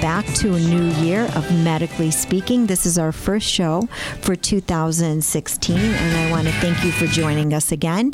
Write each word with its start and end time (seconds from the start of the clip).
Back 0.00 0.26
to 0.34 0.54
a 0.54 0.60
new 0.60 0.84
year 1.02 1.24
of 1.34 1.50
Medically 1.64 2.12
Speaking. 2.12 2.66
This 2.66 2.86
is 2.86 2.98
our 2.98 3.10
first 3.10 3.48
show 3.48 3.88
for 4.20 4.36
2016, 4.36 5.76
and 5.76 6.16
I 6.16 6.30
want 6.30 6.46
to 6.46 6.52
thank 6.54 6.84
you 6.84 6.92
for 6.92 7.06
joining 7.06 7.52
us 7.52 7.72
again. 7.72 8.12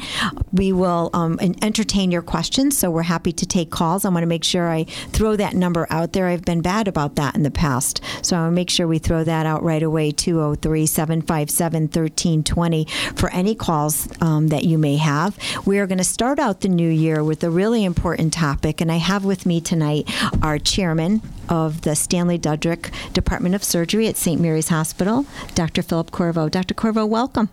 We 0.53 0.73
will 0.73 1.11
um, 1.13 1.39
entertain 1.41 2.11
your 2.11 2.23
questions, 2.23 2.79
so 2.79 2.91
we're 2.91 3.03
happy 3.03 3.33
to 3.33 3.45
take 3.45 3.71
calls. 3.71 4.07
I 4.07 4.09
want 4.09 4.23
to 4.23 4.27
make 4.27 4.45
sure 4.45 4.71
I 4.71 4.85
throw 4.85 5.37
that 5.37 5.55
number 5.55 5.87
out 5.91 6.15
there. 6.15 6.29
I've 6.29 6.45
been 6.45 6.63
bad 6.63 6.89
about 6.89 7.17
that 7.17 7.35
in 7.35 7.43
the 7.43 7.51
past, 7.51 8.01
so 8.23 8.37
I 8.37 8.41
want 8.41 8.53
to 8.53 8.55
make 8.55 8.71
sure 8.71 8.87
we 8.87 8.99
throw 8.99 9.23
that 9.23 9.45
out 9.45 9.63
right 9.63 9.83
away 9.83 10.11
203 10.11 10.87
757 10.87 11.83
1320 11.83 12.87
for 13.15 13.31
any 13.31 13.55
calls 13.55 14.09
um, 14.23 14.49
that 14.49 14.65
you 14.65 14.79
may 14.79 14.97
have. 14.97 15.37
We 15.67 15.79
are 15.81 15.87
going 15.87 15.99
to 15.99 16.05
start 16.05 16.39
out 16.39 16.61
the 16.61 16.69
new 16.69 16.89
year 16.89 17.23
with 17.23 17.45
a 17.45 17.51
really 17.51 17.85
important 17.85 18.33
topic, 18.33 18.81
and 18.81 18.91
I 18.91 18.97
have 18.97 19.25
with 19.25 19.45
me 19.45 19.61
tonight 19.61 20.09
our 20.43 20.59
chairman 20.59 21.21
of 21.49 21.83
the 21.83 21.95
Stanley 21.95 22.39
Dudrick 22.39 22.93
Department 23.13 23.55
of 23.55 23.65
Surgery 23.65 24.09
at 24.09 24.17
St. 24.17 24.41
Mary's 24.41 24.69
Hospital, 24.69 25.27
Dr. 25.55 25.83
Philip 25.83 26.11
Corvo. 26.11 26.49
Dr. 26.49 26.75
Corvo, 26.75 27.07
welcome. 27.07 27.49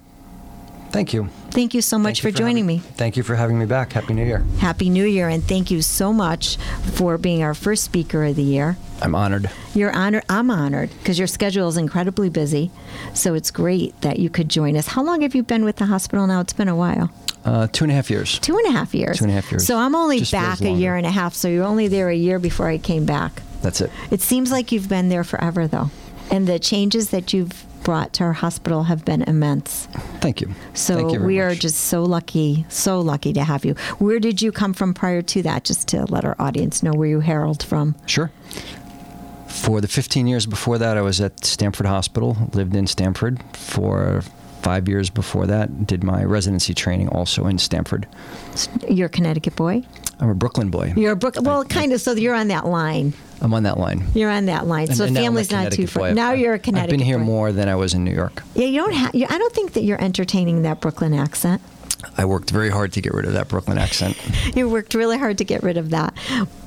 Thank 0.92 1.14
you. 1.14 1.30
Thank 1.52 1.74
you 1.74 1.82
so 1.82 1.98
much 1.98 2.20
you 2.20 2.30
for, 2.30 2.34
for, 2.34 2.38
joining 2.38 2.66
having, 2.66 2.66
me. 2.66 2.80
Thank 2.80 3.16
you 3.16 3.24
for 3.24 3.36
having 3.36 3.58
me 3.58 3.66
back. 3.66 3.94
Happy 3.94 4.14
New 4.14 4.26
Year. 4.26 4.46
Happy 4.60 4.90
New 4.90 5.06
Year, 5.06 5.30
and 5.30 5.44
thank 5.44 5.72
you 5.72 5.82
so 5.82 6.12
much 6.12 6.58
for 6.96 7.18
being 7.18 7.44
our 7.44 7.54
first 7.54 7.84
speaker 7.84 8.26
of 8.26 8.36
the 8.36 8.44
year. 8.44 8.78
I'm 9.02 9.16
honored. 9.16 9.50
You're 9.74 9.92
honored. 9.92 10.24
I'm 10.30 10.52
honored 10.52 10.90
because 11.00 11.18
your 11.18 11.28
schedule 11.28 11.68
is 11.70 11.78
incredibly 11.78 12.30
busy. 12.30 12.72
So 13.14 13.34
it's 13.34 13.52
great 13.52 14.00
that 14.02 14.20
you 14.20 14.30
could 14.30 14.50
join 14.50 14.76
us. 14.76 14.88
How 14.88 15.02
long 15.02 15.22
have 15.22 15.34
you 15.34 15.44
been 15.44 15.64
with 15.64 15.78
the 15.78 15.86
hospital 15.86 16.28
now? 16.28 16.42
It's 16.42 16.54
been 16.54 16.68
a 16.68 16.76
while. 16.76 17.10
Uh, 17.44 17.68
two 17.68 17.86
and 17.86 17.92
a 17.92 17.96
half 17.96 18.12
years. 18.12 18.38
Two 18.40 18.58
and 18.58 18.68
a 18.68 18.72
half 18.72 18.94
years. 18.94 19.18
Two 19.18 19.24
and 19.24 19.32
a 19.32 19.36
half 19.36 19.52
years. 19.52 19.66
So 19.66 19.78
I'm 19.78 19.96
only 19.96 20.20
Just 20.20 20.32
back 20.32 20.62
a 20.62 20.70
year 20.70 20.96
and 20.96 21.08
a 21.08 21.12
half. 21.12 21.34
So 21.34 21.48
you're 21.48 21.66
only 21.66 21.88
there 21.88 22.10
a 22.10 22.16
year 22.16 22.38
before 22.38 22.68
I 22.68 22.78
came 22.78 23.06
back. 23.06 23.42
That's 23.62 23.82
it. 23.82 23.92
It 24.10 24.22
seems 24.22 24.52
like 24.52 24.72
you've 24.72 24.90
been 24.90 25.10
there 25.10 25.24
forever, 25.24 25.68
though. 25.68 25.90
And 26.32 26.48
the 26.48 26.60
changes 26.60 27.10
that 27.10 27.34
you've 27.34 27.66
brought 27.84 28.14
to 28.14 28.24
our 28.24 28.34
hospital 28.34 28.84
have 28.84 29.04
been 29.04 29.22
immense. 29.24 29.88
Thank 30.20 30.40
you. 30.42 30.50
So 30.74 30.96
Thank 30.98 31.14
you 31.14 31.22
we 31.22 31.38
much. 31.38 31.44
are 31.44 31.56
just 31.56 31.78
so 31.78 32.04
lucky, 32.04 32.66
so 32.70 33.00
lucky 33.00 33.34
to 33.34 33.44
have 33.44 33.66
you. 33.66 33.74
Where 33.98 34.20
did 34.20 34.42
you 34.42 34.52
come 34.52 34.74
from 34.74 34.94
prior 34.94 35.22
to 35.24 35.42
that, 35.44 35.64
just 35.64 35.88
to 35.90 36.06
let 36.06 36.24
our 36.24 36.36
audience 36.40 36.84
know 36.84 36.94
where 36.94 37.08
you 37.08 37.20
herald 37.22 37.64
from? 37.64 37.96
Sure. 38.06 38.32
For 39.48 39.82
the 39.82 39.88
15 39.88 40.28
years 40.28 40.46
before 40.46 40.78
that, 40.78 40.98
I 40.98 41.02
was 41.02 41.20
at 41.20 41.44
Stamford 41.44 41.86
Hospital, 41.86 42.38
lived 42.54 42.76
in 42.76 42.88
Stamford 42.88 43.42
for 43.54 44.24
five 44.62 44.88
years 44.88 45.10
before 45.10 45.48
that. 45.48 45.88
Did 45.88 46.04
my 46.04 46.24
residency 46.24 46.74
training 46.74 47.10
also 47.10 47.48
in 47.48 47.58
Stamford. 47.58 48.08
You're 48.88 49.08
a 49.08 49.10
Connecticut 49.10 49.56
boy? 49.56 49.84
I'm 50.20 50.30
a 50.30 50.36
Brooklyn 50.36 50.70
boy. 50.70 50.94
You're 50.96 51.14
a 51.14 51.16
Brooklyn, 51.16 51.46
well, 51.46 51.66
kind 51.66 51.92
of, 51.94 52.00
so 52.02 52.14
you're 52.14 52.36
on 52.36 52.48
that 52.50 52.68
line. 52.68 53.14
I'm 53.42 53.54
on 53.54 53.64
that 53.64 53.78
line. 53.78 54.06
You're 54.14 54.30
on 54.30 54.46
that 54.46 54.68
line. 54.68 54.88
And, 54.88 54.98
so 54.98 55.06
and 55.06 55.16
family's 55.16 55.52
not 55.52 55.72
too 55.72 55.88
far. 55.88 56.14
Now 56.14 56.32
you're 56.34 56.54
a 56.54 56.60
Connecticut 56.60 56.94
I've 56.94 57.00
been 57.00 57.06
here 57.06 57.18
boy. 57.18 57.24
more 57.24 57.52
than 57.52 57.68
I 57.68 57.76
was 57.76 57.94
in 57.94 58.04
New 58.04 58.14
York. 58.14 58.44
Yeah, 58.56 58.68
you 58.68 58.80
don't 58.80 58.94
have, 58.94 59.16
I 59.16 59.38
don't 59.38 59.54
think 59.54 59.74
that 59.74 59.84
you're 59.84 60.02
entertaining 60.02 60.62
that 60.62 60.80
Brooklyn 60.80 61.14
accent. 61.14 61.62
I 62.18 62.26
worked 62.26 62.50
very 62.50 62.70
hard 62.70 62.94
to 62.94 63.02
get 63.02 63.14
rid 63.14 63.26
of 63.26 63.34
that 63.34 63.48
Brooklyn 63.48 63.78
accent. 63.78 64.18
you 64.56 64.70
worked 64.70 64.94
really 64.94 65.18
hard 65.18 65.38
to 65.38 65.44
get 65.44 65.64
rid 65.64 65.78
of 65.78 65.92
that. 65.92 66.18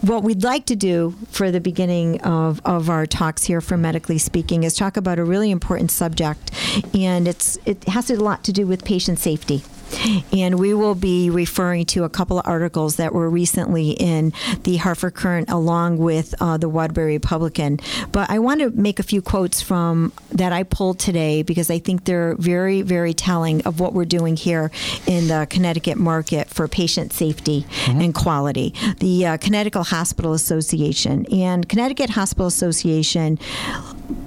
What 0.00 0.22
we'd 0.22 0.43
like 0.43 0.66
to 0.66 0.76
do 0.76 1.15
for 1.31 1.50
the 1.50 1.60
beginning 1.60 2.21
of, 2.22 2.60
of 2.65 2.88
our 2.88 3.06
talks 3.06 3.44
here 3.44 3.60
for 3.60 3.77
Medically 3.77 4.19
Speaking 4.19 4.65
is 4.65 4.75
talk 4.75 4.97
about 4.97 5.19
a 5.19 5.25
really 5.25 5.50
important 5.50 5.91
subject, 5.91 6.50
and 6.94 7.27
it's 7.28 7.59
it 7.66 7.84
has 7.84 8.10
a 8.10 8.16
lot 8.16 8.44
to 8.44 8.53
do 8.53 8.66
with 8.66 8.84
patient 8.84 9.19
safety. 9.19 9.62
And 10.32 10.59
we 10.59 10.75
will 10.75 10.94
be 10.94 11.31
referring 11.31 11.87
to 11.87 12.05
a 12.05 12.09
couple 12.09 12.38
of 12.38 12.47
articles 12.47 12.97
that 12.97 13.12
were 13.12 13.28
recently 13.31 13.91
in 13.91 14.32
the 14.62 14.77
Hartford 14.77 15.15
Courant 15.15 15.50
along 15.50 15.99
with 15.99 16.34
uh, 16.41 16.56
the 16.56 16.69
Waterbury 16.69 17.15
Republican. 17.15 17.81
But 18.12 18.31
I 18.31 18.38
want 18.38 18.60
to 18.60 18.71
make 18.71 18.99
a 18.99 19.03
few 19.03 19.22
quotes 19.22 19.60
from 19.60 20.12
that 20.31 20.53
I 20.53 20.62
pulled 20.62 20.99
today 20.99 21.43
because 21.43 21.71
I 21.71 21.78
think 21.78 22.04
they're 22.04 22.34
very, 22.37 22.83
very 22.83 23.15
telling 23.15 23.62
of 23.62 23.81
what 23.81 23.93
we're 23.93 24.04
doing 24.04 24.37
here 24.37 24.71
in 25.06 25.28
the 25.28 25.47
Connecticut 25.49 25.99
market 25.99 26.49
for 26.49 26.69
patient 26.69 27.12
safety 27.12 27.66
mm-hmm. 27.69 28.00
and 28.00 28.15
quality. 28.15 28.75
The 28.99 29.27
uh, 29.27 29.37
Connecticut 29.38 29.88
Hospital 29.88 30.33
Association 30.33 31.27
and 31.33 31.69
Connecticut 31.69 32.10
Hospital 32.10 32.47
Association 32.47 33.38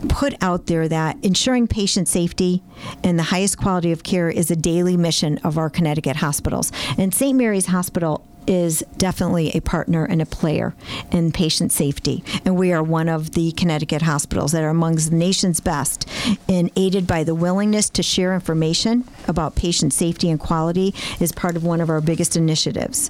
put 0.10 0.34
out 0.42 0.66
there 0.68 0.88
that 0.88 1.18
ensuring 1.24 1.68
patient 1.68 2.08
safety 2.08 2.64
and 3.04 3.18
the 3.18 3.24
highest 3.24 3.58
quality 3.58 3.92
of 3.92 4.04
care 4.04 4.30
is 4.30 4.50
a 4.50 4.56
daily 4.56 4.98
mission 4.98 5.38
of 5.40 5.57
our 5.58 5.70
Connecticut 5.70 6.18
hospitals. 6.18 6.72
And 6.98 7.14
St. 7.14 7.38
Mary's 7.38 7.68
Hospital 7.68 8.26
is 8.48 8.84
definitely 8.98 9.52
a 9.52 9.60
partner 9.60 10.06
and 10.06 10.22
a 10.22 10.26
player 10.26 10.74
in 11.12 11.32
patient 11.32 11.72
safety. 11.72 12.24
And 12.46 12.58
we 12.58 12.72
are 12.72 12.82
one 12.82 13.10
of 13.10 13.32
the 13.32 13.52
Connecticut 13.52 14.02
hospitals 14.02 14.54
that 14.54 14.64
are 14.64 14.70
amongst 14.70 15.10
the 15.10 15.16
nation's 15.16 15.60
best 15.60 16.08
and 16.48 16.72
aided 16.76 17.06
by 17.06 17.24
the 17.24 17.36
willingness 17.36 17.90
to 17.92 18.04
share 18.04 18.34
information 18.34 19.04
about 19.28 19.56
patient 19.56 19.94
safety 19.94 20.30
and 20.30 20.40
quality 20.40 20.94
is 21.20 21.32
part 21.32 21.56
of 21.56 21.64
one 21.64 21.82
of 21.82 21.90
our 21.90 22.02
biggest 22.02 22.36
initiatives. 22.36 23.10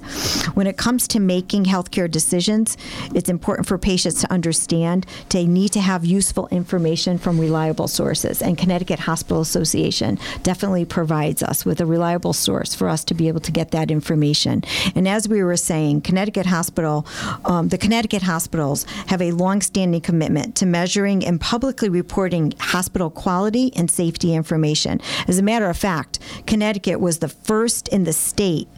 When 0.54 0.66
it 0.66 0.76
comes 0.76 1.06
to 1.08 1.20
making 1.20 1.64
healthcare 1.64 2.10
decisions, 2.10 2.76
it's 3.14 3.28
important 3.28 3.68
for 3.68 3.78
patients 3.78 4.20
to 4.22 4.32
understand 4.32 5.06
they 5.30 5.46
need 5.46 5.70
to 5.72 5.80
have 5.80 6.04
useful 6.04 6.48
information 6.48 7.18
from 7.18 7.38
reliable 7.38 7.88
sources. 7.88 8.42
And 8.42 8.58
Connecticut 8.58 9.00
Hospital 9.00 9.40
Association 9.40 10.18
definitely 10.42 10.84
provides 10.84 11.42
us 11.42 11.64
with 11.64 11.80
a 11.80 11.86
reliable 11.86 12.32
source 12.32 12.74
for 12.74 12.88
us 12.88 13.04
to 13.04 13.14
be 13.14 13.28
able 13.28 13.40
to 13.40 13.52
get 13.52 13.70
that 13.70 13.90
information. 13.90 14.64
And 14.94 15.06
as 15.08 15.27
we 15.28 15.42
were 15.42 15.56
saying, 15.56 16.02
Connecticut 16.02 16.46
Hospital, 16.46 17.06
um, 17.44 17.68
the 17.68 17.78
Connecticut 17.78 18.22
hospitals 18.22 18.84
have 19.06 19.22
a 19.22 19.32
longstanding 19.32 20.00
commitment 20.00 20.54
to 20.56 20.66
measuring 20.66 21.24
and 21.24 21.40
publicly 21.40 21.88
reporting 21.88 22.54
hospital 22.58 23.10
quality 23.10 23.72
and 23.76 23.90
safety 23.90 24.34
information. 24.34 25.00
As 25.26 25.38
a 25.38 25.42
matter 25.42 25.68
of 25.68 25.76
fact, 25.76 26.18
Connecticut 26.46 27.00
was 27.00 27.18
the 27.18 27.28
first 27.28 27.88
in 27.88 28.04
the 28.04 28.12
state, 28.12 28.68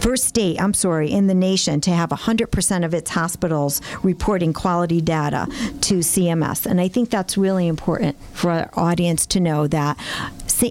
first 0.00 0.24
state, 0.24 0.60
I'm 0.60 0.74
sorry, 0.74 1.10
in 1.10 1.26
the 1.26 1.34
nation 1.34 1.80
to 1.82 1.90
have 1.90 2.10
100% 2.10 2.84
of 2.84 2.94
its 2.94 3.10
hospitals 3.10 3.80
reporting 4.02 4.52
quality 4.52 5.00
data 5.00 5.46
to 5.82 5.98
CMS. 5.98 6.66
And 6.66 6.80
I 6.80 6.88
think 6.88 7.10
that's 7.10 7.36
really 7.38 7.68
important 7.68 8.16
for 8.32 8.50
our 8.50 8.70
audience 8.74 9.26
to 9.26 9.40
know 9.40 9.66
that 9.68 9.96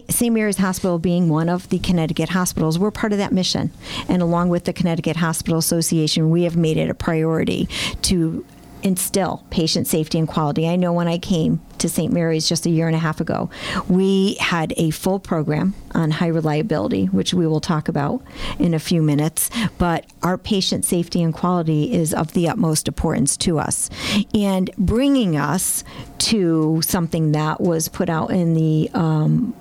St. 0.09 0.33
Mary's 0.33 0.57
Hospital 0.57 0.99
being 0.99 1.29
one 1.29 1.49
of 1.49 1.69
the 1.69 1.79
Connecticut 1.79 2.29
hospitals, 2.29 2.77
we're 2.77 2.91
part 2.91 3.11
of 3.11 3.17
that 3.17 3.31
mission. 3.31 3.71
And 4.07 4.21
along 4.21 4.49
with 4.49 4.65
the 4.65 4.73
Connecticut 4.73 5.17
Hospital 5.17 5.57
Association, 5.57 6.29
we 6.29 6.43
have 6.43 6.55
made 6.55 6.77
it 6.77 6.89
a 6.89 6.93
priority 6.93 7.67
to 8.03 8.45
instill 8.81 9.43
patient 9.49 9.87
safety 9.87 10.17
and 10.17 10.27
quality. 10.27 10.67
I 10.67 10.75
know 10.75 10.93
when 10.93 11.07
I 11.07 11.17
came 11.17 11.59
to 11.79 11.89
St. 11.89 12.13
Mary's 12.13 12.47
just 12.47 12.65
a 12.65 12.69
year 12.69 12.87
and 12.87 12.95
a 12.95 12.99
half 12.99 13.19
ago, 13.19 13.49
we 13.87 14.35
had 14.35 14.73
a 14.77 14.91
full 14.91 15.19
program 15.19 15.73
on 15.93 16.11
high 16.11 16.27
reliability, 16.27 17.05
which 17.05 17.33
we 17.33 17.47
will 17.47 17.59
talk 17.59 17.87
about 17.87 18.21
in 18.57 18.73
a 18.73 18.79
few 18.79 19.01
minutes. 19.01 19.49
But 19.77 20.05
our 20.23 20.37
patient 20.37 20.85
safety 20.85 21.21
and 21.21 21.33
quality 21.33 21.93
is 21.93 22.13
of 22.13 22.33
the 22.33 22.47
utmost 22.47 22.87
importance 22.87 23.35
to 23.37 23.59
us. 23.59 23.89
And 24.33 24.69
bringing 24.77 25.35
us 25.35 25.83
to 26.19 26.81
something 26.81 27.31
that 27.33 27.59
was 27.59 27.89
put 27.89 28.09
out 28.09 28.31
in 28.31 28.53
the 28.53 28.89
um, 28.93 29.55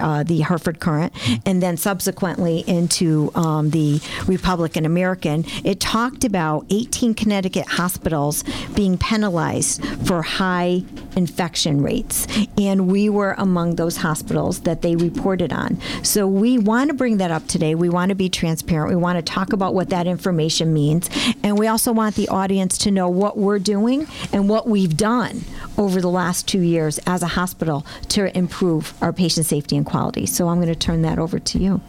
uh, 0.00 0.22
the 0.22 0.40
Hartford 0.40 0.80
Courant, 0.80 1.12
and 1.46 1.62
then 1.62 1.76
subsequently 1.76 2.64
into 2.66 3.30
um, 3.34 3.70
the 3.70 4.00
Republican 4.26 4.84
American, 4.84 5.44
it 5.64 5.80
talked 5.80 6.24
about 6.24 6.66
18 6.70 7.14
Connecticut 7.14 7.66
hospitals 7.66 8.44
being 8.74 8.98
penalized 8.98 9.84
for 10.06 10.22
high 10.22 10.82
infection 11.16 11.82
rates. 11.82 12.26
And 12.56 12.88
we 12.88 13.08
were 13.08 13.34
among 13.38 13.76
those 13.76 13.98
hospitals 13.98 14.60
that 14.60 14.82
they 14.82 14.96
reported 14.96 15.52
on. 15.52 15.78
So 16.02 16.26
we 16.26 16.58
want 16.58 16.88
to 16.88 16.94
bring 16.94 17.18
that 17.18 17.30
up 17.30 17.46
today. 17.46 17.74
We 17.74 17.88
want 17.88 18.10
to 18.10 18.14
be 18.14 18.28
transparent. 18.28 18.90
We 18.90 18.96
want 18.96 19.16
to 19.16 19.22
talk 19.22 19.52
about 19.52 19.74
what 19.74 19.90
that 19.90 20.06
information 20.06 20.72
means. 20.72 21.10
And 21.42 21.58
we 21.58 21.66
also 21.66 21.92
want 21.92 22.14
the 22.14 22.28
audience 22.28 22.78
to 22.78 22.90
know 22.90 23.08
what 23.08 23.36
we're 23.36 23.58
doing 23.58 24.06
and 24.32 24.48
what 24.48 24.68
we've 24.68 24.96
done 24.96 25.42
over 25.76 26.00
the 26.00 26.10
last 26.10 26.48
two 26.48 26.60
years 26.60 26.98
as 27.06 27.22
a 27.22 27.26
hospital 27.28 27.86
to 28.08 28.36
improve 28.36 28.94
our 29.02 29.12
patient 29.12 29.46
safety 29.46 29.67
safety 29.68 29.76
and 29.76 29.84
quality. 29.84 30.24
So 30.24 30.48
I'm 30.48 30.56
going 30.56 30.68
to 30.68 30.74
turn 30.74 31.02
that 31.02 31.18
over 31.18 31.38
to 31.38 31.58
you. 31.58 31.80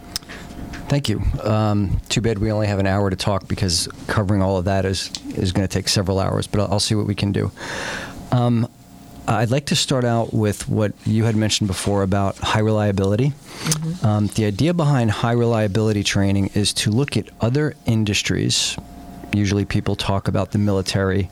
Thank 0.89 1.07
you. 1.07 1.21
Um, 1.43 2.01
too 2.09 2.19
bad 2.19 2.39
we 2.39 2.51
only 2.51 2.67
have 2.67 2.79
an 2.79 2.87
hour 2.87 3.09
to 3.09 3.15
talk 3.15 3.47
because 3.47 3.87
covering 4.07 4.41
all 4.41 4.57
of 4.57 4.65
that 4.65 4.85
is 4.85 5.11
is 5.35 5.51
going 5.51 5.67
to 5.67 5.73
take 5.73 5.87
several 5.87 6.19
hours. 6.19 6.47
But 6.47 6.61
I'll, 6.61 6.73
I'll 6.73 6.79
see 6.79 6.95
what 6.95 7.07
we 7.07 7.15
can 7.15 7.31
do. 7.31 7.51
Um, 8.31 8.67
I'd 9.27 9.51
like 9.51 9.67
to 9.67 9.75
start 9.75 10.03
out 10.03 10.33
with 10.33 10.67
what 10.67 10.91
you 11.05 11.23
had 11.25 11.35
mentioned 11.35 11.67
before 11.67 12.01
about 12.01 12.37
high 12.37 12.61
reliability. 12.61 13.29
Mm-hmm. 13.29 14.05
Um, 14.05 14.27
the 14.27 14.45
idea 14.45 14.73
behind 14.73 15.11
high 15.11 15.33
reliability 15.33 16.03
training 16.03 16.49
is 16.55 16.73
to 16.73 16.89
look 16.89 17.15
at 17.15 17.29
other 17.39 17.75
industries. 17.85 18.75
Usually, 19.33 19.65
people 19.65 19.95
talk 19.95 20.27
about 20.27 20.51
the 20.51 20.57
military 20.57 21.29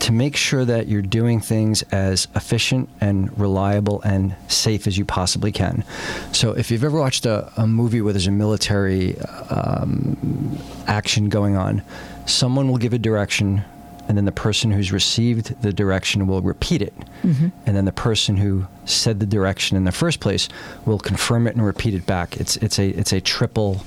to 0.00 0.12
make 0.12 0.34
sure 0.34 0.64
that 0.64 0.88
you're 0.88 1.02
doing 1.02 1.40
things 1.40 1.82
as 1.92 2.26
efficient 2.34 2.88
and 3.00 3.38
reliable 3.38 4.00
and 4.02 4.34
safe 4.48 4.86
as 4.86 4.96
you 4.96 5.04
possibly 5.04 5.52
can. 5.52 5.84
So, 6.32 6.52
if 6.52 6.70
you've 6.70 6.84
ever 6.84 6.98
watched 6.98 7.26
a, 7.26 7.52
a 7.56 7.66
movie 7.66 8.00
where 8.00 8.12
there's 8.12 8.26
a 8.26 8.32
military 8.32 9.18
um, 9.50 10.58
action 10.86 11.28
going 11.28 11.56
on, 11.56 11.82
someone 12.26 12.68
will 12.70 12.78
give 12.78 12.94
a 12.94 12.98
direction, 12.98 13.62
and 14.08 14.16
then 14.16 14.24
the 14.24 14.32
person 14.32 14.70
who's 14.70 14.90
received 14.90 15.60
the 15.62 15.72
direction 15.72 16.26
will 16.26 16.40
repeat 16.40 16.80
it. 16.80 16.94
Mm-hmm. 17.22 17.48
And 17.66 17.76
then 17.76 17.84
the 17.84 17.92
person 17.92 18.38
who 18.38 18.66
said 18.86 19.20
the 19.20 19.26
direction 19.26 19.76
in 19.76 19.84
the 19.84 19.92
first 19.92 20.20
place 20.20 20.48
will 20.86 20.98
confirm 20.98 21.46
it 21.46 21.56
and 21.56 21.64
repeat 21.64 21.92
it 21.92 22.06
back. 22.06 22.38
It's, 22.38 22.56
it's, 22.56 22.78
a, 22.78 22.88
it's 22.88 23.12
a 23.12 23.20
triple 23.20 23.84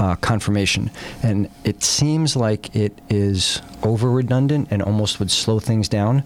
uh, 0.00 0.16
confirmation. 0.16 0.90
And 1.22 1.48
it 1.62 1.84
seems 1.84 2.34
like 2.34 2.74
it 2.74 2.98
is 3.10 3.60
over 3.82 4.10
redundant 4.10 4.68
and 4.70 4.82
almost 4.82 5.18
would 5.20 5.30
slow 5.30 5.60
things 5.60 5.88
down. 5.88 6.24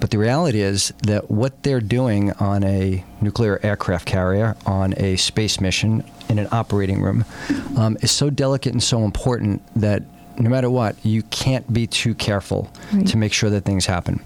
But 0.00 0.10
the 0.10 0.18
reality 0.18 0.62
is 0.62 0.92
that 1.04 1.30
what 1.30 1.62
they're 1.62 1.80
doing 1.80 2.32
on 2.32 2.64
a 2.64 3.04
nuclear 3.20 3.60
aircraft 3.62 4.06
carrier, 4.06 4.56
on 4.66 4.94
a 4.96 5.14
space 5.16 5.60
mission, 5.60 6.02
in 6.28 6.38
an 6.40 6.48
operating 6.50 7.00
room, 7.02 7.24
um, 7.76 7.96
is 8.00 8.10
so 8.10 8.28
delicate 8.30 8.72
and 8.72 8.82
so 8.82 9.04
important 9.04 9.62
that 9.76 10.02
no 10.38 10.48
matter 10.48 10.70
what, 10.70 10.96
you 11.04 11.22
can't 11.24 11.70
be 11.72 11.86
too 11.86 12.14
careful 12.14 12.68
Right. 12.92 13.06
to 13.08 13.16
make 13.18 13.32
sure 13.34 13.50
that 13.50 13.64
things 13.64 13.86
happen. 13.86 14.20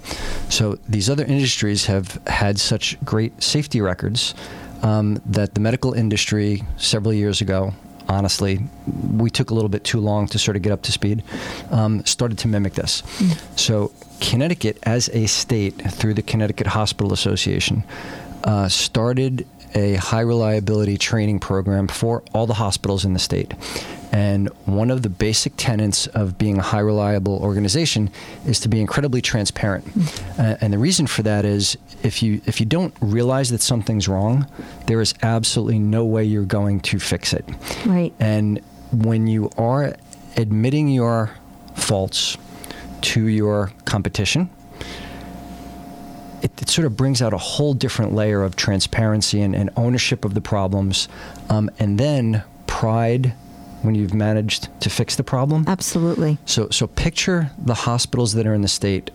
So 0.48 0.78
these 0.88 1.10
other 1.10 1.24
industries 1.24 1.86
have 1.86 2.18
had 2.28 2.58
such 2.60 2.96
great 3.04 3.42
safety 3.42 3.80
records 3.80 4.34
um, 4.82 5.20
that 5.26 5.54
the 5.54 5.60
medical 5.60 5.92
industry 5.92 6.62
several 6.76 7.12
years 7.12 7.40
ago, 7.42 7.74
honestly, 8.08 8.60
we 9.12 9.30
took 9.30 9.50
a 9.50 9.54
little 9.54 9.68
bit 9.68 9.84
too 9.84 10.00
long 10.00 10.26
to 10.28 10.38
sort 10.38 10.56
of 10.56 10.62
get 10.62 10.72
up 10.72 10.82
to 10.82 10.92
speed, 10.92 11.22
um, 11.70 12.04
started 12.04 12.38
to 12.38 12.48
mimic 12.48 12.74
this. 12.74 13.02
So 13.56 13.92
Connecticut, 14.20 14.78
as 14.82 15.08
a 15.10 15.26
state, 15.26 15.74
through 15.90 16.14
the 16.14 16.22
Connecticut 16.22 16.66
Hospital 16.66 17.12
Association, 17.12 17.84
uh, 18.44 18.68
started 18.68 19.46
a 19.74 19.94
high 19.94 20.20
reliability 20.20 20.96
training 20.96 21.38
program 21.38 21.86
for 21.88 22.22
all 22.32 22.46
the 22.46 22.54
hospitals 22.54 23.04
in 23.04 23.12
the 23.12 23.18
state. 23.18 23.52
And 24.12 24.48
one 24.64 24.90
of 24.90 25.02
the 25.02 25.10
basic 25.10 25.52
tenets 25.56 26.06
of 26.06 26.38
being 26.38 26.58
a 26.58 26.62
high 26.62 26.80
reliable 26.80 27.38
organization 27.38 28.10
is 28.46 28.60
to 28.60 28.68
be 28.68 28.80
incredibly 28.80 29.20
transparent. 29.20 29.84
Uh, 30.38 30.56
and 30.60 30.72
the 30.72 30.78
reason 30.78 31.06
for 31.06 31.22
that 31.22 31.44
is 31.44 31.76
if 32.02 32.22
you 32.22 32.40
if 32.46 32.60
you 32.60 32.66
don't 32.66 32.94
realize 33.00 33.50
that 33.50 33.60
something's 33.60 34.08
wrong, 34.08 34.46
there 34.86 35.00
is 35.00 35.14
absolutely 35.22 35.78
no 35.78 36.04
way 36.04 36.24
you're 36.24 36.44
going 36.44 36.80
to 36.80 36.98
fix 36.98 37.32
it. 37.32 37.44
Right. 37.84 38.12
And 38.20 38.60
when 38.92 39.26
you 39.26 39.50
are 39.58 39.94
admitting 40.36 40.88
your 40.88 41.30
faults 41.74 42.36
to 43.02 43.26
your 43.26 43.72
competition, 43.84 44.50
it, 46.42 46.50
it 46.62 46.68
sort 46.68 46.86
of 46.86 46.96
brings 46.96 47.22
out 47.22 47.32
a 47.32 47.38
whole 47.38 47.74
different 47.74 48.14
layer 48.14 48.42
of 48.42 48.56
transparency 48.56 49.40
and, 49.40 49.54
and 49.54 49.70
ownership 49.76 50.24
of 50.24 50.34
the 50.34 50.40
problems, 50.40 51.08
um, 51.48 51.70
and 51.78 51.98
then 51.98 52.42
pride 52.66 53.32
when 53.82 53.94
you've 53.94 54.14
managed 54.14 54.68
to 54.80 54.90
fix 54.90 55.16
the 55.16 55.22
problem. 55.24 55.64
Absolutely. 55.66 56.38
So, 56.44 56.68
so 56.70 56.86
picture 56.86 57.50
the 57.58 57.74
hospitals 57.74 58.32
that 58.34 58.46
are 58.46 58.54
in 58.54 58.62
the 58.62 58.68
state. 58.68 59.10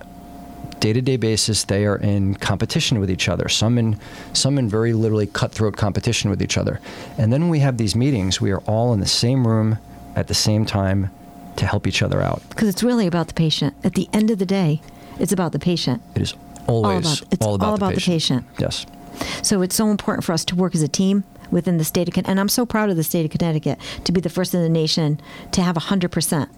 Day-to-day 0.81 1.17
basis, 1.17 1.63
they 1.63 1.85
are 1.85 1.97
in 1.97 2.33
competition 2.35 2.99
with 2.99 3.09
each 3.09 3.29
other. 3.29 3.47
Some 3.47 3.77
in, 3.77 3.99
some 4.33 4.57
in 4.57 4.67
very 4.67 4.93
literally 4.93 5.27
cutthroat 5.27 5.77
competition 5.77 6.31
with 6.31 6.41
each 6.41 6.57
other. 6.57 6.79
And 7.19 7.31
then 7.31 7.41
when 7.41 7.51
we 7.51 7.59
have 7.59 7.77
these 7.77 7.95
meetings, 7.95 8.41
we 8.41 8.51
are 8.51 8.61
all 8.61 8.91
in 8.91 8.99
the 8.99 9.05
same 9.05 9.47
room 9.47 9.77
at 10.15 10.27
the 10.27 10.33
same 10.33 10.65
time 10.65 11.11
to 11.57 11.67
help 11.67 11.85
each 11.85 12.01
other 12.01 12.19
out. 12.19 12.41
Because 12.49 12.67
it's 12.67 12.81
really 12.81 13.05
about 13.05 13.27
the 13.27 13.35
patient. 13.35 13.75
At 13.83 13.93
the 13.93 14.09
end 14.11 14.31
of 14.31 14.39
the 14.39 14.45
day, 14.45 14.81
it's 15.19 15.31
about 15.31 15.51
the 15.51 15.59
patient. 15.59 16.01
It 16.15 16.23
is 16.23 16.33
always 16.65 17.05
all 17.05 17.13
about, 17.13 17.21
it's 17.31 17.45
all 17.45 17.55
about, 17.55 17.65
all 17.67 17.77
the, 17.77 17.85
about 17.85 17.93
patient. 17.93 18.47
the 18.57 18.63
patient. 18.63 18.85
Yes. 19.19 19.43
So 19.43 19.61
it's 19.61 19.75
so 19.75 19.91
important 19.91 20.23
for 20.23 20.31
us 20.31 20.43
to 20.45 20.55
work 20.55 20.73
as 20.73 20.81
a 20.81 20.87
team 20.87 21.25
within 21.51 21.77
the 21.77 21.83
state 21.83 22.07
of 22.07 22.13
Con- 22.13 22.25
and 22.25 22.39
I'm 22.39 22.49
so 22.49 22.65
proud 22.65 22.89
of 22.89 22.95
the 22.95 23.03
state 23.03 23.25
of 23.25 23.31
Connecticut 23.31 23.79
to 24.05 24.11
be 24.11 24.21
the 24.21 24.29
first 24.29 24.53
in 24.53 24.61
the 24.61 24.69
nation 24.69 25.19
to 25.51 25.61
have 25.61 25.75
100% 25.75 26.09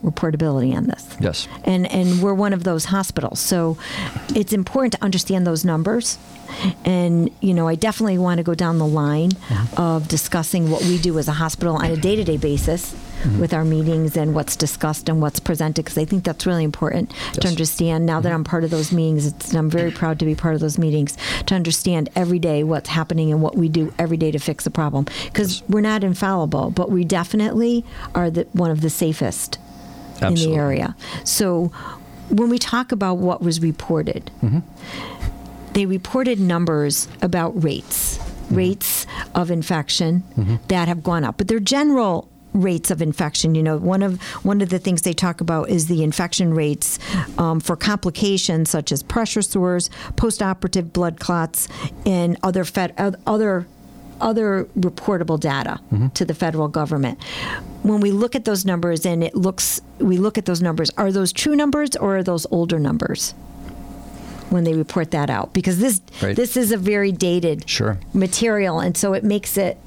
reportability 0.02 0.74
on 0.74 0.84
this. 0.84 1.16
Yes. 1.20 1.48
And 1.64 1.90
and 1.90 2.22
we're 2.22 2.34
one 2.34 2.52
of 2.52 2.64
those 2.64 2.86
hospitals. 2.86 3.40
So 3.40 3.76
it's 4.34 4.52
important 4.52 4.92
to 4.94 5.02
understand 5.02 5.46
those 5.46 5.64
numbers. 5.64 6.18
And 6.84 7.30
you 7.40 7.54
know, 7.54 7.68
I 7.68 7.74
definitely 7.74 8.18
want 8.18 8.38
to 8.38 8.44
go 8.44 8.54
down 8.54 8.78
the 8.78 8.86
line 8.86 9.30
mm-hmm. 9.30 9.80
of 9.80 10.08
discussing 10.08 10.70
what 10.70 10.82
we 10.82 10.98
do 10.98 11.18
as 11.18 11.28
a 11.28 11.32
hospital 11.32 11.76
on 11.76 11.86
a 11.86 11.96
day-to-day 11.96 12.36
basis 12.36 12.94
Mm-hmm. 13.24 13.40
with 13.40 13.54
our 13.54 13.64
meetings 13.64 14.18
and 14.18 14.34
what's 14.34 14.54
discussed 14.54 15.08
and 15.08 15.22
what's 15.22 15.40
presented 15.40 15.82
because 15.82 15.96
I 15.96 16.04
think 16.04 16.24
that's 16.24 16.44
really 16.44 16.62
important 16.62 17.10
to 17.40 17.48
understand. 17.48 18.04
Now 18.04 18.20
that 18.20 18.28
mm-hmm. 18.28 18.34
I'm 18.34 18.44
part 18.44 18.64
of 18.64 18.70
those 18.70 18.92
meetings. 18.92 19.26
It's, 19.28 19.54
I'm 19.54 19.70
very 19.70 19.90
proud 19.90 20.18
to 20.18 20.26
be 20.26 20.34
part 20.34 20.54
of 20.54 20.60
those 20.60 20.76
meetings 20.76 21.16
to 21.46 21.54
understand 21.54 22.10
every 22.14 22.38
day 22.38 22.64
what's 22.64 22.90
happening 22.90 23.32
and 23.32 23.40
what 23.40 23.56
we 23.56 23.70
do 23.70 23.94
every 23.98 24.18
day 24.18 24.30
to 24.30 24.38
fix 24.38 24.64
the 24.64 24.70
problem. 24.70 25.06
Because 25.24 25.62
we're 25.70 25.80
not 25.80 26.04
infallible, 26.04 26.68
but 26.70 26.90
we 26.90 27.02
definitely 27.02 27.82
are 28.14 28.30
the, 28.30 28.42
one 28.52 28.70
of 28.70 28.82
the 28.82 28.90
safest 28.90 29.58
in 30.20 30.34
the 30.34 30.54
area. 30.54 30.94
So 31.24 31.72
when 32.28 32.50
we 32.50 32.58
talk 32.58 32.92
about 32.92 33.14
what 33.14 33.40
was 33.40 33.60
reported, 33.60 34.30
mm-hmm. 34.42 34.60
they 35.72 35.86
reported 35.86 36.38
numbers 36.38 37.08
about 37.22 37.64
rates, 37.64 38.18
rates 38.50 39.06
of 39.34 39.50
infection 39.50 40.24
that 40.68 40.88
have 40.88 41.02
gone 41.02 41.24
up, 41.24 41.38
but 41.38 41.48
they're 41.48 41.58
general 41.58 42.28
rates 42.54 42.90
of 42.90 43.02
infection. 43.02 43.54
You 43.54 43.62
know, 43.62 43.76
one 43.76 44.02
of 44.02 44.20
one 44.44 44.60
of 44.62 44.70
the 44.70 44.78
things 44.78 45.02
they 45.02 45.12
talk 45.12 45.40
about 45.40 45.68
is 45.68 45.88
the 45.88 46.02
infection 46.02 46.54
rates 46.54 46.98
um, 47.38 47.60
for 47.60 47.76
complications 47.76 48.70
such 48.70 48.92
as 48.92 49.02
pressure 49.02 49.42
sores, 49.42 49.90
postoperative 50.16 50.92
blood 50.92 51.20
clots, 51.20 51.68
and 52.06 52.38
other 52.42 52.64
fed, 52.64 52.94
other 53.26 53.66
other 54.20 54.64
reportable 54.78 55.38
data 55.38 55.80
to 56.14 56.24
the 56.24 56.34
federal 56.34 56.68
government. 56.68 57.22
When 57.82 58.00
we 58.00 58.12
look 58.12 58.36
at 58.36 58.44
those 58.44 58.64
numbers 58.64 59.04
and 59.04 59.24
it 59.24 59.34
looks, 59.34 59.80
we 59.98 60.16
look 60.18 60.38
at 60.38 60.46
those 60.46 60.62
numbers, 60.62 60.88
are 60.96 61.10
those 61.10 61.32
true 61.32 61.56
numbers 61.56 61.96
or 61.96 62.18
are 62.18 62.22
those 62.22 62.46
older 62.52 62.78
numbers? 62.78 63.32
When 64.50 64.62
they 64.62 64.74
report 64.74 65.10
that 65.10 65.30
out, 65.30 65.52
because 65.52 65.78
this 65.80 66.00
Right. 66.22 66.36
this 66.36 66.56
is 66.56 66.70
a 66.70 66.76
very 66.76 67.10
dated 67.10 67.68
Sure. 67.68 67.98
material, 68.14 68.78
and 68.78 68.96
so 68.96 69.12
it 69.14 69.24
makes 69.24 69.56
it 69.58 69.78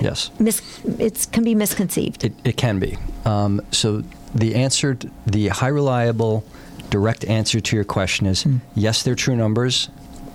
Yes. 0.00 0.30
mis 0.38 0.60
it 0.98 1.26
can 1.32 1.44
be 1.44 1.54
misconceived. 1.54 2.24
It, 2.24 2.32
it 2.44 2.56
can 2.56 2.78
be. 2.78 2.98
Um, 3.24 3.60
so 3.70 4.02
the 4.34 4.54
answer, 4.54 4.98
the 5.26 5.48
high 5.48 5.68
reliable, 5.68 6.44
direct 6.90 7.24
answer 7.24 7.60
to 7.60 7.76
your 7.76 7.84
question 7.84 8.26
is 8.26 8.46
yes, 8.74 9.02
they're 9.02 9.14
true 9.14 9.36
numbers, 9.36 9.88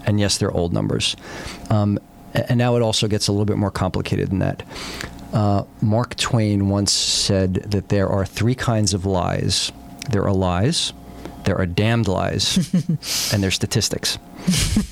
and 0.06 0.20
yes, 0.20 0.38
they're 0.38 0.51
old 0.51 0.74
numbers. 0.74 1.15
Um, 1.70 2.00
and 2.34 2.58
now 2.58 2.75
it 2.75 2.82
also 2.82 3.08
gets 3.08 3.27
a 3.27 3.32
little 3.32 3.46
bit 3.46 3.58
more 3.58 3.72
complicated 3.72 4.30
than 4.30 4.39
that. 4.39 4.63
Uh, 5.34 5.63
Mark 5.82 6.15
Twain 6.15 6.70
once 6.70 6.91
said 6.91 7.56
that 7.56 7.89
there 7.89 8.10
are 8.10 8.25
three 8.25 8.56
kinds 8.56 8.94
of 8.94 9.06
lies. 9.06 9.72
There 10.10 10.24
are 10.24 10.34
lies, 10.34 10.94
there 11.43 11.57
are 11.57 11.65
damned 11.65 12.07
lies, 12.07 12.57
and 13.33 13.43
there's 13.43 13.55
statistics. 13.55 14.17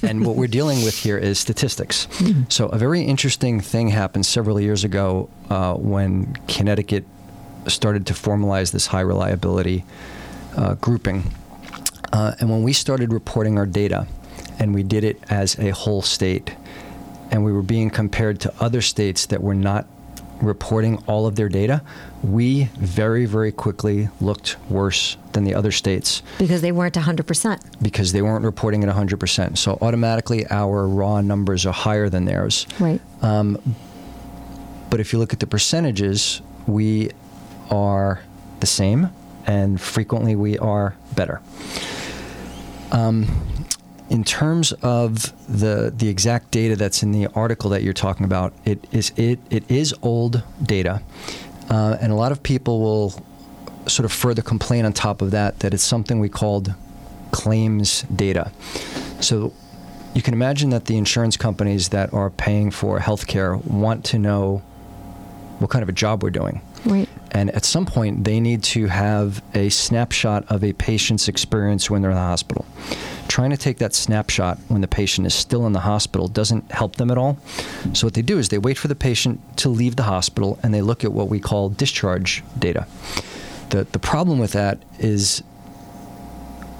and 0.03 0.25
what 0.25 0.35
we're 0.35 0.47
dealing 0.47 0.83
with 0.83 0.97
here 0.97 1.17
is 1.17 1.39
statistics. 1.39 2.07
So, 2.49 2.67
a 2.67 2.77
very 2.77 3.01
interesting 3.01 3.59
thing 3.59 3.89
happened 3.89 4.25
several 4.25 4.59
years 4.59 4.83
ago 4.83 5.29
uh, 5.49 5.73
when 5.75 6.33
Connecticut 6.47 7.05
started 7.67 8.07
to 8.07 8.13
formalize 8.13 8.71
this 8.71 8.87
high 8.87 9.01
reliability 9.01 9.85
uh, 10.55 10.75
grouping. 10.75 11.31
Uh, 12.11 12.33
and 12.39 12.49
when 12.49 12.63
we 12.63 12.73
started 12.73 13.13
reporting 13.13 13.57
our 13.57 13.65
data, 13.65 14.07
and 14.57 14.73
we 14.73 14.83
did 14.83 15.03
it 15.03 15.21
as 15.29 15.57
a 15.59 15.69
whole 15.69 16.01
state, 16.01 16.55
and 17.31 17.45
we 17.45 17.51
were 17.51 17.61
being 17.61 17.89
compared 17.89 18.39
to 18.41 18.53
other 18.59 18.81
states 18.81 19.27
that 19.27 19.41
were 19.41 19.53
not 19.55 19.87
reporting 20.41 21.03
all 21.07 21.25
of 21.27 21.35
their 21.35 21.49
data, 21.49 21.81
we 22.23 22.65
very, 22.77 23.25
very 23.25 23.51
quickly 23.51 24.09
looked 24.21 24.57
worse 24.69 25.17
than 25.33 25.43
the 25.43 25.53
other 25.53 25.71
states 25.71 26.21
because 26.37 26.61
they 26.61 26.71
weren't 26.71 26.95
100%. 26.95 27.61
because 27.81 28.11
they 28.13 28.21
weren't 28.21 28.43
reporting 28.43 28.83
at 28.83 28.93
100%. 28.95 29.57
So 29.57 29.77
automatically 29.81 30.45
our 30.49 30.87
raw 30.87 31.21
numbers 31.21 31.65
are 31.65 31.73
higher 31.73 32.09
than 32.09 32.25
theirs. 32.25 32.65
Right. 32.79 33.01
But 33.21 34.99
if 34.99 35.13
you 35.13 35.19
look 35.19 35.33
at 35.33 35.39
the 35.39 35.47
percentages, 35.47 36.41
we 36.65 37.11
are 37.69 38.21
the 38.59 38.65
same 38.65 39.09
and 39.45 39.79
frequently 39.79 40.35
we 40.35 40.57
are 40.57 40.95
better. 41.15 41.41
Um, 42.91 43.58
in 44.09 44.23
terms 44.23 44.71
of 44.81 45.33
the 45.47 45.93
the 45.95 46.09
exact 46.09 46.51
data 46.51 46.75
that's 46.75 47.03
in 47.03 47.11
the 47.11 47.27
article 47.27 47.69
that 47.69 47.83
you're 47.83 47.93
talking 47.93 48.25
about, 48.25 48.53
it 48.65 48.85
is 48.91 49.11
it 49.15 49.39
it 49.49 49.69
is 49.69 49.93
old 50.01 50.43
data, 50.63 51.01
uh, 51.69 51.97
and 52.01 52.11
a 52.11 52.15
lot 52.15 52.31
of 52.31 52.41
people 52.41 52.79
will 52.79 53.23
sort 53.87 54.05
of 54.05 54.11
further 54.11 54.41
complain 54.41 54.85
on 54.85 54.93
top 54.93 55.21
of 55.21 55.31
that 55.31 55.59
that 55.59 55.73
it's 55.73 55.83
something 55.83 56.19
we 56.19 56.29
called 56.29 56.73
claims 57.31 58.01
data. 58.03 58.51
So 59.19 59.53
you 60.13 60.21
can 60.21 60.33
imagine 60.33 60.71
that 60.71 60.85
the 60.85 60.97
insurance 60.97 61.37
companies 61.37 61.89
that 61.89 62.13
are 62.13 62.29
paying 62.31 62.71
for 62.71 62.99
healthcare 62.99 63.63
want 63.65 64.05
to 64.05 64.19
know 64.19 64.61
what 65.59 65.69
kind 65.69 65.83
of 65.83 65.89
a 65.89 65.93
job 65.93 66.23
we're 66.23 66.29
doing. 66.29 66.61
Right. 66.85 67.09
And 67.31 67.51
at 67.51 67.65
some 67.65 67.85
point, 67.85 68.23
they 68.23 68.39
need 68.39 68.63
to 68.63 68.87
have 68.87 69.43
a 69.53 69.69
snapshot 69.69 70.45
of 70.49 70.63
a 70.63 70.73
patient's 70.73 71.27
experience 71.27 71.89
when 71.89 72.01
they're 72.01 72.11
in 72.11 72.17
the 72.17 72.23
hospital. 72.23 72.65
Trying 73.29 73.51
to 73.51 73.57
take 73.57 73.77
that 73.77 73.93
snapshot 73.93 74.57
when 74.67 74.81
the 74.81 74.87
patient 74.87 75.25
is 75.25 75.33
still 75.33 75.65
in 75.65 75.71
the 75.71 75.79
hospital 75.79 76.27
doesn't 76.27 76.69
help 76.71 76.97
them 76.97 77.09
at 77.11 77.17
all. 77.17 77.37
So 77.93 78.07
what 78.07 78.15
they 78.15 78.23
do 78.23 78.39
is 78.39 78.49
they 78.49 78.57
wait 78.57 78.77
for 78.77 78.89
the 78.89 78.95
patient 78.95 79.39
to 79.59 79.69
leave 79.69 79.95
the 79.95 80.03
hospital 80.03 80.59
and 80.61 80.73
they 80.73 80.81
look 80.81 81.05
at 81.05 81.13
what 81.13 81.29
we 81.29 81.39
call 81.39 81.69
discharge 81.69 82.43
data. 82.57 82.87
The 83.69 83.85
the 83.85 83.99
problem 83.99 84.39
with 84.39 84.51
that 84.53 84.79
is 84.97 85.43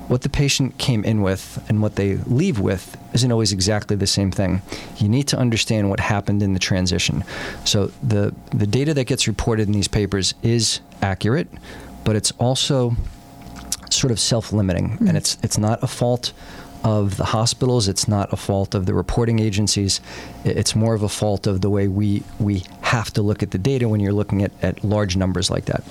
what 0.09 0.23
the 0.23 0.29
patient 0.29 0.79
came 0.79 1.03
in 1.05 1.21
with 1.21 1.63
and 1.69 1.83
what 1.83 1.95
they 1.95 2.15
leave 2.15 2.59
with 2.59 2.97
isn't 3.13 3.31
always 3.31 3.51
exactly 3.51 3.95
the 3.95 4.07
same 4.07 4.31
thing. 4.31 4.63
You 4.97 5.07
need 5.07 5.27
to 5.27 5.37
understand 5.37 5.91
what 5.91 5.99
happened 5.99 6.41
in 6.41 6.53
the 6.53 6.59
transition. 6.59 7.23
So 7.63 7.91
the 8.01 8.33
the 8.49 8.65
data 8.65 8.95
that 8.95 9.05
gets 9.05 9.27
reported 9.27 9.67
in 9.67 9.73
these 9.73 9.87
papers 9.87 10.33
is 10.41 10.81
accurate, 11.03 11.47
but 12.03 12.15
it's 12.15 12.31
also 12.39 12.95
sort 13.93 14.11
of 14.11 14.19
self-limiting 14.19 14.89
mm-hmm. 14.91 15.07
and 15.07 15.17
it's 15.17 15.37
it's 15.43 15.57
not 15.57 15.81
a 15.83 15.87
fault 15.87 16.33
of 16.83 17.17
the 17.17 17.25
hospitals. 17.25 17.87
It's 17.87 18.07
not 18.07 18.31
a 18.31 18.37
fault 18.37 18.73
of 18.73 18.85
the 18.85 18.93
reporting 18.93 19.39
agencies. 19.39 19.99
It's 20.45 20.75
more 20.75 20.93
of 20.93 21.03
a 21.03 21.09
fault 21.09 21.47
of 21.47 21.61
the 21.61 21.69
way 21.69 21.87
we 21.87 22.23
we 22.39 22.63
have 22.81 23.11
to 23.13 23.21
look 23.21 23.43
at 23.43 23.51
the 23.51 23.57
data 23.57 23.89
when 23.89 23.99
you're 23.99 24.13
looking 24.13 24.43
at, 24.43 24.51
at 24.61 24.83
large 24.83 25.17
numbers 25.17 25.49
like 25.49 25.65
that. 25.65 25.83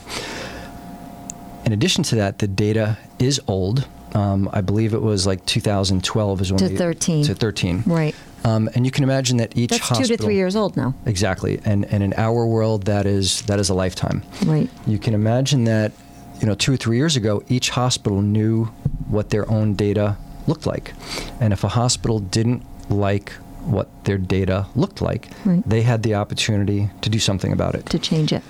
In 1.64 1.72
addition 1.72 2.02
to 2.04 2.16
that, 2.16 2.38
the 2.38 2.48
data 2.48 2.96
is 3.18 3.40
old. 3.46 3.86
Um, 4.14 4.48
I 4.54 4.62
believe 4.62 4.94
it 4.94 5.02
was 5.02 5.26
like 5.26 5.44
2012 5.44 6.40
is 6.40 6.52
when 6.52 6.58
to 6.60 6.76
13 6.76 7.24
to 7.26 7.34
13 7.34 7.82
right. 7.84 8.14
Um, 8.44 8.70
and 8.74 8.86
you 8.86 8.90
can 8.90 9.04
imagine 9.04 9.38
that 9.38 9.56
each 9.56 9.70
That's 9.70 9.82
hospital, 9.82 10.08
two 10.08 10.16
to 10.16 10.22
three 10.22 10.36
years 10.36 10.56
old 10.56 10.76
now. 10.76 10.94
Exactly, 11.06 11.60
and 11.64 11.84
and 11.86 12.02
in 12.02 12.14
our 12.14 12.46
world, 12.46 12.84
that 12.84 13.04
is 13.04 13.42
that 13.42 13.58
is 13.58 13.68
a 13.68 13.74
lifetime. 13.74 14.22
Right. 14.46 14.70
You 14.86 14.98
can 14.98 15.12
imagine 15.12 15.64
that, 15.64 15.92
you 16.40 16.46
know, 16.46 16.54
two 16.54 16.72
or 16.72 16.76
three 16.76 16.96
years 16.96 17.16
ago, 17.16 17.42
each 17.48 17.70
hospital 17.70 18.22
knew 18.22 18.66
what 19.08 19.30
their 19.30 19.50
own 19.50 19.74
data 19.74 20.16
looked 20.46 20.66
like, 20.66 20.94
and 21.40 21.52
if 21.52 21.64
a 21.64 21.68
hospital 21.68 22.18
didn't 22.20 22.64
like 22.90 23.32
what 23.64 23.88
their 24.04 24.18
data 24.18 24.66
looked 24.74 25.02
like, 25.02 25.28
right. 25.44 25.62
they 25.68 25.82
had 25.82 26.02
the 26.02 26.14
opportunity 26.14 26.88
to 27.02 27.10
do 27.10 27.18
something 27.18 27.52
about 27.52 27.74
it. 27.74 27.86
To 27.86 27.98
change 27.98 28.32
it 28.32 28.42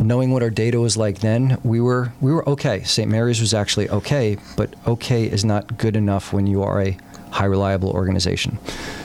knowing 0.00 0.30
what 0.30 0.42
our 0.42 0.50
data 0.50 0.80
was 0.80 0.96
like 0.96 1.20
then, 1.20 1.58
we 1.64 1.80
were 1.80 2.12
we 2.20 2.32
were 2.32 2.46
okay. 2.48 2.82
St. 2.82 3.10
Mary's 3.10 3.40
was 3.40 3.54
actually 3.54 3.88
okay, 3.88 4.36
but 4.56 4.74
okay 4.86 5.24
is 5.24 5.44
not 5.44 5.78
good 5.78 5.96
enough 5.96 6.32
when 6.32 6.46
you 6.46 6.62
are 6.62 6.82
a 6.82 6.96
high 7.30 7.46
reliable 7.46 7.90
organization. 7.90 8.58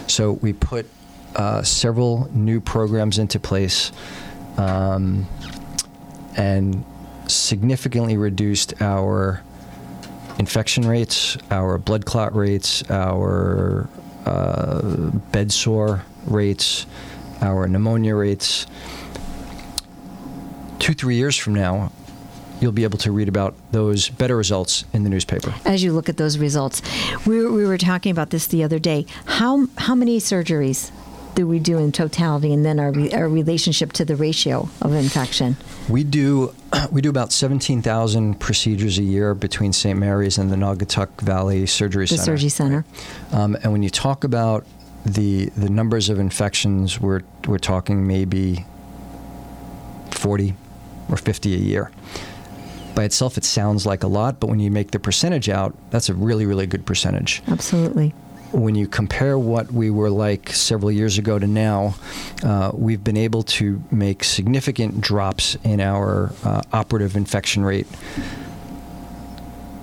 So 0.08 0.34
we 0.34 0.54
put 0.54 0.88
uh, 1.36 1.64
several 1.64 2.30
new 2.34 2.60
programs 2.60 3.18
into 3.18 3.40
place 3.40 3.92
um, 4.58 5.28
and 6.36 6.84
significantly 7.30 8.18
reduced 8.18 8.82
our 8.82 9.42
infection 10.38 10.88
rates, 10.88 11.38
our 11.52 11.78
blood 11.78 12.06
clot 12.06 12.36
rates, 12.36 12.90
our 12.90 13.90
uh, 14.26 14.82
bed 15.32 15.52
sore 15.52 16.04
rates, 16.26 16.86
our 17.42 17.68
pneumonia 17.68 18.16
rates 18.16 18.66
two, 20.80 20.94
three 20.96 21.16
years 21.16 21.38
from 21.38 21.54
now, 21.54 21.92
you'll 22.60 22.72
be 22.72 22.84
able 22.84 22.98
to 22.98 23.12
read 23.12 23.28
about 23.30 23.56
those 23.72 24.10
better 24.10 24.36
results 24.36 24.86
in 24.92 25.04
the 25.04 25.10
newspaper. 25.10 25.54
As 25.66 25.84
you 25.84 25.94
look 25.94 26.10
at 26.10 26.18
those 26.18 26.38
results, 26.38 26.82
we, 27.26 27.46
we 27.46 27.66
were 27.66 27.78
talking 27.78 28.12
about 28.12 28.32
this 28.32 28.48
the 28.48 28.64
other 28.64 28.80
day. 28.80 29.06
How 29.26 29.68
how 29.78 29.96
many 29.96 30.20
surgeries 30.20 30.92
do 31.40 31.48
we 31.48 31.58
do 31.58 31.78
in 31.78 31.94
totality, 31.94 32.52
and 32.54 32.66
then 32.66 32.82
our 32.82 32.94
our 33.14 33.30
relationship 33.30 33.94
to 33.94 34.04
the 34.04 34.18
ratio 34.18 34.68
of 34.82 34.94
infection? 34.94 35.56
We 35.88 36.04
do 36.04 36.54
we 36.92 37.00
do 37.00 37.10
about 37.10 37.32
seventeen 37.32 37.82
thousand 37.82 38.42
procedures 38.42 39.00
a 39.00 39.04
year 39.04 39.34
between 39.34 39.72
St. 39.72 39.98
Mary's 39.98 40.38
and 40.38 40.52
the 40.52 40.58
Naugatuck 40.58 41.22
Valley 41.22 41.66
Surgery 41.66 42.04
the 42.04 42.18
Center. 42.18 42.20
The 42.20 42.26
surgery 42.26 42.50
center. 42.50 42.86
Um, 43.32 43.56
and 43.64 43.72
when 43.72 43.84
you 43.84 43.90
talk 43.90 44.26
about 44.26 44.66
the 45.06 45.46
the 45.56 45.70
numbers 45.70 46.10
of 46.10 46.20
infections, 46.20 47.00
we're 47.00 47.22
we're 47.48 47.58
talking 47.58 48.06
maybe 48.06 48.66
forty 50.12 50.56
or 51.10 51.16
50 51.16 51.56
a 51.56 51.58
year. 51.58 51.90
By 52.94 53.06
itself, 53.06 53.36
it 53.38 53.44
sounds 53.44 53.86
like 53.86 54.04
a 54.04 54.08
lot, 54.08 54.40
but 54.40 54.48
when 54.48 54.60
you 54.60 54.70
make 54.70 54.92
the 54.92 55.00
percentage 55.00 55.50
out, 55.50 55.74
that's 55.90 56.10
a 56.10 56.14
really, 56.14 56.46
really 56.46 56.68
good 56.68 56.86
percentage. 56.86 57.42
Absolutely. 57.48 58.14
When 58.52 58.76
you 58.76 58.88
compare 58.88 59.38
what 59.38 59.72
we 59.72 59.90
were 59.90 60.10
like 60.10 60.50
several 60.50 60.92
years 60.92 61.18
ago 61.18 61.38
to 61.38 61.48
now, 61.48 61.96
uh, 62.44 62.72
we've 62.74 63.04
been 63.04 63.18
able 63.18 63.44
to 63.44 63.82
make 63.92 64.24
significant 64.24 65.02
drops 65.02 65.56
in 65.64 65.80
our 65.80 66.34
uh, 66.44 66.62
operative 66.74 67.16
infection 67.16 67.64
rate 67.64 67.88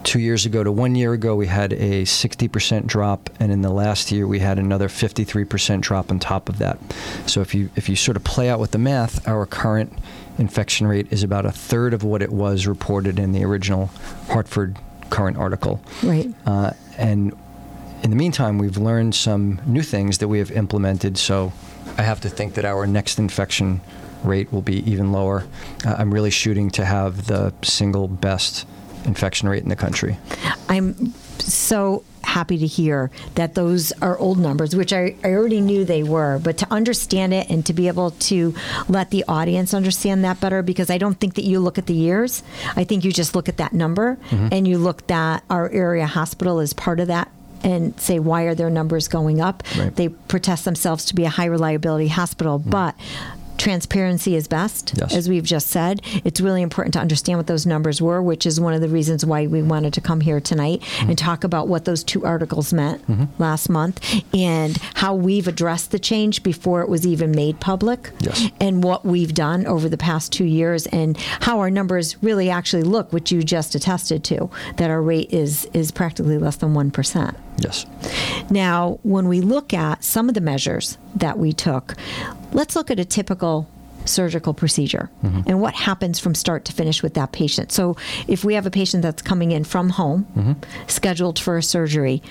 two 0.07 0.21
years 0.21 0.47
ago 0.47 0.63
to 0.63 0.71
one 0.71 0.95
year 0.95 1.13
ago, 1.13 1.35
we 1.35 1.49
had 1.49 1.73
a 1.73 2.03
60% 2.05 2.87
drop, 2.87 3.29
and 3.41 3.51
in 3.51 3.61
the 3.63 3.71
last 3.71 4.13
year, 4.13 4.27
we 4.27 4.39
had 4.39 4.57
another 4.57 4.89
53% 4.89 5.81
drop 5.81 6.13
on 6.13 6.21
top 6.21 6.49
of 6.49 6.59
that. 6.59 6.79
So 7.27 7.41
if 7.41 7.55
you 7.55 7.71
if 7.75 7.89
you 7.89 7.97
sort 7.97 8.17
of 8.17 8.23
play 8.23 8.49
out 8.49 8.61
with 8.61 8.71
the 8.71 8.79
math, 8.79 9.27
our 9.27 9.45
current 9.47 9.93
infection 10.39 10.87
rate 10.87 11.09
is 11.11 11.25
about 11.25 11.45
a 11.45 11.51
third 11.51 11.93
of 11.93 12.05
what 12.05 12.23
it 12.23 12.31
was 12.31 12.67
reported 12.67 13.19
in 13.19 13.33
the 13.33 13.45
original 13.45 13.87
Hartford 14.29 14.79
Courant 15.11 15.37
article. 15.37 15.83
Right. 16.03 16.33
Uh, 16.47 16.71
and 16.97 17.37
in 18.03 18.11
the 18.11 18.17
meantime, 18.17 18.59
we've 18.59 18.77
learned 18.77 19.15
some 19.15 19.61
new 19.67 19.83
things 19.83 20.19
that 20.19 20.29
we 20.29 20.39
have 20.39 20.51
implemented. 20.51 21.19
So 21.19 21.53
I 21.99 22.03
have 22.03 22.21
to 22.23 22.29
think 22.29 22.55
that 22.55 22.65
our 22.65 22.87
next 22.87 23.19
infection 23.19 23.81
rate 24.23 24.53
will 24.53 24.63
be 24.63 24.89
even 24.91 25.13
lower. 25.13 25.47
Uh, 25.85 25.97
I'm 25.99 26.13
really 26.13 26.31
shooting 26.31 26.71
to 26.73 26.85
have 26.85 27.27
the 27.27 27.53
single 27.63 28.09
best 28.09 28.67
infection 29.05 29.49
rate 29.49 29.63
in 29.63 29.69
the 29.69 29.77
country. 29.77 30.19
I'm 30.69 31.15
so 31.39 32.03
happy 32.23 32.59
to 32.59 32.67
hear 32.67 33.11
that 33.37 33.55
those 33.55 33.93
are 34.03 34.19
old 34.19 34.37
numbers, 34.37 34.75
which 34.75 34.93
I, 34.93 35.15
I 35.23 35.29
already 35.29 35.61
knew 35.61 35.85
they 35.85 36.03
were, 36.03 36.41
but 36.43 36.59
to 36.59 36.67
understand 36.73 37.33
it 37.33 37.49
and 37.49 37.65
to 37.67 37.73
be 37.73 37.87
able 37.87 38.11
to 38.11 38.53
let 38.89 39.11
the 39.11 39.25
audience 39.29 39.73
understand 39.73 40.25
that 40.25 40.41
better, 40.41 40.61
because 40.61 40.91
I 40.91 40.99
don't 40.99 41.19
think 41.21 41.35
that 41.35 41.45
you 41.45 41.61
look 41.61 41.79
at 41.79 41.87
the 41.87 41.95
years. 41.95 42.43
I 42.75 42.83
think 42.83 43.05
you 43.05 43.13
just 43.13 43.37
look 43.37 43.49
at 43.49 43.59
that 43.59 43.73
number 43.73 44.19
mm-hmm. 44.31 44.49
and 44.51 44.67
you 44.67 44.77
look 44.79 45.07
that 45.07 45.45
our 45.49 45.71
area 45.71 46.07
hospital 46.07 46.59
is 46.59 46.73
part 46.73 46.99
of 46.99 47.07
that 47.09 47.31
and 47.63 47.99
say 48.01 48.19
why 48.19 48.43
are 48.43 48.55
their 48.55 48.71
numbers 48.71 49.09
going 49.09 49.41
up 49.41 49.63
right. 49.79 49.97
they 49.97 50.09
protest 50.09 50.65
themselves 50.65 51.05
to 51.05 51.15
be 51.15 51.25
a 51.25 51.29
high 51.29 51.47
reliability 51.47 52.09
hospital 52.09 52.59
mm-hmm. 52.59 52.71
but 52.71 52.95
transparency 53.59 54.37
is 54.37 54.49
best, 54.49 54.95
yes. 54.97 55.15
as 55.15 55.29
we've 55.29 55.45
just 55.45 55.69
said. 55.69 56.01
It's 56.25 56.41
really 56.41 56.63
important 56.63 56.95
to 56.95 57.01
understand 57.01 57.39
what 57.39 57.47
those 57.47 57.67
numbers 57.67 58.01
were, 58.01 58.23
which 58.23 58.47
is 58.47 58.61
one 58.61 58.75
of 58.75 58.81
the 58.81 58.89
reasons 58.89 59.25
why 59.25 59.47
we 59.47 59.63
wanted 59.63 59.95
to 59.95 60.01
come 60.01 60.21
here 60.21 60.41
tonight 60.41 60.81
mm-hmm. 60.81 61.11
and 61.11 61.19
talk 61.19 61.45
about 61.45 61.69
what 61.69 61.85
those 61.85 62.05
two 62.05 62.25
articles 62.25 62.73
meant 62.73 63.07
mm-hmm. 63.09 63.25
last 63.41 63.69
month 63.69 64.05
and 64.35 64.77
how 64.95 65.15
we've 65.15 65.49
addressed 65.49 65.91
the 65.91 65.99
change 65.99 66.43
before 66.43 66.83
it 66.83 66.89
was 66.89 67.07
even 67.07 67.31
made 67.31 67.61
public 67.61 68.11
yes. 68.21 68.49
and 68.61 68.85
what 68.85 69.05
we've 69.05 69.35
done 69.35 69.67
over 69.67 69.89
the 69.89 69.99
past 69.99 70.33
two 70.33 70.45
years 70.45 70.87
and 70.89 71.17
how 71.19 71.59
our 71.59 71.71
numbers 71.71 72.23
really 72.23 72.51
actually 72.51 72.83
look, 72.83 73.13
which 73.13 73.33
you 73.33 73.43
just 73.43 73.75
attested 73.75 74.25
to, 74.25 74.51
that 74.77 74.91
our 74.91 75.03
rate 75.03 75.33
is, 75.33 75.67
is 75.73 75.91
practically 75.91 76.39
less 76.39 76.57
than 76.57 76.75
1%. 76.75 77.37
Yes. 77.59 77.87
Now, 78.51 78.99
when 79.03 79.29
we 79.29 79.41
look 79.41 79.73
at 79.73 80.05
some 80.05 80.29
of 80.29 80.35
the 80.35 80.41
measures 80.41 80.99
that 81.15 81.39
we 81.39 81.53
took, 81.53 81.95
let's 82.53 82.77
look 82.77 82.91
at 82.91 83.01
a 83.01 83.05
typical 83.05 83.69
surgical 84.05 84.55
procedure 84.55 85.11
mm-hmm. 85.25 85.41
and 85.47 85.61
what 85.61 85.75
happens 85.75 86.21
from 86.21 86.35
start 86.35 86.65
to 86.65 86.73
finish 86.73 87.03
with 87.03 87.15
that 87.15 87.33
patient. 87.33 87.73
So, 87.73 87.97
if 88.29 88.45
we 88.45 88.55
have 88.55 88.67
a 88.67 88.71
patient 88.71 89.03
that's 89.03 89.23
coming 89.23 89.53
in 89.53 89.65
from 89.65 89.91
home, 89.91 90.27
mm-hmm. 90.37 90.53
scheduled 90.87 91.39
for 91.39 91.57
a 91.57 91.63
surgery, 91.63 92.23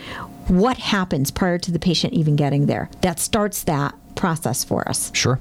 what 0.48 0.78
happens 0.78 1.32
prior 1.32 1.58
to 1.60 1.72
the 1.72 1.80
patient 1.80 2.14
even 2.14 2.36
getting 2.36 2.68
there? 2.68 2.90
That 3.02 3.20
starts 3.20 3.64
that 3.64 3.96
process 4.16 4.64
for 4.64 4.88
us. 4.88 5.12
Sure. 5.14 5.40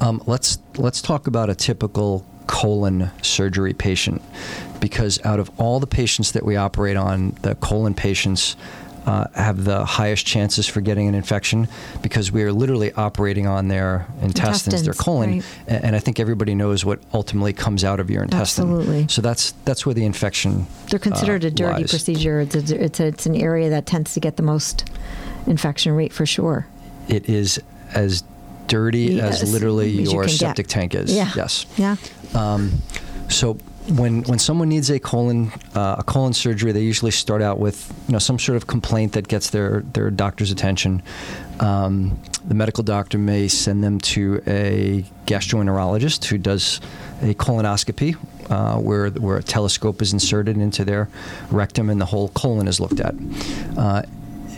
Um, 0.00 0.22
let's 0.26 0.58
let's 0.76 1.02
talk 1.02 1.26
about 1.26 1.50
a 1.50 1.54
typical 1.54 2.26
colon 2.46 3.10
surgery 3.22 3.74
patient 3.74 4.22
because 4.80 5.24
out 5.24 5.40
of 5.40 5.50
all 5.58 5.80
the 5.80 5.86
patients 5.86 6.32
that 6.32 6.44
we 6.44 6.56
operate 6.56 6.96
on, 6.96 7.32
the 7.42 7.54
colon 7.56 7.94
patients 7.94 8.56
uh, 9.06 9.28
have 9.34 9.64
the 9.64 9.84
highest 9.84 10.26
chances 10.26 10.66
for 10.66 10.80
getting 10.80 11.06
an 11.06 11.14
infection 11.14 11.68
because 12.02 12.32
we 12.32 12.42
are 12.42 12.52
literally 12.52 12.92
operating 12.92 13.46
on 13.46 13.68
their 13.68 14.06
intestines, 14.20 14.66
intestines 14.66 14.82
their 14.84 14.94
colon, 14.94 15.30
right. 15.30 15.44
and, 15.68 15.94
I 15.94 16.00
think 16.00 16.18
everybody 16.18 16.54
knows 16.54 16.84
what 16.84 17.00
ultimately 17.14 17.52
comes 17.52 17.84
out 17.84 18.00
of 18.00 18.10
your 18.10 18.24
intestine. 18.24 18.68
Absolutely. 18.68 19.06
So 19.08 19.22
that's 19.22 19.52
that's 19.64 19.86
where 19.86 19.94
the 19.94 20.04
infection. 20.04 20.66
They're 20.90 20.98
considered 20.98 21.44
uh, 21.44 21.48
a 21.48 21.50
dirty 21.50 21.82
lies. 21.82 21.90
procedure. 21.90 22.40
It's 22.40 22.54
a, 22.54 22.84
it's 22.84 23.00
a, 23.00 23.06
it's 23.06 23.26
an 23.26 23.36
area 23.36 23.70
that 23.70 23.86
tends 23.86 24.12
to 24.14 24.20
get 24.20 24.36
the 24.36 24.42
most 24.42 24.90
infection 25.46 25.92
rate 25.92 26.12
for 26.12 26.26
sure. 26.26 26.66
It 27.08 27.28
is 27.28 27.60
as 27.94 28.24
dirty 28.66 29.14
yes. 29.14 29.42
as 29.42 29.52
literally 29.52 30.02
as 30.02 30.12
your 30.12 30.24
you 30.24 30.28
septic 30.28 30.66
get. 30.66 30.72
tank 30.72 30.94
is. 30.94 31.14
Yeah. 31.14 31.30
Yes. 31.36 31.66
Yeah. 31.76 31.96
Um, 32.34 32.82
so 33.28 33.58
when 33.88 34.22
when 34.24 34.38
someone 34.38 34.68
needs 34.68 34.90
a 34.90 34.98
colon 34.98 35.52
uh, 35.74 35.96
a 35.98 36.04
colon 36.04 36.32
surgery, 36.32 36.72
they 36.72 36.82
usually 36.82 37.10
start 37.10 37.42
out 37.42 37.58
with 37.58 37.92
you 38.08 38.12
know 38.12 38.18
some 38.18 38.38
sort 38.38 38.56
of 38.56 38.66
complaint 38.66 39.12
that 39.12 39.28
gets 39.28 39.50
their 39.50 39.80
their 39.92 40.10
doctor's 40.10 40.50
attention. 40.50 41.02
Um, 41.60 42.20
the 42.44 42.54
medical 42.54 42.84
doctor 42.84 43.18
may 43.18 43.48
send 43.48 43.82
them 43.82 43.98
to 44.00 44.42
a 44.46 45.04
gastroenterologist 45.26 46.24
who 46.26 46.38
does 46.38 46.80
a 47.22 47.34
colonoscopy, 47.34 48.16
uh, 48.50 48.78
where 48.78 49.10
where 49.10 49.36
a 49.36 49.42
telescope 49.42 50.02
is 50.02 50.12
inserted 50.12 50.56
into 50.56 50.84
their 50.84 51.08
rectum 51.50 51.90
and 51.90 52.00
the 52.00 52.06
whole 52.06 52.28
colon 52.30 52.68
is 52.68 52.80
looked 52.80 53.00
at. 53.00 53.14
Uh, 53.76 54.02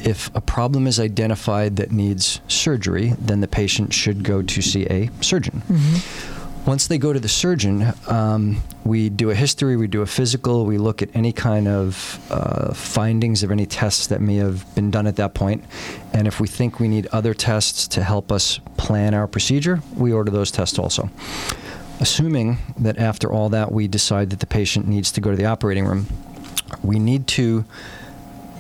if 0.05 0.35
a 0.35 0.41
problem 0.41 0.87
is 0.87 1.01
identified 1.01 1.77
that 1.77 1.91
needs 1.91 2.41
surgery, 2.47 3.15
then 3.19 3.41
the 3.41 3.49
patient 3.49 3.93
should 3.93 4.23
go 4.23 4.43
to 4.43 4.63
see 4.63 4.87
a 4.87 5.11
surgeon. 5.21 5.63
Once 6.67 6.87
they 6.87 6.99
go 6.99 7.13
to 7.13 7.21
the 7.21 7.29
surgeon, 7.29 7.93
um, 8.09 8.63
we 8.85 9.09
do 9.09 9.31
a 9.31 9.35
history, 9.35 9.77
we 9.77 9.87
do 9.87 10.03
a 10.03 10.07
physical, 10.07 10.67
we 10.67 10.77
look 10.77 11.01
at 11.01 11.09
any 11.15 11.33
kind 11.33 11.67
of 11.67 12.21
uh, 12.31 12.75
findings 12.75 13.43
of 13.43 13.51
any 13.51 13.65
tests 13.65 14.07
that 14.09 14.21
may 14.21 14.37
have 14.37 14.75
been 14.75 14.91
done 14.91 15.07
at 15.07 15.17
that 15.17 15.33
point. 15.33 15.65
And 16.13 16.27
if 16.27 16.41
we 16.41 16.47
think 16.47 16.79
we 16.79 16.89
need 16.89 17.07
other 17.07 17.33
tests 17.33 17.89
to 17.89 18.03
help 18.03 18.31
us 18.31 18.61
plan 18.77 19.15
our 19.15 19.27
procedure, 19.27 19.81
we 19.97 20.13
order 20.13 20.31
those 20.31 20.51
tests 20.51 20.79
also. 20.79 21.11
Assuming 22.01 22.59
that 22.79 22.99
after 22.99 23.33
all 23.33 23.49
that 23.49 23.73
we 23.73 23.89
decide 23.89 24.31
that 24.31 24.41
the 24.41 24.47
patient 24.47 24.87
needs 24.87 25.11
to 25.13 25.21
go 25.21 25.31
to 25.31 25.37
the 25.37 25.47
operating 25.47 25.87
room, 25.87 26.07
we 26.83 26.99
need 26.99 27.27
to 27.29 27.65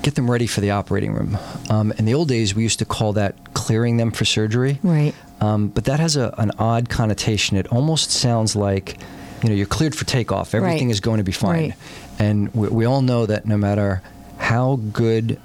get 0.09 0.15
them 0.15 0.31
ready 0.31 0.47
for 0.47 0.62
the 0.62 0.71
operating 0.71 1.12
room. 1.12 1.37
Um, 1.69 1.93
in 1.99 2.07
the 2.07 2.15
old 2.15 2.29
days, 2.29 2.55
we 2.55 2.62
used 2.62 2.79
to 2.79 2.87
call 2.87 3.12
that 3.12 3.53
clearing 3.53 3.99
them 3.99 4.11
for 4.11 4.25
surgery. 4.25 4.79
Right. 4.83 5.12
Um, 5.43 5.69
but 5.69 5.85
that 5.85 6.00
has 6.00 6.17
a, 6.17 6.35
an 6.38 6.50
odd 6.59 6.88
connotation. 6.88 7.59
It 7.59 7.67
almost 7.67 8.11
sounds 8.11 8.57
like, 8.57 8.97
you 9.43 9.50
know, 9.50 9.55
you're 9.55 9.67
cleared 9.67 9.95
for 9.95 10.07
takeoff. 10.07 10.55
Everything 10.55 10.88
Right. 10.88 10.93
is 10.93 11.00
going 11.00 11.19
to 11.19 11.25
be 11.25 11.33
fine. 11.33 11.71
Right. 11.71 11.75
And 12.19 12.55
we, 12.55 12.69
we 12.69 12.85
all 12.87 13.03
know 13.03 13.27
that 13.27 13.45
no 13.45 13.59
matter 13.59 14.00
how 14.38 14.77
good 14.95 15.38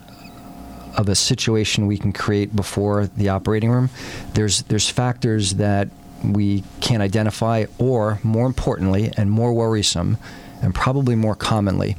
of 0.95 1.09
a 1.09 1.15
situation 1.15 1.85
we 1.85 1.97
can 1.97 2.13
create 2.13 2.55
before 2.55 3.07
the 3.17 3.27
operating 3.29 3.69
room, 3.69 3.89
there's 4.33 4.63
there's 4.63 4.87
factors 4.89 5.55
that 5.55 5.89
we 6.23 6.63
can't 6.79 7.03
identify, 7.03 7.65
or 7.79 8.19
more 8.23 8.45
importantly, 8.45 9.11
and 9.17 9.29
more 9.29 9.51
worrisome, 9.53 10.17
and 10.61 10.73
probably 10.73 11.15
more 11.15 11.35
commonly, 11.35 11.97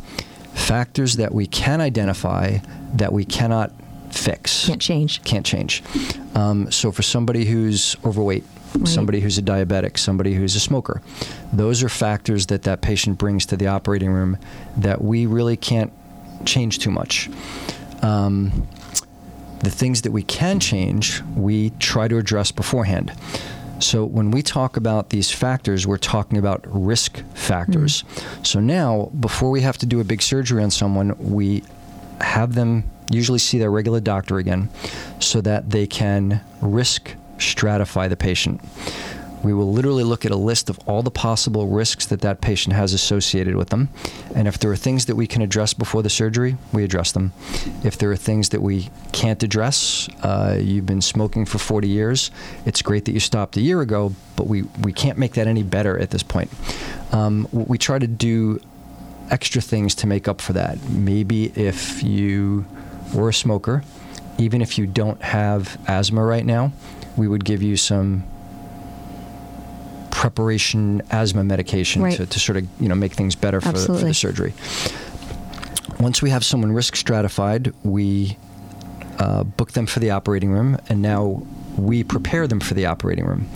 factors 0.55 1.17
that 1.17 1.33
we 1.35 1.47
can 1.47 1.81
identify 1.81 2.59
that 2.95 3.13
we 3.13 3.25
cannot 3.25 3.73
fix 4.11 4.67
Can't 4.67 4.81
change. 4.81 5.23
can't 5.25 5.45
change. 5.45 5.83
Um, 6.35 6.71
so 6.71 6.93
for 6.93 7.03
somebody 7.03 7.45
who's 7.45 7.97
overweight, 8.05 8.45
Right. 8.77 8.89
somebody 8.89 9.21
who's 9.21 9.39
a 9.39 9.43
diabetic, 9.43 9.99
somebody 9.99 10.35
who's 10.35 10.57
a 10.57 10.61
smoker, 10.61 11.01
those 11.53 11.83
are 11.85 11.89
factors 11.89 12.47
that 12.47 12.63
that 12.63 12.81
patient 12.81 13.19
brings 13.19 13.47
to 13.47 13.57
the 13.57 13.69
operating 13.69 14.11
room 14.11 14.37
that 14.77 15.01
we 15.03 15.27
really 15.27 15.57
can't 15.57 15.93
change 16.45 16.81
too 16.81 16.91
much. 16.91 17.31
Um, 18.03 18.67
the 19.61 19.71
things 19.71 20.03
that 20.03 20.11
we 20.11 20.23
can 20.25 20.59
change, 20.59 21.23
we 21.37 21.71
try 21.79 22.09
to 22.09 22.19
address 22.19 22.51
beforehand. 22.51 23.13
So 23.85 24.05
when 24.05 24.31
we 24.31 24.43
talk 24.43 24.77
about 24.77 25.11
these 25.11 25.31
factors, 25.31 25.87
we're 25.87 25.99
talking 25.99 26.39
about 26.39 26.65
risk 26.67 27.23
factors. 27.35 28.03
Mm. 28.03 28.47
So 28.47 28.61
now, 28.61 29.11
before 29.21 29.51
we 29.51 29.61
have 29.61 29.77
to 29.79 29.87
do 29.87 30.01
a 30.01 30.05
big 30.05 30.23
surgery 30.23 30.63
on 30.63 30.71
someone, 30.71 31.15
we 31.19 31.63
have 32.21 32.55
them 32.55 32.85
usually 33.11 33.39
see 33.39 33.59
their 33.59 33.71
regular 33.71 34.01
doctor 34.01 34.39
again 34.39 34.71
so 35.21 35.41
that 35.43 35.71
they 35.71 35.87
can 35.87 36.41
risk 36.63 37.15
stratify 37.37 38.09
the 38.09 38.17
patient. 38.17 38.61
We 39.45 39.53
will 39.53 39.71
literally 39.71 40.05
look 40.05 40.25
at 40.25 40.31
a 40.31 40.37
list 40.37 40.71
of 40.71 40.79
all 40.87 41.03
the 41.03 41.11
possible 41.11 41.69
risks 41.69 42.07
that 42.07 42.23
that 42.23 42.41
patient 42.41 42.75
has 42.75 42.95
associated 42.95 43.57
with 43.57 43.69
them. 43.69 43.91
And 44.35 44.49
if 44.49 44.59
there 44.59 44.73
are 44.73 44.77
things 44.77 45.05
that 45.05 45.17
we 45.17 45.27
can 45.27 45.43
address 45.43 45.75
before 45.75 46.03
the 46.03 46.09
surgery, 46.09 46.57
we 46.73 46.83
address 46.83 47.13
them. 47.13 47.35
If 47.85 47.99
there 47.99 48.11
are 48.11 48.17
things 48.17 48.49
that 48.49 48.63
we 48.63 48.89
can't 49.13 49.43
address, 49.43 50.09
uh, 50.23 50.59
you've 50.59 50.87
been 50.87 51.03
smoking 51.03 51.45
for 51.45 51.59
40 51.59 51.87
years, 51.89 52.31
it's 52.65 52.81
great 52.81 53.05
that 53.05 53.13
you 53.13 53.21
stopped 53.21 53.59
a 53.59 53.61
year 53.61 53.83
ago, 53.83 54.15
but 54.37 54.47
we, 54.47 54.63
we 54.83 54.95
can't 54.95 55.19
make 55.19 55.35
that 55.35 55.47
any 55.47 55.63
better 55.63 55.99
at 55.99 56.11
this 56.11 56.23
point. 56.23 56.51
Um, 57.13 57.47
we 57.53 57.77
try 57.77 57.99
to 57.99 58.07
do 58.07 58.61
extra 59.31 59.61
things 59.61 59.95
to 59.97 60.07
make 60.07 60.27
up 60.27 60.41
for 60.41 60.55
that. 60.55 60.83
Maybe 60.89 61.47
if 61.55 62.03
you 62.03 62.65
were 63.15 63.29
a 63.29 63.35
smoker, 63.35 63.85
even 64.39 64.63
if 64.63 64.79
you 64.79 64.87
don't 64.87 65.21
have 65.23 65.79
asthma 65.87 66.25
right 66.25 66.47
now, 66.47 66.73
we 67.17 67.29
would 67.29 67.45
give 67.45 67.63
you 67.63 67.77
some 67.77 68.25
preparation 70.25 71.03
asthma 71.11 71.45
medication 71.45 72.01
Right. 72.01 72.17
to, 72.17 72.25
to 72.25 72.41
sort 72.41 72.57
of 72.57 72.67
you 72.81 72.89
know 72.89 72.95
make 72.95 73.13
things 73.13 73.35
better 73.35 73.61
for, 73.61 73.77
for 73.77 73.93
the 73.93 74.15
surgery. 74.15 74.55
Once 76.01 76.23
we 76.23 76.31
have 76.31 76.43
someone 76.43 76.73
risk 76.73 76.97
stratified, 76.97 77.75
we 77.83 78.39
uh, 79.19 79.45
book 79.45 79.73
them 79.73 79.85
for 79.85 80.01
the 80.01 80.11
operating 80.13 80.51
room, 80.51 80.79
and 80.89 81.03
now 81.03 81.43
we 81.77 82.03
prepare 82.05 82.47
them 82.47 82.59
for 82.59 82.73
the 82.73 82.87
operating 82.87 83.27
room. 83.27 83.47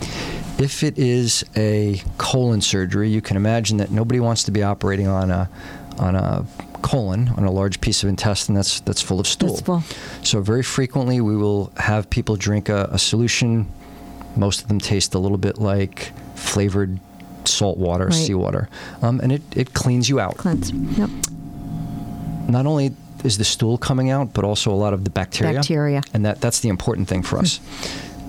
If 0.59 0.83
it 0.83 0.99
is 0.99 1.43
a 1.57 2.03
colon 2.19 2.61
surgery, 2.61 3.09
you 3.09 3.21
can 3.21 3.35
imagine 3.35 3.77
that 3.77 3.89
nobody 3.89 4.19
wants 4.19 4.43
to 4.43 4.51
be 4.51 4.61
operating 4.61 5.07
on 5.07 5.31
a 5.31 5.49
on 5.97 6.13
a 6.15 6.45
colon 6.83 7.29
on 7.29 7.45
a 7.45 7.51
large 7.51 7.81
piece 7.81 8.03
of 8.03 8.09
intestine 8.09 8.53
that's 8.53 8.79
that's 8.81 9.01
full 9.01 9.19
of 9.19 9.25
stool. 9.25 9.57
Full. 9.57 9.83
So 10.21 10.39
very 10.41 10.61
frequently 10.61 11.19
we 11.19 11.35
will 11.35 11.71
have 11.77 12.11
people 12.11 12.35
drink 12.35 12.69
a, 12.69 12.89
a 12.91 12.99
solution. 12.99 13.65
Most 14.35 14.61
of 14.61 14.67
them 14.67 14.79
taste 14.79 15.15
a 15.15 15.19
little 15.19 15.39
bit 15.39 15.57
like 15.57 16.11
flavored 16.39 16.99
salt 17.45 17.77
water, 17.77 18.05
Right. 18.05 18.13
seawater, 18.13 18.69
um, 19.01 19.19
and 19.21 19.31
it, 19.31 19.41
it 19.55 19.73
cleans 19.73 20.09
you 20.09 20.19
out 20.19 20.37
Cleanse. 20.37 20.71
Yep. 20.71 21.09
not 22.49 22.65
only 22.65 22.91
is 23.23 23.37
the 23.37 23.43
stool 23.45 23.77
coming 23.77 24.09
out, 24.09 24.33
but 24.33 24.43
also 24.45 24.71
a 24.71 24.75
lot 24.75 24.93
of 24.93 25.03
the 25.03 25.09
bacteria. 25.09 25.53
Bacteria. 25.55 26.01
And 26.13 26.25
that, 26.25 26.39
that's 26.41 26.59
the 26.61 26.69
important 26.69 27.07
thing 27.07 27.21
for 27.23 27.37
us. 27.37 27.59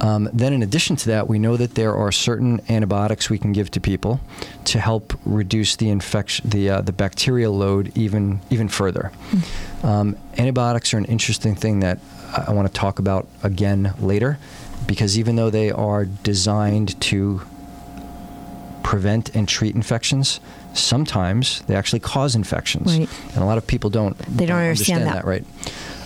Um, 0.00 0.28
then, 0.32 0.52
in 0.54 0.62
addition 0.62 0.96
to 0.96 1.08
that, 1.10 1.28
we 1.28 1.38
know 1.38 1.56
that 1.58 1.74
there 1.74 1.94
are 1.94 2.10
certain 2.10 2.60
antibiotics 2.70 3.28
we 3.28 3.38
can 3.38 3.52
give 3.52 3.70
to 3.72 3.80
people 3.80 4.18
to 4.64 4.80
help 4.80 5.12
reduce 5.26 5.76
the 5.76 5.90
infection, 5.90 6.48
the 6.48 6.70
uh, 6.70 6.80
the 6.80 6.92
bacterial 6.92 7.54
load 7.54 7.92
even 7.94 8.40
even 8.48 8.68
further. 8.68 9.12
Um, 9.82 10.16
antibiotics 10.38 10.94
are 10.94 10.98
an 10.98 11.04
interesting 11.04 11.54
thing 11.54 11.80
that 11.80 11.98
I, 12.34 12.46
I 12.48 12.52
want 12.52 12.66
to 12.66 12.72
talk 12.72 12.98
about 12.98 13.28
again 13.42 13.92
later, 14.00 14.38
because 14.86 15.18
even 15.18 15.36
though 15.36 15.50
they 15.50 15.70
are 15.70 16.06
designed 16.06 16.98
to 17.02 17.42
prevent 18.90 19.36
and 19.36 19.46
treat 19.46 19.76
infections, 19.76 20.40
sometimes 20.74 21.60
they 21.68 21.76
actually 21.76 22.00
cause 22.00 22.34
infections, 22.34 22.98
Right. 22.98 23.08
and 23.34 23.38
a 23.40 23.46
lot 23.46 23.56
of 23.56 23.64
people 23.64 23.88
don't 23.88 24.18
They 24.36 24.46
don't 24.46 24.58
understand 24.58 25.06
that. 25.06 25.24
right. 25.24 25.44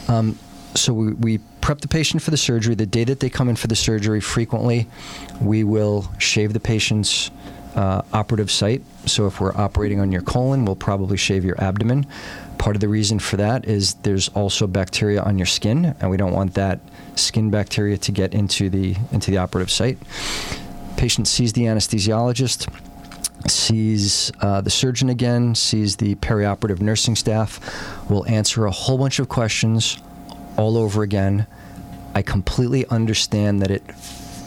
Um, 0.07 0.39
so 0.75 0.93
we, 0.93 1.13
we 1.15 1.39
prep 1.63 1.81
the 1.81 1.89
patient 1.89 2.23
for 2.23 2.31
the 2.31 2.37
surgery. 2.37 2.75
The 2.75 2.85
day 2.85 3.05
that 3.05 3.21
they 3.21 3.31
come 3.31 3.49
in 3.49 3.57
for 3.57 3.69
the 3.69 3.75
surgery, 3.77 4.21
frequently 4.21 4.87
we 5.41 5.65
will 5.65 6.11
shave 6.19 6.53
the 6.53 6.61
patient's 6.61 7.31
uh, 7.75 8.03
operative 8.13 8.51
site. 8.51 8.83
So 9.07 9.27
if 9.27 9.41
we're 9.41 9.57
operating 9.57 10.01
on 10.01 10.13
your 10.13 10.21
colon, 10.23 10.67
we'll 10.67 10.77
probably 10.77 11.17
shave 11.17 11.43
your 11.43 11.59
abdomen. 11.65 12.05
Part 12.59 12.77
of 12.77 12.81
the 12.81 12.89
reason 12.89 13.19
for 13.19 13.39
that 13.39 13.65
is 13.65 13.95
there's 14.03 14.29
also 14.29 14.67
bacteria 14.67 15.23
on 15.23 15.39
your 15.39 15.47
skin, 15.47 15.95
and 16.01 16.11
we 16.11 16.19
don't 16.19 16.33
want 16.35 16.53
that 16.55 16.81
skin 17.15 17.49
bacteria 17.51 17.97
to 17.97 18.13
get 18.13 18.35
into 18.35 18.69
the 18.69 18.95
into 19.11 19.31
the 19.31 19.39
operative 19.39 19.71
site. 19.71 19.97
Patient 20.97 21.29
sees 21.29 21.53
the 21.53 21.63
anesthesiologist 21.63 22.69
sees 23.49 24.33
uh, 24.41 24.61
the 24.61 24.71
surgeon 24.71 25.09
again, 25.09 25.55
sees 25.55 25.97
the 25.97 26.15
perioperative 26.17 26.81
nursing 26.81 27.17
staff, 27.17 27.61
will 28.09 28.27
answer 28.27 28.67
a 28.67 28.71
whole 28.71 28.99
bunch 28.99 29.19
of 29.19 29.29
questions 29.29 29.99
all 30.57 30.77
over 30.77 31.03
again. 31.03 31.47
I 32.15 32.23
completely 32.23 32.87
understand 32.87 33.61
that 33.63 33.71
it 33.71 33.83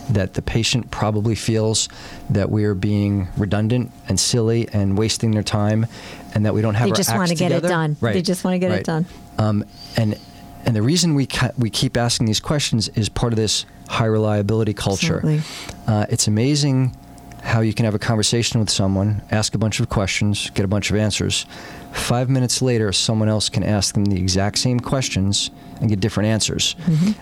that 0.10 0.36
the 0.36 0.42
patient 0.42 0.90
probably 0.90 1.36
feels 1.36 1.90
that 2.30 2.50
we 2.50 2.64
are 2.64 2.74
being 2.74 3.28
redundant 3.36 3.92
and 4.08 4.18
silly 4.18 4.70
and 4.72 4.98
wasting 4.98 5.32
their 5.32 5.44
time, 5.44 5.86
and 6.34 6.46
that 6.46 6.54
we 6.54 6.62
don't 6.62 6.76
have 6.76 6.88
They 6.88 6.96
just 6.96 7.14
wanna 7.14 7.36
get 7.36 7.52
it 7.52 7.62
done. 7.62 7.98
Right. 8.00 8.14
They 8.14 8.22
just 8.22 8.46
wanna 8.46 8.60
get 8.60 8.72
it 8.72 8.86
done. 8.86 9.06
Um, 9.38 9.66
and 9.98 10.18
and 10.68 10.76
the 10.76 10.82
reason 10.84 11.16
we 11.16 11.26
ca- 11.26 11.52
we 11.58 11.70
keep 11.72 11.98
asking 11.98 12.28
these 12.28 12.40
questions 12.40 12.90
is 12.90 13.10
part 13.10 13.34
of 13.34 13.38
this 13.38 13.66
high 13.90 14.06
reliability 14.06 14.74
culture. 14.76 15.22
Uh, 15.88 16.06
it's 16.10 16.28
amazing 16.28 16.96
how 17.42 17.62
you 17.62 17.74
can 17.74 17.86
have 17.86 17.96
a 17.96 18.00
conversation 18.00 18.60
with 18.60 18.70
someone, 18.70 19.22
ask 19.32 19.56
a 19.56 19.58
bunch 19.58 19.80
of 19.80 19.88
questions, 19.90 20.50
get 20.52 20.66
a 20.66 20.68
bunch 20.68 20.90
of 20.92 20.98
answers. 20.98 21.46
Five 21.94 22.30
minutes 22.30 22.62
later, 22.62 22.92
someone 22.92 23.30
else 23.30 23.48
can 23.50 23.64
ask 23.64 23.94
them 23.94 24.06
the 24.06 24.18
exact 24.18 24.58
same 24.58 24.80
questions 24.82 25.50
and 25.80 25.90
get 25.90 26.00
different 26.02 26.28
answers. 26.28 26.76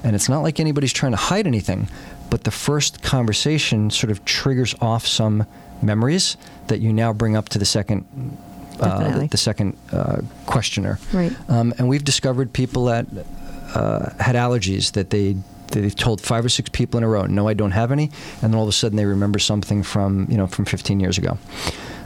And 0.04 0.16
it's 0.16 0.28
not 0.28 0.42
like 0.42 0.60
anybody's 0.60 0.94
trying 0.94 1.12
to 1.12 1.18
hide 1.18 1.46
anything, 1.46 1.88
but 2.32 2.44
the 2.44 2.52
first 2.52 3.04
conversation 3.04 3.92
sort 3.92 4.10
of 4.10 4.26
triggers 4.26 4.74
off 4.82 5.06
some 5.06 5.46
memories 5.84 6.38
that 6.68 6.80
you 6.80 6.92
now 6.92 7.14
bring 7.14 7.36
up 7.36 7.50
to 7.50 7.60
the 7.60 7.66
second. 7.66 8.06
Uh, 8.80 9.00
the, 9.20 9.28
the 9.28 9.38
second 9.38 9.78
uh, 9.94 10.18
questioner, 10.48 11.00
Right. 11.14 11.32
Um, 11.50 11.74
and 11.78 11.88
we've 11.88 12.04
discovered 12.04 12.52
people 12.52 12.86
that 12.86 13.06
uh, 13.76 14.14
had 14.20 14.36
allergies 14.36 14.92
that 14.94 15.10
they 15.12 15.36
they've 15.72 15.96
told 15.96 16.22
five 16.22 16.46
or 16.46 16.50
six 16.50 16.70
people 16.70 16.98
in 16.98 17.04
a 17.04 17.08
row, 17.10 17.26
no, 17.26 17.48
I 17.48 17.54
don't 17.54 17.72
have 17.72 17.92
any, 17.92 18.06
and 18.42 18.54
then 18.54 18.56
all 18.56 18.64
of 18.64 18.70
a 18.70 18.72
sudden 18.72 18.96
they 18.98 19.06
remember 19.06 19.40
something 19.40 19.84
from 19.84 20.28
you 20.30 20.38
know 20.38 20.48
from 20.48 20.66
15 20.66 21.00
years 21.00 21.18
ago, 21.18 21.38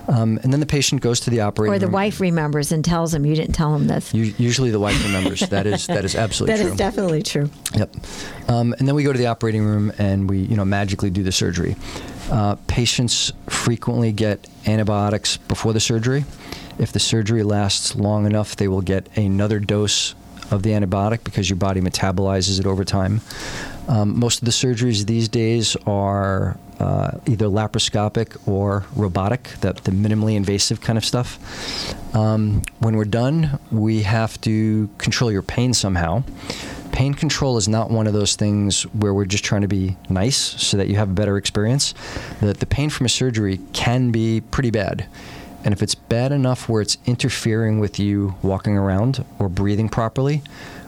um, 0.08 0.40
and 0.42 0.52
then 0.52 0.60
the 0.60 0.66
patient 0.66 1.02
goes 1.02 1.20
to 1.22 1.30
the 1.30 1.42
operating 1.42 1.72
room. 1.72 1.76
Or 1.76 1.80
the 1.80 1.86
room. 1.88 1.94
wife 1.94 2.20
remembers 2.20 2.72
and 2.72 2.84
tells 2.84 3.14
him 3.14 3.26
you 3.26 3.36
didn't 3.36 3.54
tell 3.54 3.76
him 3.76 3.88
this. 3.88 4.14
U- 4.14 4.34
Usually 4.38 4.72
the 4.72 4.80
wife 4.80 5.02
remembers. 5.04 5.42
that 5.42 5.68
is 5.68 5.86
that 5.88 6.04
is 6.06 6.16
absolutely 6.16 6.56
That 6.58 6.64
true. 6.64 6.72
is 6.72 6.78
definitely 6.78 7.22
true. 7.24 7.50
Yep. 7.76 7.96
Um, 8.48 8.74
and 8.80 8.88
then 8.88 8.96
we 8.96 9.04
go 9.04 9.12
to 9.14 9.20
the 9.20 9.28
operating 9.28 9.64
room 9.64 9.92
and 10.00 10.28
we, 10.30 10.40
you 10.40 10.56
know, 10.56 10.66
magically 10.66 11.10
do 11.12 11.22
the 11.22 11.32
surgery. 11.32 11.76
Uh, 12.32 12.56
patients 12.68 13.32
frequently 13.48 14.12
get 14.12 14.48
antibiotics 14.66 15.38
before 15.38 15.74
the 15.74 15.80
surgery. 15.80 16.26
If 16.80 16.92
the 16.94 17.00
surgery 17.00 17.44
lasts 17.44 17.96
long 17.96 18.26
enough, 18.26 18.56
they 18.56 18.68
will 18.68 18.82
get 18.82 19.08
another 19.18 19.60
dose 19.60 20.16
of 20.52 20.64
the 20.64 20.72
antibiotic 20.72 21.24
because 21.24 21.50
your 21.50 21.58
body 21.58 21.82
metabolizes 21.82 22.60
it 22.60 22.66
over 22.66 22.84
time. 22.84 23.22
Um, 23.88 24.20
most 24.20 24.40
of 24.40 24.46
the 24.46 24.52
surgeries 24.52 25.06
these 25.08 25.28
days 25.28 25.76
are 25.88 26.58
uh, 26.80 27.18
either 27.26 27.48
laparoscopic 27.48 28.38
or 28.48 28.86
robotic, 28.96 29.44
the, 29.62 29.74
the, 29.74 29.92
minimally 29.92 30.36
invasive 30.36 30.80
kind 30.80 30.98
of 30.98 31.04
stuff. 31.04 32.16
Um, 32.16 32.62
when 32.80 32.96
we're 32.96 33.06
done, 33.06 33.60
we 33.72 34.04
have 34.04 34.40
to 34.42 34.90
control 34.98 35.32
your 35.32 35.42
pain 35.42 35.74
somehow. 35.74 36.24
Pain 36.92 37.14
control 37.14 37.58
is 37.58 37.68
not 37.68 37.90
one 37.90 38.08
of 38.08 38.14
those 38.14 38.36
things 38.36 38.84
where 38.94 39.14
we're 39.14 39.26
just 39.26 39.44
trying 39.44 39.62
to 39.62 39.68
be 39.68 39.98
nice 40.10 40.38
so 40.38 40.78
that 40.78 40.88
you 40.88 40.96
have 40.96 41.10
a 41.10 41.14
better 41.14 41.38
experience. 41.38 41.94
The, 42.42 42.54
the 42.54 42.66
pain 42.66 42.90
from 42.90 43.06
a 43.06 43.10
surgery 43.10 43.60
can 43.74 44.12
be 44.12 44.42
pretty 44.42 44.72
bad. 44.72 45.08
And 45.64 45.74
if 45.74 45.84
it's 45.84 45.96
bad 45.96 46.32
enough 46.32 46.70
where 46.70 46.82
it's 46.82 46.98
interfering 47.06 47.80
with 47.80 48.00
you 48.00 48.36
walking 48.42 48.78
around 48.78 49.26
or 49.40 49.50
breathing 49.50 49.90
properly, 49.90 50.42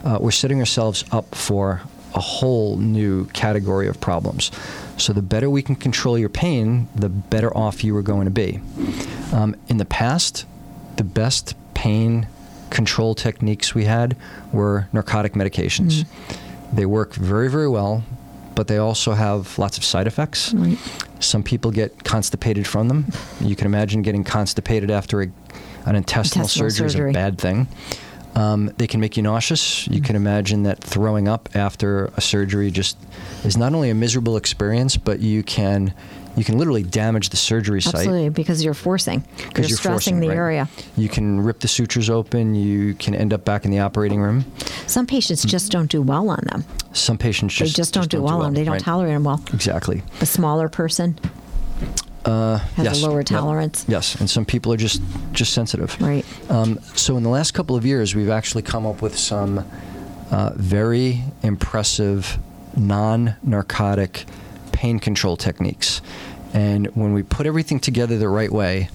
uh, 0.03 0.17
we're 0.21 0.31
setting 0.31 0.59
ourselves 0.59 1.03
up 1.11 1.35
for 1.35 1.81
a 2.13 2.19
whole 2.19 2.77
new 2.77 3.25
category 3.27 3.87
of 3.87 3.99
problems. 4.01 4.51
So 4.97 5.13
the 5.13 5.21
better 5.21 5.49
we 5.49 5.61
can 5.61 5.75
control 5.75 6.17
your 6.17 6.29
pain, 6.29 6.87
the 6.95 7.09
better 7.09 7.55
off 7.55 7.83
you 7.83 7.95
are 7.97 8.01
going 8.01 8.25
to 8.25 8.31
be. 8.31 8.59
Um, 9.33 9.55
in 9.67 9.77
the 9.77 9.85
past, 9.85 10.45
the 10.97 11.03
best 11.03 11.55
pain 11.73 12.27
control 12.69 13.15
techniques 13.15 13.73
we 13.75 13.85
had 13.85 14.15
were 14.51 14.87
narcotic 14.93 15.33
medications. 15.33 16.03
Mm-hmm. 16.03 16.75
They 16.75 16.85
work 16.85 17.13
very, 17.13 17.49
very 17.49 17.67
well, 17.67 18.03
but 18.61 18.67
they 18.67 18.77
also 18.77 19.13
have 19.13 19.57
lots 19.57 19.79
of 19.79 19.83
side 19.83 20.05
effects. 20.05 20.53
Right. 20.53 20.77
Some 21.19 21.41
people 21.41 21.71
get 21.71 22.03
constipated 22.03 22.67
from 22.67 22.89
them. 22.89 23.07
You 23.39 23.55
can 23.55 23.65
imagine 23.65 24.03
getting 24.03 24.23
constipated 24.23 24.91
after 24.91 25.23
a, 25.23 25.31
an 25.87 25.95
intestinal, 25.95 25.95
intestinal 25.95 26.47
surgery, 26.47 26.89
surgery 26.91 27.09
is 27.09 27.15
a 27.15 27.19
bad 27.19 27.39
thing. 27.39 27.67
Um, 28.35 28.71
they 28.77 28.85
can 28.85 28.99
make 28.99 29.17
you 29.17 29.23
nauseous. 29.23 29.87
You 29.87 29.99
can 29.99 30.15
imagine 30.15 30.61
that 30.61 30.79
throwing 30.79 31.27
up 31.27 31.49
after 31.55 32.11
a 32.15 32.21
surgery 32.21 32.69
just 32.69 32.97
is 33.43 33.57
not 33.57 33.73
only 33.73 33.89
a 33.89 33.95
miserable 33.95 34.37
experience, 34.37 34.95
but 34.95 35.21
you 35.21 35.41
can 35.41 35.95
you 36.35 36.43
can 36.43 36.57
literally 36.57 36.83
damage 36.83 37.29
the 37.29 37.37
surgery 37.37 37.81
site. 37.81 37.95
Absolutely, 37.95 38.29
because 38.29 38.63
you're 38.63 38.73
forcing. 38.73 39.23
You're, 39.37 39.65
you're 39.65 39.77
stressing 39.77 39.91
forcing, 39.91 40.19
the 40.19 40.29
right. 40.29 40.37
area. 40.37 40.69
You 40.95 41.09
can 41.09 41.41
rip 41.41 41.59
the 41.59 41.67
sutures 41.67 42.09
open. 42.09 42.55
You 42.55 42.93
can 42.95 43.13
end 43.13 43.33
up 43.33 43.43
back 43.43 43.65
in 43.65 43.71
the 43.71 43.79
operating 43.79 44.21
room. 44.21 44.45
Some 44.87 45.05
patients 45.05 45.43
just 45.43 45.71
don't 45.71 45.91
do 45.91 46.01
well 46.01 46.29
on 46.29 46.41
them. 46.45 46.63
Some 46.93 47.17
patients 47.17 47.53
just 47.53 47.73
they 47.73 47.77
just 47.77 47.93
don't, 47.93 48.03
just 48.03 48.11
do, 48.11 48.17
don't 48.17 48.23
well 48.23 48.33
do 48.33 48.37
well 48.37 48.47
on 48.47 48.53
them. 48.53 48.61
They 48.61 48.65
don't 48.65 48.73
right. 48.73 48.81
tolerate 48.81 49.13
them 49.13 49.23
well. 49.23 49.43
Exactly. 49.53 50.03
A 50.21 50.25
smaller 50.25 50.69
person. 50.69 51.19
Uh, 52.23 52.59
has 52.75 52.85
yes, 52.85 53.01
a 53.01 53.07
lower 53.09 53.23
tolerance. 53.23 53.83
Yes, 53.87 54.13
and 54.15 54.29
some 54.29 54.45
people 54.45 54.71
are 54.71 54.77
just 54.77 55.01
just 55.31 55.53
sensitive. 55.53 55.99
Right. 55.99 56.23
Um, 56.51 56.79
so 56.95 57.17
in 57.17 57.23
the 57.23 57.29
last 57.29 57.53
couple 57.55 57.75
of 57.75 57.83
years, 57.83 58.13
we've 58.13 58.29
actually 58.29 58.61
come 58.61 58.85
up 58.85 59.01
with 59.01 59.17
some 59.17 59.65
uh, 60.29 60.51
very 60.55 61.23
impressive 61.41 62.37
non-narcotic 62.77 64.25
pain 64.81 64.99
control 64.99 65.37
techniques. 65.37 66.01
And 66.55 66.87
when 66.95 67.13
we 67.13 67.21
put 67.21 67.45
everything 67.45 67.79
together 67.79 68.17
the 68.17 68.27
right 68.27 68.51
way, 68.51 68.89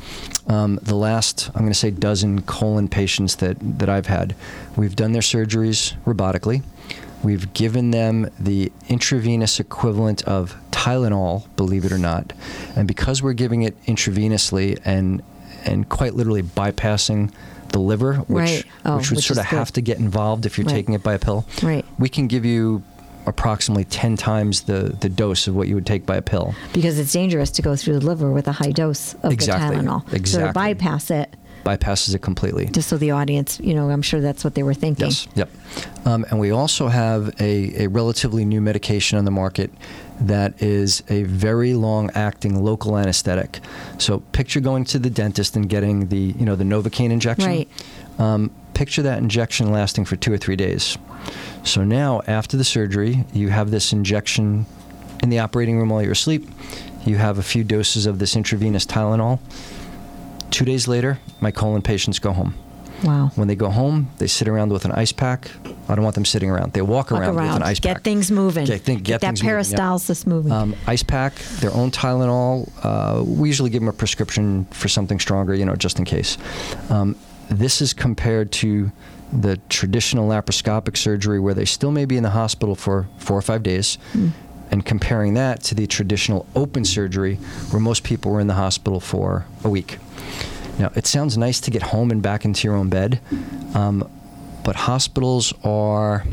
um, 0.49 0.81
the 0.83 0.96
last, 0.96 1.49
I'm 1.55 1.61
going 1.61 1.72
to 1.72 1.79
say, 1.79 1.92
dozen 1.92 2.42
colon 2.42 2.88
patients 2.88 3.37
that, 3.37 3.57
that 3.79 3.88
I've 3.88 4.07
had, 4.07 4.35
we've 4.77 4.96
done 4.96 5.12
their 5.12 5.22
surgeries 5.22 5.94
robotically. 6.05 6.64
We've 7.22 7.53
given 7.55 7.92
them 7.92 8.29
the 8.40 8.72
intravenous 8.88 9.61
equivalent 9.61 10.25
of 10.25 10.57
Tylenol, 10.72 11.46
believe 11.55 11.85
it 11.85 11.92
or 11.92 11.99
not. 11.99 12.33
And 12.75 12.88
because 12.88 13.22
we're 13.22 13.33
giving 13.33 13.62
it 13.62 13.81
intravenously 13.85 14.81
and 14.85 15.22
and 15.64 15.88
quite 15.88 16.14
literally 16.14 16.42
bypassing 16.42 17.33
the 17.70 17.81
liver, 17.81 18.14
which 18.29 18.38
right. 18.38 18.64
oh, 18.85 18.96
which 18.99 19.11
would 19.11 19.16
which 19.16 19.27
sort 19.27 19.38
of 19.38 19.49
good. 19.49 19.57
have 19.57 19.72
to 19.72 19.81
get 19.81 19.99
involved 19.99 20.46
if 20.46 20.59
you're 20.59 20.66
right. 20.66 20.75
taking 20.75 20.94
it 20.94 21.03
by 21.03 21.14
a 21.14 21.18
pill. 21.18 21.46
Right. 21.62 21.85
We 21.99 22.09
can 22.09 22.27
give 22.27 22.44
you 22.44 22.83
approximately 23.26 23.84
10 23.84 24.16
times 24.16 24.62
the, 24.62 24.96
the 25.00 25.08
dose 25.08 25.46
of 25.46 25.54
what 25.54 25.68
you 25.68 25.74
would 25.74 25.86
take 25.86 26.06
by 26.06 26.16
a 26.16 26.22
pill. 26.22 26.54
Because 26.72 26.98
it's 26.98 27.12
dangerous 27.12 27.50
to 27.52 27.62
go 27.62 27.76
through 27.76 27.98
the 27.98 28.06
liver 28.06 28.30
with 28.30 28.48
a 28.48 28.52
high 28.52 28.72
dose 28.72 29.14
of 29.22 29.32
exactly. 29.32 29.76
the 29.76 29.82
Tylenol. 29.82 30.02
Exactly. 30.12 30.26
So 30.26 30.46
to 30.46 30.52
bypass 30.52 31.10
it 31.10 31.34
bypasses 31.66 32.14
it 32.14 32.22
completely. 32.22 32.66
Just 32.66 32.88
so 32.88 32.96
the 32.96 33.10
audience, 33.10 33.58
you 33.60 33.74
know, 33.74 33.90
I'm 33.90 34.02
sure 34.02 34.20
that's 34.20 34.44
what 34.44 34.54
they 34.54 34.62
were 34.62 34.72
thinking. 34.72 35.06
Yes. 35.06 35.26
Yep. 35.34 35.50
Um, 36.04 36.24
and 36.30 36.38
we 36.38 36.52
also 36.52 36.86
have 36.86 37.34
a, 37.40 37.84
a 37.84 37.88
relatively 37.88 38.44
new 38.44 38.60
medication 38.60 39.18
on 39.18 39.24
the 39.24 39.32
market 39.32 39.72
that 40.20 40.62
is 40.62 41.02
a 41.08 41.24
very 41.24 41.74
long-acting 41.74 42.62
local 42.62 42.96
anesthetic. 42.96 43.58
So 43.98 44.20
picture 44.30 44.60
going 44.60 44.84
to 44.84 45.00
the 45.00 45.10
dentist 45.10 45.56
and 45.56 45.68
getting 45.68 46.06
the 46.08 46.34
you 46.38 46.46
know 46.46 46.54
the 46.54 46.64
Novocaine 46.64 47.10
injection. 47.10 47.48
Right. 47.48 47.68
Um, 48.18 48.50
picture 48.72 49.02
that 49.02 49.18
injection 49.18 49.72
lasting 49.72 50.04
for 50.04 50.16
two 50.16 50.32
or 50.32 50.38
three 50.38 50.56
days. 50.56 50.96
So 51.66 51.85
now 51.85 52.22
after 52.26 52.57
the 52.57 52.64
surgery, 52.64 53.24
you 53.33 53.48
have 53.48 53.70
this 53.70 53.92
injection 53.92 54.66
in 55.22 55.29
the 55.29 55.40
operating 55.40 55.79
room 55.79 55.90
while 55.90 56.02
you're 56.02 56.12
asleep. 56.12 56.48
You 57.05 57.16
have 57.16 57.38
a 57.38 57.42
few 57.42 57.64
doses 57.64 58.07
of 58.07 58.18
this 58.18 58.35
intravenous 58.35 58.87
Tylenol 58.87 59.40
Two 60.50 60.64
days 60.64 60.88
later, 60.88 61.18
my 61.40 61.50
colon 61.50 61.83
patients 61.83 62.18
go 62.18 62.33
home. 62.33 62.55
Wow. 63.05 63.31
When 63.35 63.46
they 63.46 63.57
go 63.57 63.68
home, 63.68 64.09
they 64.16 64.26
sit 64.26 64.48
around 64.48 64.72
with 64.72 64.87
an 64.87 64.92
ice 64.92 65.12
pack. 65.12 65.50
I 65.88 65.94
don't 65.94 66.02
want 66.02 66.14
them 66.14 66.24
sitting 66.24 66.50
around. 66.50 66.72
They 66.72 66.81
walk, 66.81 67.11
walk 67.11 67.20
around, 67.20 67.37
around, 67.37 67.46
with 67.48 67.57
an 67.57 67.62
ice 67.62 67.79
pack. 67.79 67.83
get 67.83 67.94
pack. 67.96 68.05
Things 68.05 68.31
moving. 68.31 68.64
Get, 68.64 68.81
think, 68.81 69.02
get, 69.02 69.20
get 69.20 69.35
that 69.35 69.35
peristalsis 69.35 70.26
moving. 70.26 70.52
Um, 70.52 70.74
ice 70.87 71.02
pack, 71.02 71.35
their 71.61 71.74
own 71.74 71.90
Tylenol. 71.90 72.70
Uh, 72.83 73.22
we 73.22 73.48
usually 73.48 73.68
give 73.68 73.83
them 73.83 73.88
a 73.88 73.92
prescription 73.92 74.64
for 74.70 74.88
something 74.88 75.20
stronger, 75.20 75.55
you 75.55 75.66
know, 75.66 75.76
just 75.76 75.98
in 75.98 76.07
case. 76.07 76.38
Um, 76.88 77.16
this 77.50 77.83
is 77.83 77.92
compared 77.92 78.50
to 78.52 78.90
the 79.32 79.58
traditional 79.68 80.28
laparoscopic 80.28 80.96
surgery 80.96 81.40
where 81.40 81.54
they 81.54 81.64
still 81.64 81.90
may 81.90 82.04
be 82.04 82.16
in 82.16 82.22
the 82.22 82.30
hospital 82.30 82.74
for 82.74 83.08
four 83.18 83.36
or 83.36 83.42
five 83.42 83.62
days. 83.62 83.98
Mm. 84.12 84.32
And 84.68 84.84
comparing 84.84 85.34
that 85.34 85.62
to 85.64 85.74
the 85.76 85.86
traditional 85.86 86.44
open 86.56 86.84
surgery 86.84 87.36
where 87.70 87.80
most 87.80 88.02
people 88.02 88.32
were 88.32 88.40
in 88.40 88.48
the 88.48 88.54
hospital 88.54 88.98
for 88.98 89.46
a 89.62 89.68
week. 89.68 89.98
Now, 90.78 90.90
it 90.94 91.06
sounds 91.06 91.38
nice 91.38 91.60
to 91.60 91.70
get 91.70 91.82
home 91.82 92.10
and 92.10 92.20
back 92.20 92.44
into 92.44 92.66
your 92.66 92.76
own 92.76 92.90
bed, 92.90 93.20
um, 93.74 94.10
but 94.64 94.76
hospitals 94.76 95.54
are 95.64 96.24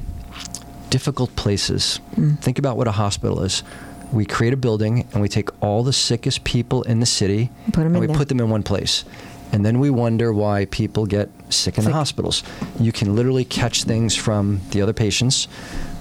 difficult 0.90 1.36
places. 1.36 2.00
Mm. 2.16 2.40
Think 2.40 2.60
about 2.60 2.76
what 2.76 2.88
a 2.88 2.92
hospital 2.92 3.42
is. 3.44 3.64
We 4.12 4.26
create 4.26 4.54
a 4.54 4.58
building 4.58 5.08
and 5.14 5.22
we 5.22 5.30
take 5.30 5.50
all 5.62 5.84
the 5.84 5.94
sickest 5.94 6.44
people 6.44 6.84
in 6.84 7.00
the 7.00 7.06
city 7.06 7.50
and 7.76 8.00
we 8.00 8.08
there. 8.08 8.16
put 8.16 8.30
them 8.30 8.40
in 8.40 8.50
one 8.50 8.64
place. 8.64 9.06
And 9.52 9.66
then 9.66 9.80
we 9.80 9.90
wonder 9.90 10.34
why 10.34 10.66
people 10.66 11.06
get 11.06 11.30
sick 11.56 11.78
in 11.78 11.84
sick. 11.84 11.92
the 11.92 11.98
hospitals. 11.98 12.44
You 12.80 12.92
can 12.92 13.16
literally 13.16 13.46
catch 13.46 13.84
things 13.84 14.16
from 14.16 14.62
the 14.72 14.82
other 14.82 14.94
patients. 14.94 15.48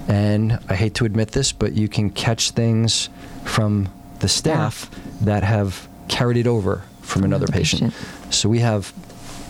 And 0.07 0.59
I 0.67 0.75
hate 0.75 0.95
to 0.95 1.05
admit 1.05 1.31
this, 1.31 1.51
but 1.51 1.73
you 1.73 1.87
can 1.87 2.09
catch 2.09 2.51
things 2.51 3.09
from 3.45 3.89
the 4.19 4.27
staff 4.27 4.89
that 5.21 5.43
have 5.43 5.87
carried 6.07 6.37
it 6.37 6.47
over 6.47 6.83
from 7.01 7.23
another, 7.23 7.45
another 7.45 7.53
patient. 7.53 7.93
patient. 7.93 8.33
So 8.33 8.49
we 8.49 8.59
have 8.59 8.93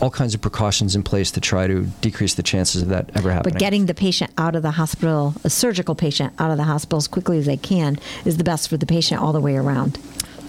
all 0.01 0.09
kinds 0.09 0.35
of 0.35 0.41
precautions 0.41 0.95
in 0.95 1.03
place 1.03 1.31
to 1.31 1.39
try 1.39 1.65
to 1.65 1.83
decrease 2.01 2.33
the 2.33 2.43
chances 2.43 2.81
of 2.81 2.89
that 2.89 3.09
ever 3.15 3.31
happening. 3.31 3.53
But 3.53 3.59
getting 3.59 3.85
the 3.85 3.93
patient 3.93 4.31
out 4.37 4.55
of 4.55 4.61
the 4.61 4.71
hospital, 4.71 5.33
a 5.43 5.49
surgical 5.49 5.95
patient 5.95 6.33
out 6.39 6.51
of 6.51 6.57
the 6.57 6.65
hospital 6.65 6.97
as 6.97 7.07
quickly 7.07 7.37
as 7.37 7.45
they 7.45 7.57
can, 7.57 7.97
is 8.25 8.37
the 8.37 8.43
best 8.43 8.67
for 8.67 8.77
the 8.77 8.85
patient 8.85 9.21
all 9.21 9.31
the 9.31 9.39
way 9.39 9.55
around. 9.55 9.97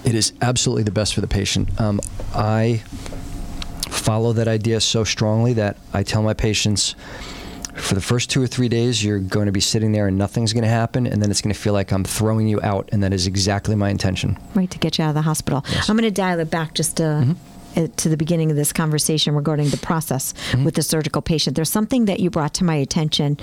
It 0.04 0.14
is 0.14 0.32
absolutely 0.42 0.82
the 0.82 0.90
best 0.90 1.14
for 1.14 1.20
the 1.20 1.28
patient. 1.28 1.80
Um, 1.80 2.00
I 2.34 2.82
follow 4.04 4.34
that 4.34 4.48
idea 4.48 4.80
so 4.80 5.02
strongly 5.02 5.54
that 5.54 5.78
I 5.94 6.02
tell 6.02 6.22
my 6.22 6.34
patients 6.34 6.94
for 7.74 7.94
the 7.94 8.00
first 8.00 8.30
two 8.30 8.40
or 8.42 8.46
three 8.46 8.68
days, 8.68 9.02
you're 9.02 9.18
going 9.18 9.46
to 9.46 9.52
be 9.52 9.60
sitting 9.60 9.92
there 9.92 10.06
and 10.06 10.16
nothing's 10.16 10.52
going 10.52 10.62
to 10.62 10.68
happen, 10.68 11.06
and 11.06 11.20
then 11.20 11.30
it's 11.30 11.40
going 11.40 11.52
to 11.52 11.58
feel 11.58 11.72
like 11.72 11.92
I'm 11.92 12.04
throwing 12.04 12.46
you 12.46 12.60
out, 12.62 12.88
and 12.92 13.02
that 13.02 13.12
is 13.12 13.26
exactly 13.26 13.74
my 13.74 13.88
intention. 13.88 14.38
Right, 14.54 14.70
to 14.70 14.78
get 14.78 14.98
you 14.98 15.04
out 15.04 15.08
of 15.08 15.14
the 15.14 15.22
hospital. 15.22 15.64
Yes. 15.70 15.88
I'm 15.88 15.96
going 15.96 16.08
to 16.08 16.14
dial 16.14 16.38
it 16.38 16.50
back 16.50 16.74
just 16.74 16.98
to. 16.98 17.02
Mm-hmm 17.02 17.53
to 17.74 18.08
the 18.08 18.16
beginning 18.16 18.50
of 18.50 18.56
this 18.56 18.72
conversation 18.72 19.34
regarding 19.34 19.68
the 19.68 19.76
process 19.76 20.32
mm-hmm. 20.32 20.64
with 20.64 20.74
the 20.74 20.82
surgical 20.82 21.22
patient. 21.22 21.56
There's 21.56 21.70
something 21.70 22.06
that 22.06 22.20
you 22.20 22.30
brought 22.30 22.54
to 22.54 22.64
my 22.64 22.76
attention 22.76 23.38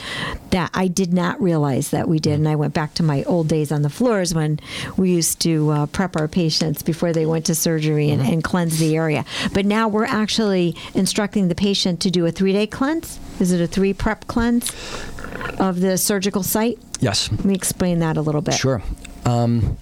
that 0.51 0.71
I 0.73 0.87
did 0.87 1.13
not 1.13 1.41
realize 1.41 1.91
that 1.91 2.07
we 2.07 2.19
did. 2.19 2.33
Mm-hmm. 2.33 2.41
And 2.41 2.49
I 2.49 2.55
went 2.55 2.73
back 2.73 2.93
to 2.95 3.03
my 3.03 3.23
old 3.23 3.47
days 3.47 3.71
on 3.71 3.81
the 3.81 3.89
floors 3.89 4.33
when 4.33 4.59
we 4.97 5.11
used 5.11 5.41
to 5.41 5.69
uh, 5.71 5.85
prep 5.87 6.15
our 6.15 6.27
patients 6.27 6.81
before 6.81 7.13
they 7.13 7.25
went 7.25 7.45
to 7.45 7.55
surgery 7.55 8.09
and, 8.09 8.21
mm-hmm. 8.21 8.33
and 8.33 8.43
cleanse 8.43 8.79
the 8.79 8.95
area. 8.95 9.25
But 9.53 9.65
now 9.65 9.87
we're 9.87 10.05
actually 10.05 10.75
instructing 10.93 11.47
the 11.47 11.55
patient 11.55 12.01
to 12.01 12.11
do 12.11 12.25
a 12.25 12.31
three 12.31 12.53
day 12.53 12.67
cleanse. 12.67 13.19
Is 13.39 13.51
it 13.51 13.61
a 13.61 13.67
three 13.67 13.93
prep 13.93 14.27
cleanse 14.27 14.71
of 15.59 15.79
the 15.79 15.97
surgical 15.97 16.43
site? 16.43 16.77
Yes. 16.99 17.31
Let 17.31 17.45
me 17.45 17.55
explain 17.55 17.99
that 17.99 18.17
a 18.17 18.21
little 18.21 18.41
bit. 18.41 18.53
Sure. 18.55 18.81
Um, 19.25 19.77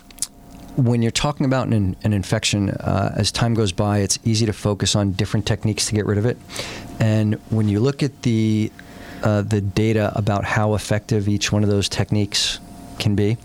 when 0.75 1.01
you're 1.01 1.11
talking 1.11 1.45
about 1.45 1.67
an, 1.67 1.95
an 2.03 2.13
infection, 2.13 2.69
uh, 2.69 3.13
as 3.15 3.31
time 3.31 3.53
goes 3.53 3.71
by, 3.71 3.99
it's 3.99 4.19
easy 4.23 4.45
to 4.45 4.53
focus 4.53 4.95
on 4.95 5.11
different 5.13 5.45
techniques 5.45 5.87
to 5.87 5.95
get 5.95 6.05
rid 6.05 6.17
of 6.17 6.25
it. 6.25 6.37
And 6.99 7.35
when 7.49 7.67
you 7.67 7.79
look 7.79 8.03
at 8.03 8.21
the 8.23 8.71
uh, 9.23 9.41
the 9.41 9.59
data 9.59 10.13
about 10.15 10.45
how 10.45 10.75
effective 10.75 11.27
each 11.27 11.51
one 11.51 11.61
of 11.61 11.69
those 11.69 11.89
techniques 11.89 12.59
can 12.99 13.15
be, 13.15 13.37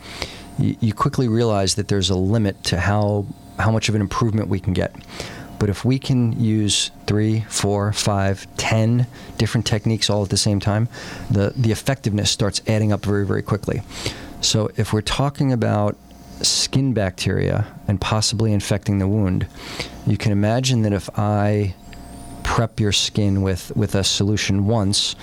you, 0.57 0.77
you 0.81 0.95
quickly 0.95 1.27
realize 1.27 1.75
that 1.75 1.89
there's 1.89 2.11
a 2.11 2.17
limit 2.17 2.63
to 2.65 2.79
how 2.79 3.27
how 3.59 3.71
much 3.73 3.89
of 3.89 3.95
an 3.95 4.01
improvement 4.01 4.49
we 4.49 4.61
can 4.61 4.73
get. 4.73 4.95
But 5.59 5.71
if 5.71 5.85
we 5.85 5.99
can 5.99 6.39
use 6.39 6.91
three, 7.07 7.41
four, 7.49 7.93
five, 7.93 8.47
ten 8.57 9.07
different 9.39 9.67
techniques 9.67 10.11
all 10.11 10.23
at 10.23 10.31
the 10.31 10.37
same 10.37 10.61
time, 10.61 10.89
the, 11.31 11.53
the 11.57 11.73
effectiveness 11.73 12.31
starts 12.31 12.61
adding 12.67 12.93
up 12.93 13.05
very, 13.05 13.25
very 13.25 13.43
quickly. 13.43 13.83
So 14.41 14.71
if 14.77 14.93
we're 14.93 15.01
talking 15.01 15.53
about 15.53 15.97
skin 16.43 16.93
bacteria 16.93 17.67
and 17.89 18.01
possibly 18.01 18.53
infecting 18.53 18.99
the 18.99 19.09
wound, 19.09 19.47
you 20.07 20.17
can 20.17 20.33
imagine 20.33 20.83
that 20.83 20.93
if 20.93 21.09
I 21.19 21.75
prep 22.43 22.81
your 22.81 22.93
skin 22.93 23.43
with, 23.43 23.75
with 23.77 23.95
a 23.95 24.05
solution 24.05 24.67
once, 24.67 25.17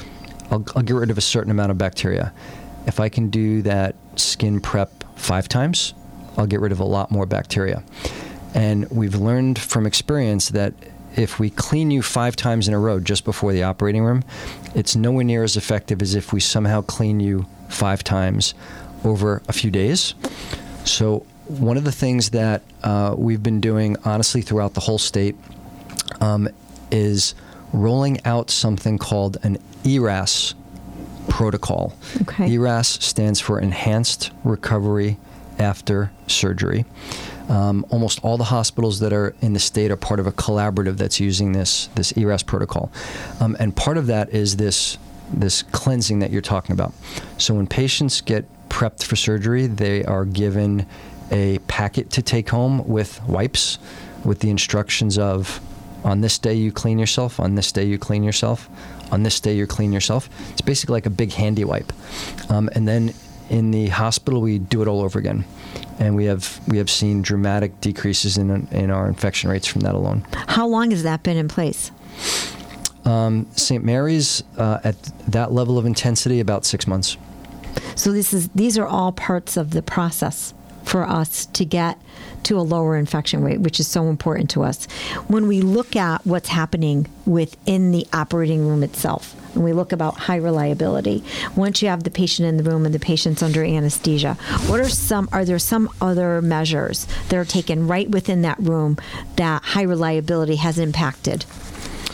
I'll, 0.50 0.66
I'll 0.76 0.84
get 0.84 0.96
rid 0.96 1.10
of 1.10 1.18
a 1.18 1.22
certain 1.22 1.52
amount 1.52 1.72
of 1.72 1.78
bacteria. 1.78 2.34
If 2.88 3.00
I 3.00 3.10
can 3.10 3.30
do 3.30 3.62
that 3.62 3.96
skin 4.16 4.60
prep 4.60 5.04
five 5.18 5.48
times, 5.48 5.94
I'll 6.38 6.48
get 6.48 6.60
rid 6.60 6.72
of 6.72 6.80
a 6.80 6.86
lot 6.86 7.12
more 7.12 7.26
bacteria. 7.26 7.84
And 8.54 8.90
we've 8.90 9.16
learned 9.16 9.60
from 9.60 9.86
experience 9.86 10.50
that 10.50 10.74
if 11.16 11.40
we 11.40 11.50
clean 11.50 11.92
you 11.92 12.02
five 12.02 12.36
times 12.36 12.68
in 12.68 12.74
a 12.74 12.80
row 12.80 13.00
just 13.00 13.26
before 13.26 13.54
the 13.54 13.64
operating 13.64 14.04
room, 14.04 14.24
it's 14.76 14.96
nowhere 14.96 15.24
near 15.24 15.44
as 15.44 15.58
effective 15.58 16.02
as 16.02 16.16
if 16.16 16.34
we 16.34 16.40
somehow 16.40 16.82
clean 16.82 17.20
you 17.20 17.46
five 17.70 18.04
times 18.04 18.54
over 19.04 19.42
a 19.48 19.54
few 19.54 19.72
days. 19.72 20.14
So, 20.86 21.26
one 21.48 21.78
of 21.78 21.84
the 21.84 21.92
things 21.92 22.30
that 22.30 22.62
uh, 22.84 23.16
we've 23.18 23.44
been 23.44 23.60
doing, 23.60 23.98
honestly, 24.06 24.42
throughout 24.42 24.74
the 24.74 24.80
whole 24.80 24.98
state 24.98 25.36
um, 26.22 26.48
is 26.92 27.36
rolling 27.74 28.24
out 28.26 28.50
something 28.50 28.98
called 28.98 29.38
an 29.44 29.58
ERAS 29.84 30.56
protocol. 31.28 31.94
Okay. 32.22 32.52
ERAS 32.52 32.88
stands 32.88 33.40
for 33.40 33.60
Enhanced 33.60 34.32
Recovery 34.44 35.18
After 35.60 36.12
Surgery. 36.28 36.86
Um, 37.50 37.86
almost 37.90 38.24
all 38.24 38.38
the 38.38 38.46
hospitals 38.46 39.00
that 39.00 39.12
are 39.12 39.36
in 39.42 39.54
the 39.54 39.60
state 39.60 39.92
are 39.92 39.98
part 39.98 40.20
of 40.20 40.28
a 40.28 40.32
collaborative 40.32 40.98
that's 40.98 41.20
using 41.20 41.52
this 41.52 41.88
this 41.96 42.16
ERAS 42.16 42.44
protocol, 42.44 42.92
um, 43.42 43.58
and 43.60 43.76
part 43.76 43.98
of 43.98 44.08
that 44.08 44.30
is 44.30 44.56
this 44.56 44.98
this 45.34 45.64
cleansing 45.64 46.20
that 46.20 46.32
you're 46.32 46.42
talking 46.42 46.74
about. 46.74 46.94
So 47.38 47.54
when 47.54 47.68
patients 47.68 48.22
get 48.22 48.46
prepped 48.72 49.04
for 49.04 49.16
surgery, 49.18 49.68
they 49.68 50.04
are 50.06 50.26
given 50.26 50.88
a 51.30 51.60
packet 51.68 52.10
to 52.12 52.22
take 52.22 52.50
home 52.50 52.88
with 52.88 53.22
wipes, 53.28 53.78
with 54.24 54.40
the 54.40 54.50
instructions 54.50 55.18
of 55.18 55.60
on 56.04 56.22
this 56.22 56.40
day 56.40 56.54
you 56.54 56.72
clean 56.72 56.98
yourself, 56.98 57.40
on 57.40 57.56
this 57.56 57.72
day 57.72 57.84
you 57.84 58.00
clean 58.00 58.24
yourself, 58.24 58.70
on 59.12 59.24
this 59.24 59.40
day 59.40 59.56
you 59.56 59.68
clean 59.68 59.92
yourself. 59.92 60.30
It's 60.52 60.62
basically 60.62 60.94
like 60.94 61.06
a 61.06 61.12
big 61.12 61.34
handy 61.34 61.64
wipe. 61.64 61.92
Um, 62.50 62.70
and 62.74 62.88
then 62.88 63.14
in 63.50 63.72
the 63.72 63.88
hospital, 63.88 64.40
we 64.40 64.58
do 64.58 64.82
it 64.82 64.88
all 64.88 65.02
over 65.02 65.20
again. 65.20 65.44
And 66.00 66.16
we 66.16 66.26
have 66.26 66.60
we 66.68 66.78
have 66.78 66.90
seen 66.90 67.22
dramatic 67.22 67.80
decreases 67.82 68.38
in 68.38 68.68
in 68.72 68.90
our 68.90 69.08
infection 69.08 69.50
rates 69.50 69.68
from 69.68 69.82
that 69.82 69.94
alone. 69.94 70.26
How 70.48 70.66
long 70.66 70.92
has 70.92 71.04
that 71.04 71.22
been 71.22 71.38
in 71.38 71.48
place? 71.48 71.92
Um, 73.04 73.48
St. 73.56 73.84
Mary's 73.84 74.44
uh, 74.58 74.80
at 74.84 74.96
that 75.28 75.52
level 75.52 75.78
of 75.78 75.86
intensity 75.86 76.40
about 76.40 76.66
six 76.66 76.88
months. 76.88 77.18
So 77.96 78.12
this 78.12 78.34
is 78.34 78.50
these 78.50 78.78
are 78.78 78.88
all 78.88 79.12
parts 79.12 79.58
of 79.58 79.72
the 79.72 79.82
process 79.82 80.54
for 80.84 81.04
us 81.04 81.46
to 81.48 81.64
get 81.64 81.98
to 82.44 82.58
a 82.58 82.62
lower 82.62 82.98
infection 82.98 83.44
rate, 83.44 83.62
which 83.62 83.80
is 83.80 83.88
so 83.88 84.08
important 84.08 84.50
to 84.52 84.64
us. 84.64 84.86
When 85.28 85.48
we 85.48 85.62
look 85.62 85.96
at 85.96 86.26
what's 86.26 86.50
happening 86.50 87.08
within 87.26 87.92
the 87.92 88.08
operating 88.14 88.68
room 88.68 88.84
itself, 88.84 89.36
and 89.54 89.64
we 89.64 89.74
look 89.74 89.92
about 89.92 90.18
high 90.18 90.38
reliability, 90.38 91.24
once 91.56 91.82
you 91.82 91.90
have 91.90 92.04
the 92.04 92.12
patient 92.12 92.48
in 92.48 92.58
the 92.58 92.64
room 92.64 92.86
and 92.86 92.96
the 92.96 93.00
patient's 93.00 93.44
under 93.44 93.64
anesthesia, 93.64 94.34
what 94.68 94.80
are 94.80 94.90
some 94.90 95.30
are 95.32 95.46
there 95.46 95.60
some 95.60 95.90
other 96.02 96.42
measures 96.42 97.06
that 97.30 97.38
are 97.38 97.46
taken 97.46 97.88
right 97.88 98.10
within 98.10 98.42
that 98.42 98.60
room 98.60 98.98
that 99.36 99.64
high 99.64 99.84
reliability 99.84 100.56
has 100.56 100.80
impacted? 100.80 101.46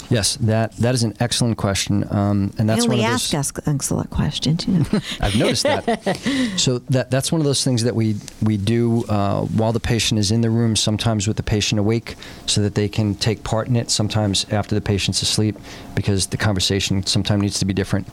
Yes, 0.09 0.37
that 0.37 0.71
that 0.77 0.95
is 0.95 1.03
an 1.03 1.13
excellent 1.19 1.57
question, 1.57 2.05
um, 2.11 2.53
and 2.57 2.69
that's 2.69 2.81
I 2.81 2.83
only 2.85 2.97
one 2.97 3.05
of 3.05 3.11
those, 3.11 3.33
ask 3.33 3.57
us 3.57 3.67
excellent 3.67 4.09
questions. 4.09 4.67
You 4.67 4.79
know. 4.79 4.85
I've 5.19 5.35
noticed 5.35 5.63
that. 5.63 6.53
so 6.57 6.79
that 6.79 7.11
that's 7.11 7.31
one 7.31 7.41
of 7.41 7.45
those 7.45 7.63
things 7.63 7.83
that 7.83 7.93
we 7.93 8.15
we 8.41 8.57
do 8.57 9.03
uh, 9.09 9.41
while 9.41 9.73
the 9.73 9.79
patient 9.79 10.19
is 10.19 10.31
in 10.31 10.41
the 10.41 10.49
room. 10.49 10.75
Sometimes 10.75 11.27
with 11.27 11.37
the 11.37 11.43
patient 11.43 11.79
awake, 11.79 12.15
so 12.45 12.61
that 12.61 12.75
they 12.75 12.87
can 12.87 13.15
take 13.15 13.43
part 13.43 13.67
in 13.67 13.75
it. 13.75 13.91
Sometimes 13.91 14.45
after 14.49 14.75
the 14.75 14.81
patient's 14.81 15.21
asleep, 15.21 15.57
because 15.95 16.27
the 16.27 16.37
conversation 16.37 17.05
sometimes 17.05 17.41
needs 17.41 17.59
to 17.59 17.65
be 17.65 17.73
different. 17.73 18.07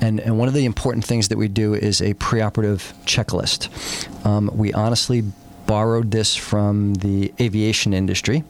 And 0.00 0.20
and 0.20 0.38
one 0.38 0.48
of 0.48 0.54
the 0.54 0.64
important 0.64 1.04
things 1.04 1.28
that 1.28 1.36
we 1.36 1.48
do 1.48 1.74
is 1.74 2.00
a 2.00 2.14
preoperative 2.14 2.94
checklist. 3.04 3.68
Um, 4.24 4.50
we 4.54 4.72
honestly 4.72 5.24
borrowed 5.66 6.10
this 6.10 6.34
from 6.34 6.94
the 6.94 7.32
aviation 7.40 7.92
industry. 7.94 8.44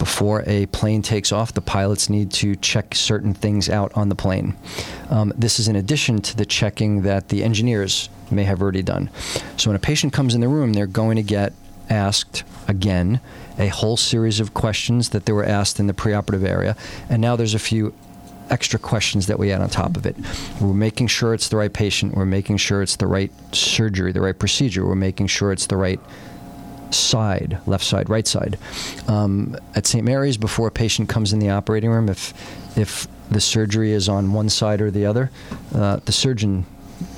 Before 0.00 0.42
a 0.46 0.64
plane 0.66 1.02
takes 1.02 1.30
off, 1.30 1.52
the 1.52 1.60
pilots 1.60 2.08
need 2.08 2.32
to 2.32 2.56
check 2.56 2.94
certain 2.94 3.34
things 3.34 3.68
out 3.68 3.92
on 3.94 4.08
the 4.08 4.14
plane. 4.14 4.56
Um, 5.10 5.30
this 5.36 5.60
is 5.60 5.68
in 5.68 5.76
addition 5.76 6.22
to 6.22 6.36
the 6.38 6.46
checking 6.46 7.02
that 7.02 7.28
the 7.28 7.44
engineers 7.44 8.08
may 8.30 8.44
have 8.44 8.62
already 8.62 8.82
done. 8.82 9.10
So 9.58 9.68
when 9.68 9.76
a 9.76 9.78
patient 9.78 10.14
comes 10.14 10.34
in 10.34 10.40
the 10.40 10.48
room, 10.48 10.72
they're 10.72 10.86
going 10.86 11.16
to 11.16 11.22
get 11.22 11.52
asked 11.90 12.44
again 12.66 13.20
a 13.58 13.68
whole 13.68 13.98
series 13.98 14.40
of 14.40 14.54
questions 14.54 15.10
that 15.10 15.26
they 15.26 15.32
were 15.32 15.44
asked 15.44 15.78
in 15.78 15.86
the 15.86 15.92
preoperative 15.92 16.44
area, 16.48 16.76
and 17.10 17.20
now 17.20 17.36
there's 17.36 17.54
a 17.54 17.58
few 17.58 17.92
extra 18.48 18.78
questions 18.78 19.26
that 19.26 19.38
we 19.38 19.52
add 19.52 19.60
on 19.60 19.68
top 19.68 19.98
of 19.98 20.06
it. 20.06 20.16
We're 20.62 20.72
making 20.72 21.08
sure 21.08 21.34
it's 21.34 21.48
the 21.48 21.56
right 21.58 21.72
patient. 21.72 22.14
We're 22.14 22.24
making 22.24 22.56
sure 22.56 22.80
it's 22.82 22.96
the 22.96 23.06
right 23.06 23.30
surgery, 23.52 24.12
the 24.12 24.22
right 24.22 24.38
procedure. 24.38 24.86
We're 24.86 24.94
making 24.94 25.26
sure 25.26 25.52
it's 25.52 25.66
the 25.66 25.76
right 25.76 26.00
side, 26.94 27.58
left 27.66 27.84
side, 27.84 28.08
right 28.08 28.26
side. 28.26 28.58
Um, 29.08 29.56
at 29.74 29.86
St. 29.86 30.04
Mary's, 30.04 30.36
before 30.36 30.68
a 30.68 30.70
patient 30.70 31.08
comes 31.08 31.32
in 31.32 31.38
the 31.38 31.50
operating 31.50 31.90
room, 31.90 32.08
if 32.08 32.32
if 32.76 33.06
the 33.30 33.40
surgery 33.40 33.92
is 33.92 34.08
on 34.08 34.32
one 34.32 34.48
side 34.48 34.80
or 34.80 34.90
the 34.90 35.06
other, 35.06 35.30
uh, 35.74 35.96
the 36.04 36.12
surgeon 36.12 36.66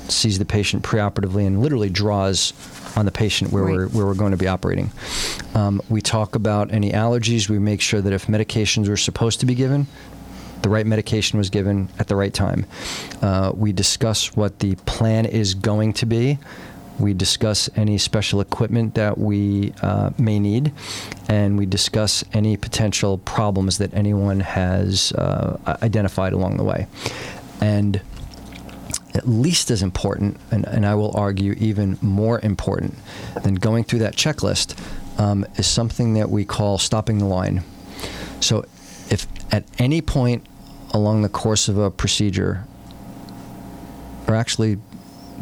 sees 0.07 0.37
the 0.39 0.45
patient 0.45 0.83
preoperatively 0.83 1.45
and 1.45 1.61
literally 1.61 1.89
draws 1.89 2.53
on 2.95 3.05
the 3.05 3.11
patient 3.11 3.51
where 3.51 3.63
Right. 3.63 3.75
we're 3.75 3.87
where 3.89 4.05
we're 4.05 4.13
going 4.13 4.31
to 4.31 4.37
be 4.37 4.47
operating. 4.47 4.91
Um, 5.55 5.81
we 5.89 6.01
talk 6.01 6.35
about 6.35 6.71
any 6.71 6.91
allergies. 6.91 7.49
We 7.49 7.59
make 7.59 7.81
sure 7.81 8.01
that 8.01 8.13
if 8.13 8.27
medications 8.27 8.87
were 8.87 8.97
supposed 8.97 9.39
to 9.41 9.45
be 9.45 9.55
given, 9.55 9.87
the 10.61 10.69
right 10.69 10.85
medication 10.85 11.37
was 11.37 11.49
given 11.49 11.89
at 11.99 12.07
the 12.07 12.15
right 12.15 12.33
time. 12.33 12.65
Uh, 13.21 13.51
we 13.55 13.73
discuss 13.73 14.35
what 14.35 14.59
the 14.59 14.75
plan 14.85 15.25
is 15.25 15.53
going 15.55 15.93
to 15.93 16.05
be. 16.05 16.37
We 17.03 17.13
discuss 17.13 17.69
any 17.75 17.97
special 17.97 18.39
equipment 18.39 18.95
that 18.95 19.17
we 19.17 19.73
uh, 19.81 20.11
may 20.17 20.39
need, 20.39 20.71
and 21.27 21.57
we 21.57 21.65
discuss 21.65 22.23
any 22.31 22.55
potential 22.55 23.17
problems 23.17 23.77
that 23.79 23.93
anyone 23.93 24.39
has 24.39 25.11
uh, 25.11 25.59
identified 25.81 26.31
along 26.31 26.55
the 26.55 26.63
way. 26.63 26.87
And 27.59 27.99
at 29.13 29.27
least 29.27 29.69
as 29.69 29.83
important, 29.83 30.39
and, 30.49 30.65
and 30.65 30.85
I 30.85 30.95
will 30.95 31.11
argue 31.15 31.53
even 31.59 31.97
more 32.01 32.39
important 32.39 32.95
than 33.43 33.55
going 33.55 33.83
through 33.83 33.99
that 33.99 34.15
checklist, 34.15 34.79
um, 35.19 35.45
is 35.57 35.67
something 35.67 36.13
that 36.13 36.29
we 36.29 36.45
call 36.45 36.77
stopping 36.77 37.17
the 37.17 37.25
line. 37.25 37.63
So, 38.39 38.65
if 39.09 39.27
at 39.51 39.65
any 39.77 40.01
point 40.01 40.45
along 40.91 41.21
the 41.21 41.29
course 41.29 41.67
of 41.67 41.77
a 41.77 41.91
procedure, 41.91 42.63
or 44.25 44.35
actually 44.35 44.77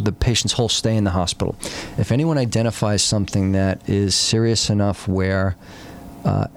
the 0.03 0.11
patient's 0.11 0.53
whole 0.53 0.69
stay 0.69 0.95
in 0.95 1.03
the 1.03 1.11
hospital, 1.11 1.55
if 1.97 2.11
anyone 2.11 2.37
identifies 2.37 3.03
something 3.03 3.51
that 3.51 3.87
is 3.89 4.15
serious 4.15 4.69
enough 4.69 5.07
where 5.07 5.55
uh, 6.25 6.47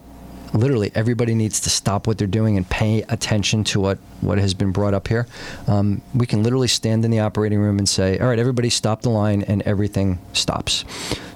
literally 0.54 0.92
everybody 0.94 1.34
needs 1.34 1.60
to 1.60 1.70
stop 1.70 2.06
what 2.06 2.16
they're 2.16 2.26
doing 2.28 2.56
and 2.56 2.68
pay 2.70 3.02
attention 3.08 3.64
to 3.64 3.80
what, 3.80 3.98
what 4.20 4.38
has 4.38 4.54
been 4.54 4.70
brought 4.70 4.94
up 4.94 5.08
here. 5.08 5.26
Um, 5.66 6.00
we 6.14 6.26
can 6.26 6.42
literally 6.42 6.68
stand 6.68 7.04
in 7.04 7.10
the 7.10 7.20
operating 7.20 7.58
room 7.58 7.78
and 7.78 7.88
say, 7.88 8.18
all 8.18 8.28
right, 8.28 8.38
everybody 8.38 8.70
stop 8.70 9.02
the 9.02 9.10
line, 9.10 9.42
and 9.42 9.62
everything 9.62 10.20
stops. 10.32 10.84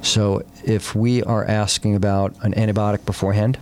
So 0.03 0.45
if 0.65 0.95
we 0.95 1.23
are 1.25 1.45
asking 1.45 1.97
about 1.97 2.35
an 2.43 2.53
antibiotic 2.53 3.05
beforehand, 3.05 3.59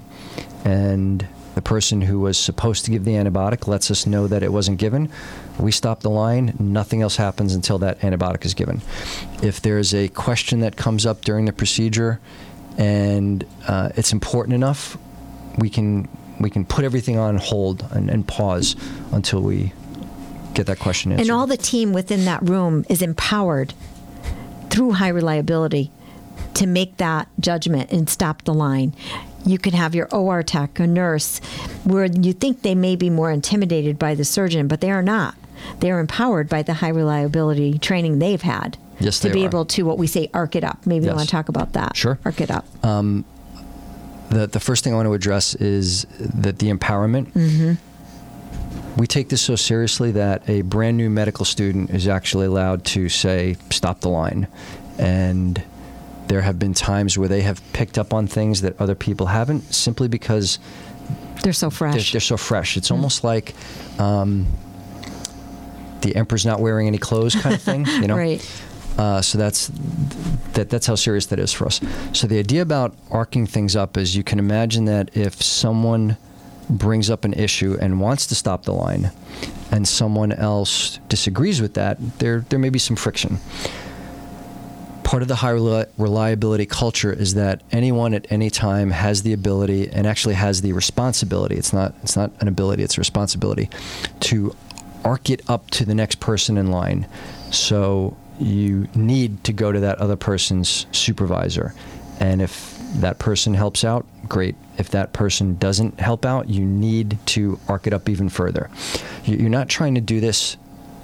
and 0.65 1.27
the 1.55 1.63
person 1.63 2.03
who 2.03 2.21
was 2.21 2.37
supposed 2.37 2.85
to 2.85 2.91
give 2.91 3.05
the 3.05 3.13
antibiotic 3.13 3.67
lets 3.67 3.91
us 3.91 4.07
know 4.07 4.27
that 4.27 4.43
it 4.43 4.53
wasn't 4.53 4.79
given, 4.79 5.11
we 5.59 5.73
stop 5.73 6.01
the 6.01 6.11
line. 6.11 6.55
Nothing 6.59 7.03
else 7.03 7.17
happens 7.17 7.55
until 7.55 7.79
that 7.79 8.01
antibiotic 8.01 8.45
is 8.45 8.55
given. 8.55 8.83
If 9.43 9.61
there's 9.63 9.95
a 9.95 10.09
question 10.09 10.61
that 10.61 10.77
comes 10.77 11.07
up 11.07 11.23
during 11.23 11.47
the 11.47 11.53
procedure 11.53 12.21
and 12.79 13.45
uh, 13.67 13.91
it's 13.97 14.13
important 14.13 14.55
enough, 14.55 14.99
we 15.59 15.71
can 15.71 16.09
we 16.39 16.51
can 16.51 16.67
put 16.67 16.85
everything 16.85 17.17
on 17.17 17.39
hold 17.39 17.87
and, 17.93 18.11
and 18.11 18.27
pause 18.29 18.77
until 19.13 19.41
we 19.41 19.73
get 20.55 20.67
that 20.67 20.79
question 20.79 21.13
answered. 21.13 21.23
And 21.23 21.31
all 21.31 21.47
the 21.47 21.57
team 21.57 21.93
within 21.93 22.27
that 22.27 22.43
room 22.43 22.85
is 22.91 23.01
empowered 23.01 23.73
through 24.69 24.93
high 24.93 25.09
reliability 25.09 25.91
to 26.55 26.67
make 26.67 26.99
that 26.99 27.29
judgment 27.41 27.91
and 27.91 28.09
stop 28.11 28.43
the 28.43 28.53
line. 28.53 28.95
You 29.47 29.59
can 29.59 29.73
have 29.75 29.95
your 29.95 30.09
OR 30.13 30.43
tech, 30.43 30.79
a 30.79 30.87
nurse, 30.87 31.39
where 31.85 32.07
you 32.07 32.33
think 32.33 32.63
they 32.63 32.75
may 32.75 32.97
be 32.97 33.09
more 33.09 33.31
intimidated 33.31 33.99
by 33.99 34.15
the 34.15 34.25
surgeon, 34.25 34.67
but 34.67 34.81
they 34.81 34.91
are 34.91 35.03
not. 35.03 35.37
They 35.81 35.91
are 35.91 36.01
empowered 36.01 36.49
by 36.49 36.63
the 36.63 36.75
high 36.75 36.89
reliability 36.91 37.79
training 37.79 38.19
they've 38.19 38.43
had 38.43 38.79
Yes, 38.99 39.21
to 39.21 39.31
be 39.31 39.43
are. 39.43 39.47
able 39.47 39.65
to 39.67 39.83
what 39.85 39.99
we 39.99 40.07
say 40.07 40.31
arc 40.33 40.57
it 40.57 40.65
up. 40.65 40.87
Maybe 40.87 41.05
you 41.07 41.13
want 41.13 41.29
to 41.29 41.31
talk 41.31 41.49
about 41.49 41.75
that. 41.75 41.97
Sure. 41.97 42.19
Arc 42.25 42.41
it 42.41 42.51
up. 42.51 42.65
Um, 42.85 43.25
the 44.31 44.47
the 44.47 44.61
first 44.61 44.85
thing 44.85 44.93
I 44.93 44.97
want 44.97 45.07
to 45.07 45.15
address 45.15 45.55
is 45.55 46.05
that 46.19 46.59
the 46.59 46.73
empowerment. 46.73 47.33
Mm-hmm. 47.33 47.75
We 48.97 49.07
take 49.07 49.29
this 49.29 49.43
so 49.43 49.57
seriously 49.57 50.11
that 50.13 50.49
a 50.49 50.63
brand 50.63 50.97
new 50.97 51.11
medical 51.11 51.45
student 51.45 51.91
is 51.91 52.09
actually 52.09 52.47
allowed 52.47 52.85
to 52.87 53.11
say, 53.11 53.57
"Stop 53.71 54.01
the 54.01 54.09
line," 54.09 54.49
and 54.99 55.63
there 56.29 56.41
have 56.41 56.59
been 56.59 56.73
times 56.75 57.19
where 57.19 57.29
they 57.29 57.43
have 57.43 57.61
picked 57.73 57.99
up 57.99 58.15
on 58.15 58.27
things 58.27 58.63
that 58.63 58.81
other 58.81 58.95
people 58.95 59.27
haven't, 59.27 59.75
simply 59.75 60.09
because 60.09 60.59
They're 61.43 61.53
so 61.53 61.69
they're, 61.69 61.77
fresh. 61.77 62.13
they're 62.13 62.21
so 62.21 62.37
fresh. 62.37 62.77
It's 62.77 62.89
mm. 62.89 62.93
almost 62.93 63.23
like 63.23 63.55
um, 63.99 64.47
the 66.07 66.17
emperor's 66.17 66.47
not 66.47 66.61
wearing 66.61 66.87
any 66.87 66.99
clothes, 66.99 67.35
kind 67.35 67.55
of 67.55 67.63
thing. 67.63 67.85
You 67.87 68.07
know, 68.09 68.17
Right. 68.17 68.63
uh, 68.99 69.21
so 69.23 69.37
that's 69.39 69.71
that. 70.55 70.71
That's 70.71 70.87
how 70.87 70.95
serious 70.95 71.27
that 71.27 71.39
is 71.39 71.53
for 71.53 71.67
us. 71.67 71.81
So 72.13 72.27
the 72.27 72.39
idea 72.39 72.63
about 72.63 72.95
arcing 73.11 73.47
things 73.47 73.77
up 73.77 73.97
is 73.97 74.17
you 74.17 74.23
can 74.25 74.39
imagine 74.39 74.85
that 74.87 75.17
if 75.17 75.43
someone 75.43 76.17
brings 76.69 77.11
up 77.11 77.25
an 77.25 77.33
issue 77.35 77.77
and 77.81 78.01
wants 78.01 78.27
to 78.27 78.35
stop 78.35 78.65
the 78.65 78.73
line, 78.73 79.11
and 79.71 79.87
someone 79.87 80.33
else 80.33 80.99
disagrees 81.09 81.61
with 81.61 81.75
that, 81.75 81.99
there 82.19 82.41
there 82.49 82.59
may 82.59 82.71
be 82.71 82.79
some 82.79 82.97
friction. 82.97 83.39
Part 85.05 85.23
of 85.23 85.29
the 85.29 85.37
high 85.37 85.53
reli- 85.53 85.87
reliability 85.99 86.67
culture 86.67 87.13
is 87.13 87.35
that 87.35 87.63
anyone 87.71 88.13
at 88.13 88.27
any 88.29 88.51
time 88.51 88.91
has 88.91 89.23
the 89.23 89.33
ability 89.33 89.89
and 89.89 90.05
actually 90.05 90.35
has 90.35 90.63
the 90.63 90.73
responsibility. 90.73 91.55
It's 91.55 91.73
not 91.73 91.95
it's 92.03 92.17
not 92.17 92.33
an 92.41 92.49
ability; 92.49 92.83
it's 92.83 92.99
a 92.99 93.01
responsibility 93.01 93.71
to 94.21 94.53
arc 95.07 95.31
it 95.31 95.49
up 95.49 95.71
to 95.71 95.85
the 95.85 95.95
next 95.95 96.21
person 96.21 96.57
in 96.59 96.71
line. 96.71 97.07
So 97.51 98.17
you 98.41 98.89
need 98.95 99.45
to 99.45 99.53
go 99.53 99.73
to 99.73 99.81
that 99.81 99.99
other 99.99 100.17
person's 100.17 100.87
supervisor. 100.93 101.75
And 102.21 102.43
if 102.43 102.77
that 102.97 103.19
person 103.19 103.55
helps 103.55 103.85
out, 103.85 104.05
great. 104.29 104.57
If 104.79 104.91
that 104.91 105.13
person 105.13 105.57
doesn't 105.59 106.01
help 106.01 106.25
out, 106.27 106.49
you 106.49 106.65
need 106.65 107.19
to 107.27 107.59
arc 107.69 107.87
it 107.87 107.93
up 107.93 108.09
even 108.09 108.29
further. 108.29 108.69
You- 109.25 109.37
You're 109.39 109.49
not 109.61 109.69
trying 109.69 109.95
to 109.95 110.01
do 110.01 110.21
this 110.21 110.57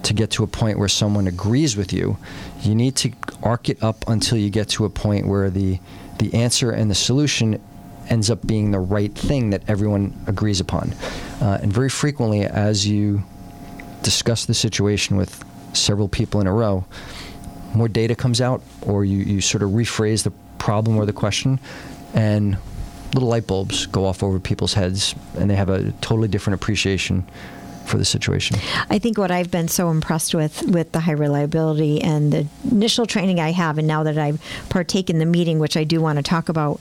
to 0.02 0.12
get 0.14 0.30
to 0.32 0.42
a 0.42 0.46
point 0.48 0.78
where 0.78 0.88
someone 0.88 1.28
agrees 1.28 1.76
with 1.76 1.92
you. 1.92 2.16
You 2.62 2.74
need 2.74 2.96
to 2.96 3.12
arc 3.42 3.68
it 3.68 3.82
up 3.82 4.04
until 4.08 4.36
you 4.36 4.50
get 4.50 4.68
to 4.70 4.84
a 4.84 4.90
point 4.90 5.26
where 5.28 5.48
the 5.48 5.78
the 6.18 6.34
answer 6.34 6.70
and 6.70 6.90
the 6.90 6.94
solution 6.94 7.58
ends 8.08 8.30
up 8.30 8.46
being 8.46 8.70
the 8.70 8.78
right 8.78 9.12
thing 9.14 9.50
that 9.50 9.62
everyone 9.68 10.12
agrees 10.26 10.60
upon. 10.60 10.92
Uh, 11.40 11.58
and 11.62 11.72
very 11.72 11.88
frequently, 11.88 12.44
as 12.44 12.86
you 12.86 13.22
discuss 14.02 14.46
the 14.46 14.54
situation 14.54 15.16
with 15.16 15.44
several 15.72 16.08
people 16.08 16.40
in 16.40 16.46
a 16.46 16.52
row, 16.52 16.84
more 17.74 17.88
data 17.88 18.14
comes 18.14 18.40
out, 18.40 18.62
or 18.82 19.04
you, 19.04 19.18
you 19.18 19.40
sort 19.40 19.62
of 19.62 19.70
rephrase 19.70 20.24
the 20.24 20.32
problem 20.58 20.96
or 20.96 21.06
the 21.06 21.12
question, 21.12 21.58
and 22.14 22.58
little 23.14 23.28
light 23.28 23.46
bulbs 23.46 23.86
go 23.86 24.04
off 24.04 24.22
over 24.22 24.38
people's 24.38 24.74
heads, 24.74 25.14
and 25.38 25.50
they 25.50 25.56
have 25.56 25.68
a 25.68 25.90
totally 26.00 26.28
different 26.28 26.60
appreciation 26.60 27.26
for 27.92 27.98
the 27.98 28.04
situation. 28.06 28.56
I 28.88 28.98
think 28.98 29.18
what 29.18 29.30
I've 29.30 29.50
been 29.50 29.68
so 29.68 29.90
impressed 29.90 30.34
with 30.34 30.62
with 30.62 30.92
the 30.92 31.00
high 31.00 31.12
reliability 31.12 32.00
and 32.00 32.32
the 32.32 32.46
initial 32.70 33.04
training 33.04 33.38
I 33.38 33.52
have, 33.52 33.76
and 33.76 33.86
now 33.86 34.02
that 34.02 34.16
I've 34.16 34.42
partaken 34.70 35.16
in 35.16 35.20
the 35.20 35.26
meeting, 35.26 35.58
which 35.58 35.76
I 35.76 35.84
do 35.84 36.00
want 36.00 36.16
to 36.16 36.22
talk 36.22 36.48
about, 36.48 36.80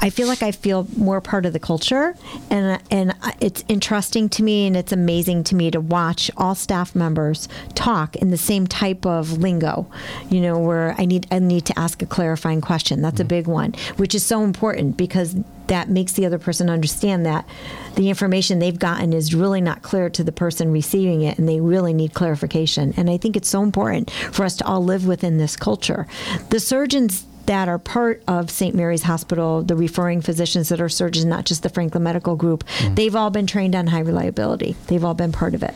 I 0.00 0.10
feel 0.10 0.26
like 0.26 0.42
I 0.42 0.50
feel 0.50 0.88
more 0.96 1.20
part 1.20 1.46
of 1.46 1.52
the 1.52 1.60
culture, 1.60 2.16
and 2.50 2.82
and 2.90 3.14
it's 3.40 3.62
interesting 3.68 4.28
to 4.30 4.42
me, 4.42 4.66
and 4.66 4.76
it's 4.76 4.90
amazing 4.90 5.44
to 5.44 5.54
me 5.54 5.70
to 5.70 5.80
watch 5.80 6.28
all 6.36 6.56
staff 6.56 6.96
members 6.96 7.48
talk 7.76 8.16
in 8.16 8.30
the 8.30 8.36
same 8.36 8.66
type 8.66 9.06
of 9.06 9.38
lingo, 9.38 9.86
you 10.28 10.40
know, 10.40 10.58
where 10.58 10.96
I 10.98 11.04
need 11.04 11.28
I 11.30 11.38
need 11.38 11.64
to 11.66 11.78
ask 11.78 12.02
a 12.02 12.06
clarifying 12.06 12.60
question. 12.60 13.00
That's 13.00 13.20
a 13.20 13.22
mm-hmm. 13.22 13.28
big 13.28 13.46
one, 13.46 13.74
which 13.96 14.12
is 14.12 14.24
so 14.24 14.42
important 14.42 14.96
because 14.96 15.36
that 15.68 15.88
makes 15.88 16.12
the 16.12 16.26
other 16.26 16.38
person 16.38 16.70
understand 16.70 17.26
that 17.26 17.46
the 17.94 18.08
information 18.08 18.58
they've 18.58 18.78
gotten 18.78 19.12
is 19.12 19.34
really 19.34 19.60
not 19.60 19.82
clear 19.82 20.10
to 20.10 20.22
the 20.24 20.32
person 20.32 20.72
receiving 20.72 21.22
it 21.22 21.38
and 21.38 21.48
they 21.48 21.60
really 21.60 21.92
need 21.92 22.14
clarification. 22.14 22.94
And 22.96 23.10
I 23.10 23.16
think 23.16 23.36
it's 23.36 23.48
so 23.48 23.62
important 23.62 24.10
for 24.10 24.44
us 24.44 24.56
to 24.56 24.66
all 24.66 24.84
live 24.84 25.06
within 25.06 25.38
this 25.38 25.56
culture. 25.56 26.06
The 26.50 26.60
surgeons 26.60 27.26
that 27.46 27.68
are 27.68 27.78
part 27.78 28.22
of 28.26 28.50
St. 28.50 28.74
Mary's 28.74 29.04
Hospital, 29.04 29.62
the 29.62 29.76
referring 29.76 30.20
physicians 30.20 30.68
that 30.68 30.80
are 30.80 30.88
surgeons, 30.88 31.24
not 31.24 31.46
just 31.46 31.62
the 31.62 31.68
Franklin 31.68 32.02
Medical 32.02 32.36
Group, 32.36 32.64
mm. 32.78 32.96
they've 32.96 33.14
all 33.14 33.30
been 33.30 33.46
trained 33.46 33.74
on 33.74 33.86
high 33.86 34.00
reliability. 34.00 34.76
They've 34.88 35.04
all 35.04 35.14
been 35.14 35.32
part 35.32 35.54
of 35.54 35.62
it. 35.62 35.74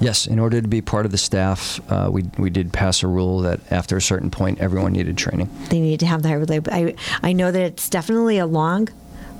Yes, 0.00 0.26
in 0.26 0.38
order 0.38 0.60
to 0.60 0.68
be 0.68 0.80
part 0.80 1.06
of 1.06 1.12
the 1.12 1.18
staff, 1.18 1.80
uh, 1.90 2.08
we, 2.10 2.24
we 2.38 2.50
did 2.50 2.72
pass 2.72 3.02
a 3.02 3.06
rule 3.06 3.40
that 3.40 3.60
after 3.70 3.96
a 3.96 4.02
certain 4.02 4.30
point, 4.30 4.60
everyone 4.60 4.92
needed 4.92 5.16
training. 5.16 5.50
They 5.70 5.80
need 5.80 6.00
to 6.00 6.06
have 6.06 6.22
the 6.22 6.28
high. 6.28 6.76
I, 6.76 6.94
I 7.22 7.32
know 7.32 7.50
that 7.50 7.62
it's 7.62 7.88
definitely 7.88 8.38
a 8.38 8.46
long 8.46 8.88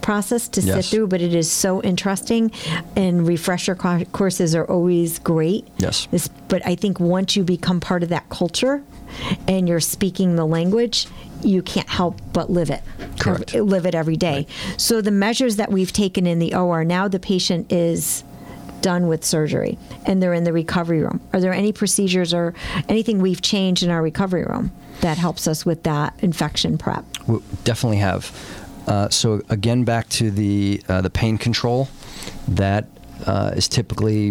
process 0.01 0.49
to 0.49 0.63
sit 0.63 0.85
through, 0.85 1.07
but 1.09 1.21
it 1.21 1.35
is 1.35 1.51
so 1.51 1.83
interesting, 1.83 2.51
and 2.97 3.27
refresher 3.27 3.75
co- 3.75 4.05
courses 4.07 4.55
are 4.55 4.65
always 4.65 5.19
great. 5.19 5.67
Yes. 5.79 6.07
This, 6.11 6.29
but 6.29 6.65
I 6.67 6.75
think 6.75 6.99
once 7.01 7.37
you 7.37 7.45
become 7.45 7.81
part 7.81 8.03
of 8.03 8.09
that 8.09 8.29
culture, 8.29 8.83
and 9.47 9.69
you're 9.69 9.81
speaking 9.81 10.37
the 10.37 10.47
language, 10.47 11.07
you 11.43 11.63
can't 11.63 11.89
help 11.89 12.21
but 12.33 12.51
live 12.51 12.71
it. 12.71 12.83
Correct. 13.19 13.55
Live 13.55 13.87
it 13.87 13.95
every 13.95 14.17
day. 14.17 14.47
So 14.77 15.01
the 15.01 15.11
measures 15.11 15.57
that 15.57 15.71
we've 15.71 15.93
taken 15.93 16.27
in 16.27 16.39
the 16.39 16.55
OR 16.55 16.85
now, 16.85 17.09
the 17.09 17.21
patient 17.21 17.73
is 17.73 18.25
done 18.83 19.09
with 19.09 19.25
surgery 19.25 19.79
and 20.07 20.23
they're 20.23 20.35
in 20.35 20.45
the 20.45 20.53
recovery 20.53 21.01
room. 21.01 21.21
Are 21.33 21.41
there 21.41 21.53
any 21.53 21.73
procedures 21.73 22.33
or 22.33 22.55
anything 22.89 23.21
we've 23.21 23.43
changed 23.43 23.83
in 23.83 23.91
our 23.91 24.03
recovery 24.03 24.45
room 24.45 24.71
that 25.01 25.19
helps 25.19 25.47
us 25.47 25.65
with 25.65 25.83
that 25.85 26.15
infection 26.21 26.79
prep? 26.79 27.05
We 27.27 27.41
definitely 27.65 27.99
have. 27.99 28.33
Uh, 28.87 29.09
so 29.11 29.43
again, 29.49 29.85
back 29.85 30.09
to 30.09 30.31
the 30.31 30.83
uh, 30.89 31.03
the 31.03 31.11
pain 31.11 31.37
control, 31.39 31.89
that 32.49 32.87
uh, 33.27 33.53
is 33.55 33.69
typically 33.69 34.29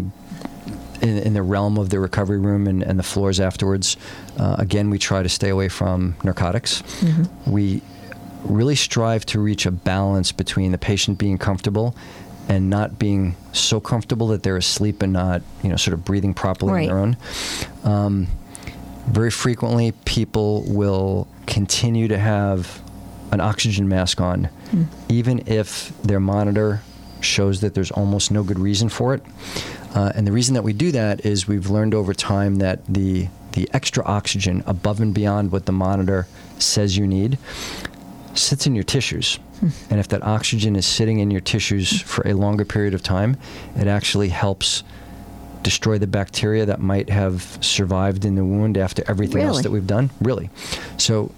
in, 1.02 1.18
in 1.20 1.34
the 1.34 1.44
realm 1.44 1.78
of 1.78 1.90
the 1.90 2.00
recovery 2.00 2.40
room 2.40 2.68
and, 2.68 2.82
and 2.82 2.98
the 2.98 3.04
floors 3.04 3.40
afterwards. 3.40 3.98
Uh, 4.38 4.56
again, 4.58 4.90
we 4.90 4.98
try 4.98 5.22
to 5.22 5.30
stay 5.30 5.50
away 5.50 5.70
from 5.70 6.16
narcotics. 6.24 6.82
We 7.46 7.82
really 8.44 8.76
strive 8.76 9.26
to 9.28 9.40
reach 9.40 9.66
a 9.66 9.72
balance 9.72 10.32
between 10.32 10.72
the 10.72 10.78
patient 10.78 11.18
being 11.18 11.38
comfortable 11.38 11.96
and 12.50 12.70
not 12.70 12.98
being 12.98 13.36
so 13.52 13.80
comfortable 13.80 14.28
that 14.28 14.44
they're 14.44 14.58
asleep 14.58 15.02
and 15.02 15.12
not, 15.14 15.42
you 15.64 15.70
know, 15.70 15.76
sort 15.76 15.94
of 15.94 16.06
breathing 16.06 16.34
properly 16.34 16.72
Right. 16.74 16.90
on 16.90 16.96
their 16.96 17.00
own. 17.00 17.18
Um, 17.84 18.28
very 19.08 19.32
frequently, 19.32 19.92
people 20.06 20.64
will 20.68 21.28
continue 21.46 22.08
to 22.08 22.18
have 22.18 22.82
an 23.32 23.40
oxygen 23.42 23.88
mask 23.90 24.22
on, 24.22 24.50
even 25.10 25.44
if 25.48 25.92
their 26.04 26.20
monitor 26.20 26.82
shows 27.20 27.62
that 27.62 27.74
there's 27.74 27.92
almost 27.92 28.32
no 28.32 28.44
good 28.44 28.60
reason 28.60 28.90
for 28.90 29.14
it. 29.14 29.24
Uh, 29.96 30.12
and 30.16 30.28
the 30.28 30.32
reason 30.32 30.54
that 30.54 30.62
we 30.64 30.72
do 30.74 30.92
that 30.92 31.26
is 31.26 31.48
we've 31.48 31.70
learned 31.70 31.94
over 31.94 32.14
time 32.14 32.56
that 32.58 32.86
the 32.88 33.28
the 33.54 33.68
extra 33.74 34.04
oxygen 34.06 34.62
above 34.68 35.02
and 35.02 35.16
beyond 35.16 35.52
what 35.52 35.66
the 35.66 35.72
monitor 35.72 36.28
says 36.60 36.96
you 36.96 37.08
need 37.08 37.40
sits 38.40 38.68
in 38.68 38.76
your 38.76 38.84
tissues. 38.84 39.40
And 39.90 40.00
if 40.00 40.08
that 40.10 40.24
oxygen 40.24 40.76
is 40.76 40.86
sitting 40.86 41.20
in 41.20 41.32
your 41.32 41.42
tissues 41.42 42.02
for 42.02 42.28
a 42.28 42.34
longer 42.34 42.64
period 42.64 42.94
of 42.94 43.02
time, 43.02 43.38
it 43.76 43.88
actually 43.88 44.30
helps 44.30 44.84
destroy 45.64 45.98
the 45.98 46.08
bacteria 46.08 46.66
that 46.66 46.80
might 46.80 47.10
have 47.10 47.58
survived 47.62 48.24
in 48.24 48.36
the 48.36 48.46
wound 48.46 48.78
after 48.78 49.04
everything 49.08 49.42
else 49.42 49.64
that 49.64 49.72
we've 49.72 49.88
done. 49.88 50.10
Really. 50.22 50.50
So 50.98 51.32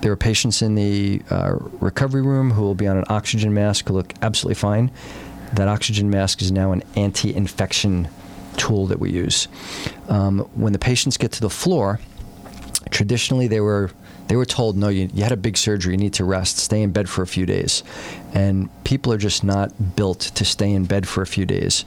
there 0.00 0.12
are 0.12 0.16
patients 0.16 0.62
in 0.62 0.76
the 0.76 1.22
uh, 1.30 1.56
recovery 1.80 2.22
room 2.22 2.52
who 2.52 2.62
will 2.62 2.74
be 2.74 2.86
on 2.86 2.96
an 2.96 3.04
oxygen 3.08 3.52
mask 3.52 3.88
who 3.88 3.94
look 3.94 4.14
absolutely 4.22 4.54
fine. 4.54 4.90
That 5.54 5.68
oxygen 5.68 6.08
mask 6.08 6.40
is 6.40 6.52
now 6.52 6.72
an 6.72 6.82
anti 6.94 7.34
infection 7.34 8.08
tool 8.56 8.86
that 8.86 8.98
we 8.98 9.10
use. 9.10 9.48
Um, 10.08 10.40
when 10.54 10.72
the 10.72 10.78
patients 10.78 11.16
get 11.16 11.32
to 11.32 11.40
the 11.40 11.50
floor, 11.50 12.00
traditionally 12.90 13.48
they 13.48 13.60
were 13.60 13.90
they 14.28 14.36
were 14.36 14.44
told 14.44 14.76
no 14.76 14.88
you, 14.88 15.08
you 15.12 15.22
had 15.22 15.32
a 15.32 15.36
big 15.36 15.56
surgery 15.56 15.94
you 15.94 15.98
need 15.98 16.12
to 16.14 16.24
rest 16.24 16.58
stay 16.58 16.82
in 16.82 16.92
bed 16.92 17.08
for 17.08 17.22
a 17.22 17.26
few 17.26 17.46
days 17.46 17.82
and 18.34 18.68
people 18.84 19.12
are 19.12 19.18
just 19.18 19.42
not 19.42 19.96
built 19.96 20.20
to 20.20 20.44
stay 20.44 20.72
in 20.72 20.84
bed 20.84 21.08
for 21.08 21.22
a 21.22 21.26
few 21.26 21.44
days 21.44 21.84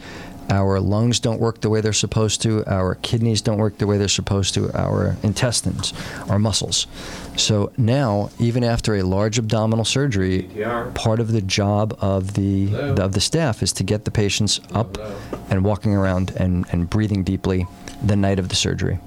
our 0.50 0.80
lungs 0.82 1.20
don't 1.20 1.40
work 1.40 1.62
the 1.62 1.70
way 1.70 1.80
they're 1.80 1.94
supposed 1.94 2.42
to 2.42 2.66
our 2.66 2.96
kidneys 2.96 3.42
don't 3.42 3.58
work 3.58 3.78
the 3.78 3.88
way 3.88 3.98
they're 3.98 4.08
supposed 4.08 4.54
to 4.54 4.72
our 4.78 5.16
intestines 5.24 5.94
our 6.30 6.40
muscles 6.40 6.88
so 7.38 7.72
now 7.78 8.30
even 8.40 8.64
after 8.64 8.96
a 8.96 9.04
large 9.04 9.38
abdominal 9.40 9.86
surgery 9.86 10.50
part 10.94 11.20
of 11.20 11.32
the 11.32 11.42
job 11.42 11.96
of 12.02 12.34
the, 12.34 12.68
Hello. 12.68 13.06
of 13.06 13.14
the 13.14 13.22
staff 13.22 13.64
is 13.64 13.72
to 13.74 13.84
get 13.84 14.04
the 14.04 14.12
patients 14.12 14.60
up 14.74 14.98
Hello. 14.98 15.16
and 15.50 15.64
walking 15.64 15.94
around 15.96 16.32
and, 16.32 16.66
and 16.72 16.90
breathing 16.90 17.24
deeply 17.24 17.66
the 18.04 18.16
night 18.16 18.40
of 18.40 18.50
the 18.50 18.56
surgery 18.56 19.00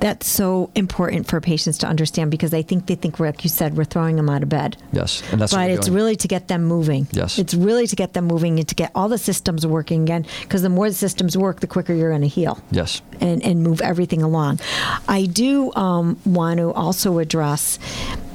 That's 0.00 0.26
so 0.26 0.70
important 0.74 1.26
for 1.26 1.40
patients 1.40 1.78
to 1.78 1.86
understand 1.86 2.30
because 2.30 2.52
I 2.52 2.62
think 2.62 2.86
they 2.86 2.94
think, 2.94 3.18
like 3.20 3.44
you 3.44 3.50
said, 3.50 3.76
we're 3.76 3.84
throwing 3.84 4.16
them 4.16 4.28
out 4.28 4.42
of 4.42 4.48
bed. 4.48 4.76
Yes, 4.92 5.22
and 5.32 5.40
that's 5.40 5.52
what 5.52 5.60
but 5.60 5.70
it's 5.70 5.86
doing. 5.86 5.96
really 5.96 6.16
to 6.16 6.28
get 6.28 6.48
them 6.48 6.64
moving. 6.64 7.06
Yes. 7.12 7.38
It's 7.38 7.54
really 7.54 7.86
to 7.86 7.96
get 7.96 8.12
them 8.12 8.26
moving 8.26 8.58
and 8.58 8.68
to 8.68 8.74
get 8.74 8.90
all 8.94 9.08
the 9.08 9.18
systems 9.18 9.66
working 9.66 10.02
again 10.02 10.26
because 10.42 10.62
the 10.62 10.68
more 10.68 10.88
the 10.88 10.94
systems 10.94 11.36
work, 11.36 11.60
the 11.60 11.66
quicker 11.66 11.94
you're 11.94 12.10
going 12.10 12.22
to 12.22 12.28
heal 12.28 12.62
yes. 12.70 13.02
and, 13.20 13.42
and 13.42 13.62
move 13.62 13.80
everything 13.80 14.22
along. 14.22 14.60
I 15.08 15.26
do 15.26 15.72
um, 15.74 16.18
want 16.24 16.58
to 16.58 16.72
also 16.72 17.18
address 17.18 17.78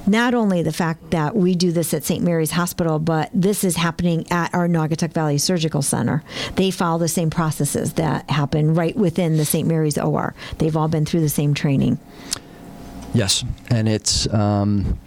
not 0.07 0.33
only 0.33 0.61
the 0.63 0.73
fact 0.73 1.11
that 1.11 1.35
we 1.35 1.55
do 1.55 1.71
this 1.71 1.93
at 1.93 2.03
St. 2.03 2.23
Mary's 2.23 2.51
Hospital, 2.51 2.99
but 2.99 3.29
this 3.33 3.63
is 3.63 3.75
happening 3.75 4.25
at 4.31 4.53
our 4.53 4.67
Naugatuck 4.67 5.13
Valley 5.13 5.37
Surgical 5.37 5.81
Center. 5.81 6.23
They 6.55 6.71
follow 6.71 6.99
the 6.99 7.07
same 7.07 7.29
processes 7.29 7.93
that 7.93 8.29
happen 8.29 8.73
right 8.73 8.95
within 8.95 9.37
the 9.37 9.45
St. 9.45 9.67
Mary's 9.67 9.97
OR. 9.97 10.33
They've 10.57 10.75
all 10.75 10.87
been 10.87 11.05
through 11.05 11.21
the 11.21 11.29
same 11.29 11.53
training. 11.53 11.99
Yes, 13.13 13.43
and 13.69 13.87
it's. 13.89 14.31
Um, 14.33 14.99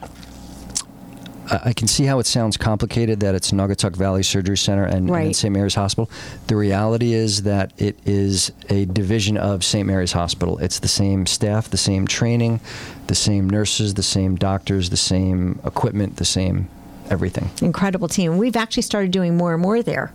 I 1.64 1.72
can 1.74 1.86
see 1.86 2.04
how 2.04 2.18
it 2.18 2.26
sounds 2.26 2.56
complicated 2.56 3.20
that 3.20 3.34
it's 3.34 3.50
Naugatuck 3.50 3.94
Valley 3.94 4.22
Surgery 4.22 4.56
Center 4.56 4.84
and, 4.84 5.10
Right. 5.10 5.26
and 5.26 5.36
St. 5.36 5.52
Mary's 5.52 5.74
Hospital. 5.74 6.10
The 6.46 6.56
reality 6.56 7.12
is 7.12 7.42
that 7.42 7.72
it 7.78 7.98
is 8.06 8.52
a 8.70 8.86
division 8.86 9.36
of 9.36 9.62
St. 9.64 9.86
Mary's 9.86 10.12
Hospital. 10.12 10.58
It's 10.58 10.78
the 10.78 10.88
same 10.88 11.26
staff, 11.26 11.68
the 11.68 11.76
same 11.76 12.06
training, 12.06 12.60
the 13.06 13.14
same 13.14 13.50
nurses, 13.50 13.94
the 13.94 14.02
same 14.02 14.36
doctors, 14.36 14.90
the 14.90 14.96
same 14.96 15.60
equipment, 15.64 16.16
the 16.16 16.24
same 16.24 16.68
everything. 17.10 17.50
Incredible 17.60 18.08
team. 18.08 18.38
We've 18.38 18.56
actually 18.56 18.84
started 18.84 19.10
doing 19.10 19.36
more 19.36 19.52
and 19.52 19.60
more 19.62 19.82
there 19.82 20.12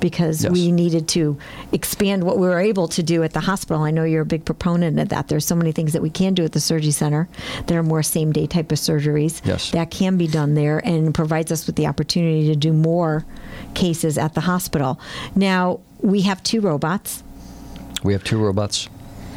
because 0.00 0.44
Yes. 0.44 0.52
we 0.52 0.72
needed 0.72 1.08
to 1.08 1.36
expand 1.72 2.24
what 2.24 2.38
we 2.38 2.46
were 2.46 2.60
able 2.60 2.88
to 2.88 3.02
do 3.02 3.22
at 3.22 3.32
the 3.32 3.40
hospital. 3.40 3.82
I 3.82 3.90
know 3.90 4.04
you're 4.04 4.22
a 4.22 4.26
big 4.26 4.44
proponent 4.44 4.98
of 4.98 5.08
that. 5.10 5.28
There's 5.28 5.44
so 5.44 5.54
many 5.54 5.72
things 5.72 5.92
that 5.92 6.02
we 6.02 6.10
can 6.10 6.34
do 6.34 6.44
at 6.44 6.52
the 6.52 6.60
surgery 6.60 6.90
center 6.90 7.28
that 7.66 7.74
are 7.76 7.82
more 7.82 8.02
same 8.02 8.32
day 8.32 8.46
type 8.46 8.70
of 8.72 8.78
surgeries 8.78 9.40
Yes. 9.44 9.70
that 9.70 9.90
can 9.90 10.16
be 10.16 10.26
done 10.26 10.54
there 10.54 10.78
and 10.84 11.12
provides 11.14 11.50
us 11.52 11.66
with 11.66 11.76
the 11.76 11.86
opportunity 11.86 12.46
to 12.48 12.56
do 12.56 12.72
more 12.72 13.24
cases 13.74 14.18
at 14.18 14.34
the 14.34 14.40
hospital. 14.42 14.98
Now, 15.34 15.80
we 16.00 16.22
have 16.22 16.42
two 16.42 16.60
robots, 16.60 17.22
We 18.02 18.12
have 18.14 18.24
two 18.24 18.38
robots, 18.38 18.88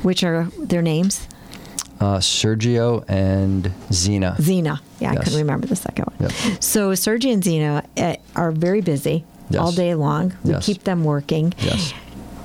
which 0.03 0.23
are 0.23 0.47
their 0.57 0.81
names 0.81 1.27
uh, 1.99 2.17
Sergio 2.19 3.03
and 3.07 3.71
Zena. 3.91 4.35
Xena. 4.39 4.79
Yeah, 4.99 5.11
I 5.11 5.13
Yes. 5.13 5.23
couldn't 5.23 5.39
remember 5.39 5.67
the 5.67 5.75
second 5.75 6.05
one. 6.05 6.15
Yep. 6.19 6.61
So 6.61 6.91
Sergio 6.91 7.31
and 7.33 7.41
Xena 7.43 7.85
eh, 7.95 8.15
are 8.35 8.51
very 8.51 8.81
busy 8.81 9.23
Yes. 9.53 9.61
all 9.61 9.71
day 9.71 9.93
long. 9.95 10.33
We 10.43 10.51
Yes. 10.51 10.65
keep 10.65 10.83
them 10.83 11.03
working. 11.03 11.53
Yes. 11.59 11.93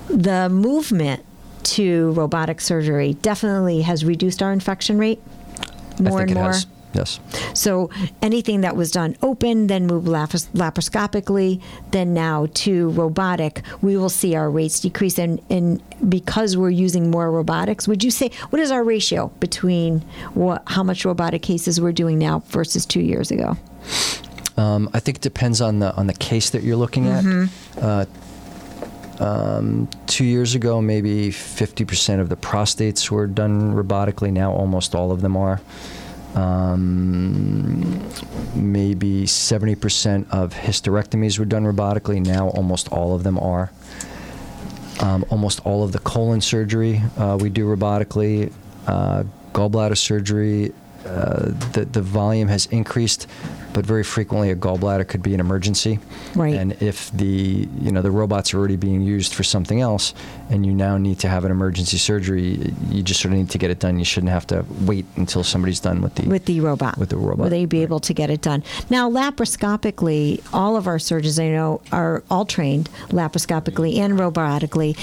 The 0.08 0.48
movement 0.48 1.24
to 1.64 2.12
robotic 2.12 2.60
surgery 2.60 3.14
definitely 3.22 3.82
has 3.82 4.04
reduced 4.04 4.42
our 4.42 4.52
infection 4.52 4.98
rate 4.98 5.20
more 6.00 6.22
and 6.22 6.34
more. 6.34 6.44
has. 6.44 6.66
Yes. 6.94 7.20
So 7.52 7.90
anything 8.22 8.62
that 8.62 8.74
was 8.74 8.90
done 8.90 9.14
open, 9.22 9.66
then 9.66 9.86
moved 9.86 10.06
lapar- 10.08 10.48
laparoscopically, 10.54 11.60
then 11.90 12.14
now 12.14 12.46
to 12.54 12.88
robotic, 12.90 13.60
we 13.82 13.96
will 13.98 14.08
see 14.08 14.34
our 14.34 14.50
rates 14.50 14.80
decrease. 14.80 15.18
And, 15.18 15.40
and 15.50 15.82
because 16.08 16.56
we're 16.56 16.70
using 16.70 17.10
more 17.10 17.30
robotics, 17.30 17.86
would 17.86 18.02
you 18.02 18.10
say 18.10 18.30
what 18.48 18.60
is 18.60 18.70
our 18.70 18.82
ratio 18.82 19.30
between 19.38 20.02
what 20.32 20.62
how 20.66 20.82
much 20.82 21.04
robotic 21.04 21.42
cases 21.42 21.78
we're 21.78 21.92
doing 21.92 22.18
now 22.18 22.42
versus 22.48 22.86
two 22.86 23.00
years 23.02 23.30
ago? 23.30 23.58
Um, 24.58 24.90
I 24.92 25.00
think 25.00 25.18
it 25.18 25.22
depends 25.22 25.60
on 25.60 25.78
the 25.78 25.94
on 25.94 26.06
the 26.06 26.14
case 26.14 26.50
that 26.50 26.62
you're 26.62 26.76
looking 26.76 27.06
at. 27.06 27.24
Mm-hmm. 27.24 27.78
Uh, 27.80 28.04
um, 29.20 29.88
two 30.06 30.24
years 30.24 30.54
ago, 30.54 30.80
maybe 30.80 31.30
50% 31.30 32.20
of 32.20 32.28
the 32.28 32.36
prostates 32.36 33.10
were 33.10 33.26
done 33.26 33.74
robotically. 33.74 34.32
Now, 34.32 34.52
almost 34.52 34.94
all 34.94 35.10
of 35.10 35.22
them 35.22 35.36
are. 35.36 35.60
Um, 36.34 37.98
maybe 38.54 39.24
70% 39.24 40.30
of 40.30 40.54
hysterectomies 40.54 41.38
were 41.38 41.44
done 41.44 41.64
robotically. 41.64 42.24
Now, 42.24 42.48
almost 42.50 42.92
all 42.92 43.14
of 43.14 43.24
them 43.24 43.38
are. 43.38 43.72
Um, 45.00 45.24
almost 45.30 45.64
all 45.64 45.82
of 45.84 45.92
the 45.92 46.00
colon 46.00 46.40
surgery 46.40 47.00
uh, 47.16 47.38
we 47.40 47.50
do 47.50 47.66
robotically. 47.66 48.52
Uh, 48.86 49.24
gallbladder 49.52 49.96
surgery, 49.96 50.72
uh, 51.06 51.46
the 51.72 51.86
the 51.90 52.02
volume 52.02 52.48
has 52.48 52.66
increased, 52.66 53.26
but 53.78 53.86
very 53.86 54.02
frequently 54.02 54.50
a 54.50 54.56
gallbladder 54.56 55.06
could 55.06 55.22
be 55.22 55.34
an 55.34 55.38
emergency. 55.38 56.00
Right. 56.34 56.56
And 56.56 56.72
if 56.82 57.12
the 57.12 57.68
you 57.80 57.92
know 57.92 58.02
the 58.02 58.10
robots 58.10 58.52
are 58.52 58.58
already 58.58 58.74
being 58.74 59.02
used 59.02 59.34
for 59.34 59.44
something 59.44 59.80
else, 59.80 60.14
and 60.50 60.66
you 60.66 60.72
now 60.72 60.98
need 60.98 61.20
to 61.20 61.28
have 61.28 61.44
an 61.44 61.52
emergency 61.52 61.96
surgery, 61.96 62.74
you 62.90 63.04
just 63.04 63.20
sort 63.20 63.34
of 63.34 63.38
need 63.38 63.50
to 63.50 63.58
get 63.58 63.70
it 63.70 63.78
done. 63.78 63.96
You 64.00 64.04
shouldn't 64.04 64.32
have 64.32 64.48
to 64.48 64.64
wait 64.80 65.06
until 65.14 65.44
somebody's 65.44 65.78
done 65.78 66.02
with 66.02 66.16
the 66.16 66.28
with 66.28 66.46
the 66.46 66.58
robot. 66.58 66.98
With 66.98 67.10
the 67.10 67.18
robot, 67.18 67.38
Will 67.38 67.50
they 67.50 67.66
be 67.66 67.82
able 67.82 68.00
to 68.00 68.12
get 68.12 68.30
it 68.30 68.42
done? 68.42 68.64
Now, 68.90 69.08
laparoscopically, 69.08 70.42
all 70.52 70.76
of 70.76 70.88
our 70.88 70.98
surgeons 70.98 71.38
I 71.38 71.46
know 71.46 71.80
are 71.92 72.24
all 72.28 72.46
trained 72.46 72.90
laparoscopically 73.10 73.98
and 73.98 74.18
robotically. 74.18 74.96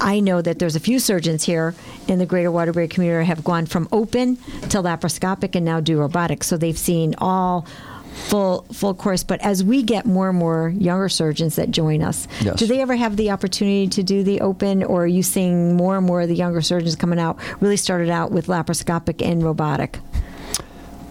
I 0.00 0.20
know 0.20 0.40
that 0.40 0.58
there's 0.58 0.76
a 0.76 0.80
few 0.80 0.98
surgeons 0.98 1.44
here 1.44 1.74
in 2.08 2.18
the 2.18 2.26
greater 2.26 2.50
Waterbury 2.50 2.88
community 2.88 3.26
have 3.26 3.44
gone 3.44 3.66
from 3.66 3.86
open 3.92 4.36
to 4.70 4.78
laparoscopic 4.78 5.54
and 5.54 5.64
now 5.66 5.80
do 5.80 5.98
robotics. 5.98 6.46
So 6.46 6.56
they've 6.56 6.78
seen 6.78 7.14
all 7.18 7.66
full 8.14 8.62
full 8.72 8.94
course. 8.94 9.22
But 9.24 9.40
as 9.42 9.62
we 9.62 9.82
get 9.82 10.06
more 10.06 10.28
and 10.30 10.38
more 10.38 10.68
younger 10.76 11.08
surgeons 11.08 11.56
that 11.56 11.70
join 11.70 12.02
us, 12.02 12.26
Yes. 12.40 12.58
do 12.58 12.66
they 12.66 12.80
ever 12.80 12.96
have 12.96 13.16
the 13.16 13.30
opportunity 13.30 13.88
to 13.88 14.02
do 14.02 14.22
the 14.22 14.40
open, 14.40 14.82
or 14.82 15.02
are 15.04 15.06
you 15.06 15.22
seeing 15.22 15.76
more 15.76 15.96
and 15.96 16.06
more 16.06 16.22
of 16.22 16.28
the 16.28 16.36
younger 16.36 16.62
surgeons 16.62 16.96
coming 16.96 17.18
out 17.18 17.36
really 17.60 17.76
started 17.76 18.10
out 18.10 18.30
with 18.30 18.46
laparoscopic 18.46 19.20
and 19.24 19.42
robotic? 19.42 19.98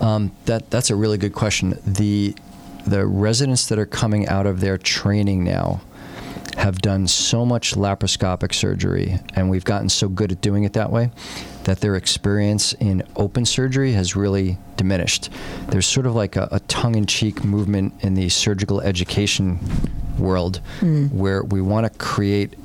Um, 0.01 0.31
that 0.45 0.69
that's 0.69 0.89
a 0.89 0.95
really 0.95 1.17
good 1.17 1.33
question. 1.33 1.77
The 1.85 2.35
the 2.85 3.05
residents 3.05 3.67
that 3.67 3.79
are 3.79 3.85
coming 3.85 4.27
out 4.27 4.45
of 4.45 4.59
their 4.59 4.77
training 4.77 5.43
now 5.43 5.81
have 6.57 6.81
done 6.81 7.07
so 7.07 7.45
much 7.45 7.73
laparoscopic 7.75 8.53
surgery, 8.53 9.19
and 9.35 9.49
we've 9.49 9.63
gotten 9.63 9.89
so 9.89 10.07
good 10.07 10.31
at 10.31 10.41
doing 10.41 10.63
it 10.63 10.73
that 10.73 10.91
way 10.91 11.09
that 11.63 11.79
their 11.79 11.95
experience 11.95 12.73
in 12.73 13.03
open 13.15 13.45
surgery 13.45 13.93
has 13.93 14.15
really 14.15 14.57
diminished. 14.75 15.29
There's 15.69 15.87
sort 15.87 16.05
of 16.05 16.15
like 16.15 16.35
a, 16.35 16.47
a 16.51 16.59
tongue-in-cheek 16.61 17.43
movement 17.43 17.93
in 18.01 18.15
the 18.15 18.29
surgical 18.29 18.81
education 18.81 19.59
world 20.17 20.61
hmm. 20.79 21.07
where 21.07 21.43
we 21.43 21.61
want 21.61 21.91
to 21.91 21.99
create 21.99 22.55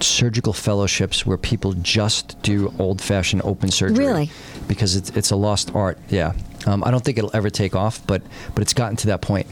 surgical 0.00 0.52
fellowships 0.52 1.24
where 1.24 1.38
people 1.38 1.72
just 1.74 2.40
do 2.42 2.72
old-fashioned 2.78 3.42
open 3.44 3.70
surgery. 3.70 4.06
Really? 4.06 4.30
Because 4.68 4.96
it's 4.96 5.10
it's 5.10 5.30
a 5.30 5.36
lost 5.36 5.74
art. 5.74 5.98
Yeah. 6.08 6.32
Um, 6.66 6.82
I 6.84 6.90
don't 6.90 7.04
think 7.04 7.16
it'll 7.18 7.34
ever 7.34 7.48
take 7.50 7.74
off, 7.76 8.04
but 8.06 8.22
but 8.54 8.62
it's 8.62 8.74
gotten 8.74 8.96
to 8.98 9.06
that 9.08 9.20
point. 9.22 9.46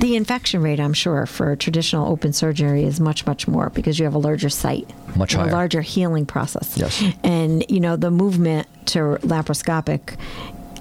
The 0.00 0.16
infection 0.16 0.62
rate, 0.62 0.80
I'm 0.80 0.94
sure, 0.94 1.26
for 1.26 1.54
traditional 1.56 2.10
open 2.10 2.32
surgery 2.32 2.84
is 2.84 2.98
much, 3.00 3.26
much 3.26 3.46
more 3.46 3.68
because 3.70 3.98
you 3.98 4.06
have 4.06 4.14
a 4.14 4.18
larger 4.18 4.48
site, 4.48 4.88
Much 5.14 5.34
higher. 5.34 5.48
a 5.48 5.52
larger 5.52 5.82
healing 5.82 6.24
process. 6.24 6.76
Yes. 6.78 7.02
And 7.22 7.64
you 7.68 7.80
know 7.80 7.96
the 7.96 8.10
movement 8.10 8.66
to 8.86 9.18
laparoscopic 9.22 10.16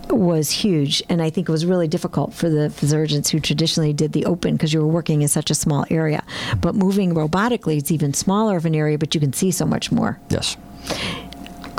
was 0.10 0.49
huge, 0.49 1.03
and 1.10 1.22
I 1.22 1.30
think 1.30 1.49
it 1.49 1.51
was 1.51 1.66
really 1.66 1.88
difficult 1.88 2.34
for 2.34 2.49
the 2.49 2.70
surgeons 2.72 3.30
who 3.30 3.39
traditionally 3.39 3.93
did 3.93 4.14
the 4.14 4.26
open 4.26 4.55
because 4.55 4.74
you 4.74 4.80
were 4.80 4.88
working 4.88 5.22
in 5.22 5.28
such 5.28 5.51
a 5.51 5.55
small 5.55 5.86
area. 5.91 6.24
But 6.62 6.74
moving 6.76 7.14
robotically, 7.14 7.78
it's 7.78 7.91
even 7.91 8.14
smaller 8.14 8.57
of 8.57 8.66
an 8.66 8.74
area, 8.74 8.97
but 8.97 9.14
you 9.14 9.20
can 9.22 9.34
see 9.34 9.51
so 9.51 9.66
much 9.66 9.91
more. 9.91 10.18
Yes. 10.30 10.57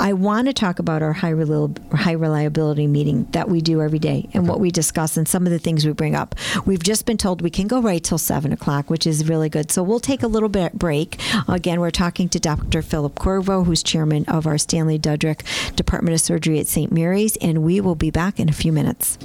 I 0.01 0.13
want 0.13 0.47
to 0.47 0.53
talk 0.53 0.79
about 0.79 1.03
our 1.03 1.13
high, 1.13 1.35
high 1.93 2.11
reliability 2.13 2.87
meeting 2.87 3.27
that 3.33 3.49
we 3.49 3.61
do 3.61 3.83
every 3.83 3.99
day 3.99 4.27
and 4.33 4.47
what 4.47 4.59
we 4.59 4.71
discuss 4.71 5.15
and 5.15 5.27
some 5.27 5.45
of 5.45 5.51
the 5.51 5.59
things 5.59 5.85
we 5.85 5.93
bring 5.93 6.15
up. 6.15 6.33
We've 6.65 6.81
just 6.81 7.05
been 7.05 7.17
told 7.17 7.43
we 7.43 7.51
can 7.51 7.67
go 7.67 7.79
right 7.79 8.03
till 8.03 8.17
seven 8.17 8.51
o'clock, 8.51 8.89
which 8.89 9.05
is 9.05 9.29
really 9.29 9.47
good. 9.47 9.69
So 9.69 9.83
we'll 9.83 9.99
take 9.99 10.23
a 10.23 10.27
little 10.27 10.49
bit 10.49 10.73
break. 10.73 11.21
Again, 11.47 11.79
we're 11.79 11.91
talking 11.91 12.29
to 12.29 12.39
Dr. 12.39 12.81
Philip 12.81 13.13
Corvo, 13.13 13.63
who's 13.63 13.83
chairman 13.83 14.25
of 14.25 14.47
our 14.47 14.57
Stanley 14.57 14.97
Dudrick 14.97 15.43
Department 15.75 16.15
of 16.15 16.21
Surgery 16.21 16.59
at 16.59 16.65
St. 16.65 16.91
Mary's, 16.91 17.35
and 17.37 17.61
we 17.61 17.79
will 17.79 17.93
be 17.93 18.09
back 18.09 18.39
in 18.39 18.49
a 18.49 18.53
few 18.53 18.71
minutes. 18.71 19.19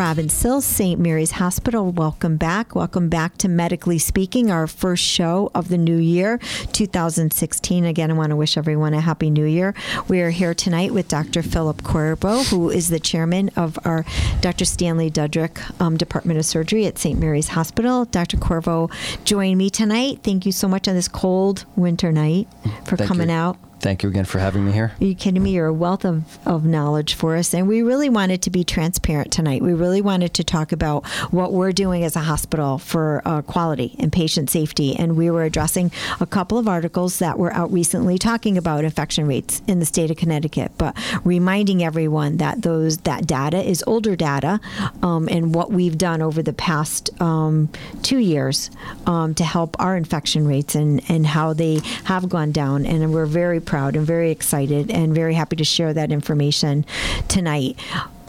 Robin 0.00 0.30
Sills, 0.30 0.64
St. 0.64 0.98
Mary's 0.98 1.32
Hospital. 1.32 1.92
Welcome 1.92 2.38
back. 2.38 2.74
Welcome 2.74 3.10
back 3.10 3.36
to 3.36 3.48
Medically 3.48 3.98
Speaking, 3.98 4.50
our 4.50 4.66
first 4.66 5.04
show 5.04 5.50
of 5.54 5.68
the 5.68 5.76
new 5.76 5.98
year, 5.98 6.38
2016. 6.72 7.84
Again, 7.84 8.10
I 8.10 8.14
want 8.14 8.30
to 8.30 8.36
wish 8.36 8.56
everyone 8.56 8.94
a 8.94 9.00
happy 9.02 9.28
new 9.28 9.44
year. 9.44 9.74
We 10.08 10.22
are 10.22 10.30
here 10.30 10.54
tonight 10.54 10.94
with 10.94 11.08
Dr. 11.08 11.42
Philip 11.42 11.82
Corvo, 11.82 12.44
who 12.44 12.70
is 12.70 12.88
the 12.88 12.98
chairman 12.98 13.50
of 13.56 13.78
our 13.84 14.06
Dr. 14.40 14.64
Stanley 14.64 15.10
Dudrick 15.10 15.60
um, 15.82 15.98
Department 15.98 16.38
of 16.38 16.46
Surgery 16.46 16.86
at 16.86 16.96
St. 16.96 17.20
Mary's 17.20 17.48
Hospital. 17.48 18.06
Dr. 18.06 18.38
Corvo 18.38 18.88
join 19.24 19.58
me 19.58 19.68
tonight. 19.68 20.20
Thank 20.22 20.46
you 20.46 20.52
so 20.52 20.66
much 20.66 20.88
on 20.88 20.94
this 20.94 21.08
cold 21.08 21.66
winter 21.76 22.10
night 22.10 22.48
for 22.86 22.96
Thank 22.96 23.06
coming 23.06 23.28
you. 23.28 23.34
out. 23.34 23.58
Thank 23.80 24.02
you 24.02 24.10
again 24.10 24.26
for 24.26 24.38
having 24.38 24.66
me 24.66 24.72
here. 24.72 24.92
Are 25.00 25.04
you 25.04 25.14
kidding 25.14 25.42
me? 25.42 25.52
You're 25.52 25.66
a 25.66 25.72
wealth 25.72 26.04
of, 26.04 26.38
of 26.46 26.66
knowledge 26.66 27.14
for 27.14 27.34
us. 27.34 27.54
And 27.54 27.66
we 27.66 27.80
really 27.80 28.10
wanted 28.10 28.42
to 28.42 28.50
be 28.50 28.62
transparent 28.62 29.32
tonight. 29.32 29.62
We 29.62 29.72
really 29.72 30.02
wanted 30.02 30.34
to 30.34 30.44
talk 30.44 30.72
about 30.72 31.06
what 31.30 31.54
we're 31.54 31.72
doing 31.72 32.04
as 32.04 32.14
a 32.14 32.20
hospital 32.20 32.76
for 32.76 33.22
uh, 33.24 33.40
quality 33.40 33.96
and 33.98 34.12
patient 34.12 34.50
safety. 34.50 34.94
And 34.94 35.16
we 35.16 35.30
were 35.30 35.44
addressing 35.44 35.92
a 36.20 36.26
couple 36.26 36.58
of 36.58 36.68
articles 36.68 37.20
that 37.20 37.38
were 37.38 37.54
out 37.54 37.72
recently 37.72 38.18
talking 38.18 38.58
about 38.58 38.84
infection 38.84 39.26
rates 39.26 39.62
in 39.66 39.78
the 39.78 39.86
state 39.86 40.10
of 40.10 40.18
Connecticut, 40.18 40.72
but 40.76 40.94
reminding 41.24 41.82
everyone 41.82 42.36
that 42.36 42.60
those 42.60 42.98
that 42.98 43.26
data 43.26 43.66
is 43.66 43.82
older 43.86 44.14
data 44.14 44.60
um, 45.02 45.26
and 45.30 45.54
what 45.54 45.70
we've 45.72 45.96
done 45.96 46.20
over 46.20 46.42
the 46.42 46.52
past 46.52 47.08
um, 47.22 47.70
two 48.02 48.18
years 48.18 48.70
um, 49.06 49.34
to 49.34 49.44
help 49.44 49.74
our 49.80 49.96
infection 49.96 50.46
rates 50.46 50.74
and, 50.74 51.00
and 51.08 51.26
how 51.26 51.54
they 51.54 51.80
have 52.04 52.28
gone 52.28 52.52
down. 52.52 52.84
And 52.84 53.14
we're 53.14 53.24
very 53.24 53.60
proud 53.70 53.94
and 53.94 54.04
very 54.04 54.32
excited 54.32 54.90
and 54.90 55.14
very 55.14 55.32
happy 55.32 55.54
to 55.54 55.62
share 55.62 55.94
that 55.94 56.10
information 56.10 56.84
tonight. 57.28 57.78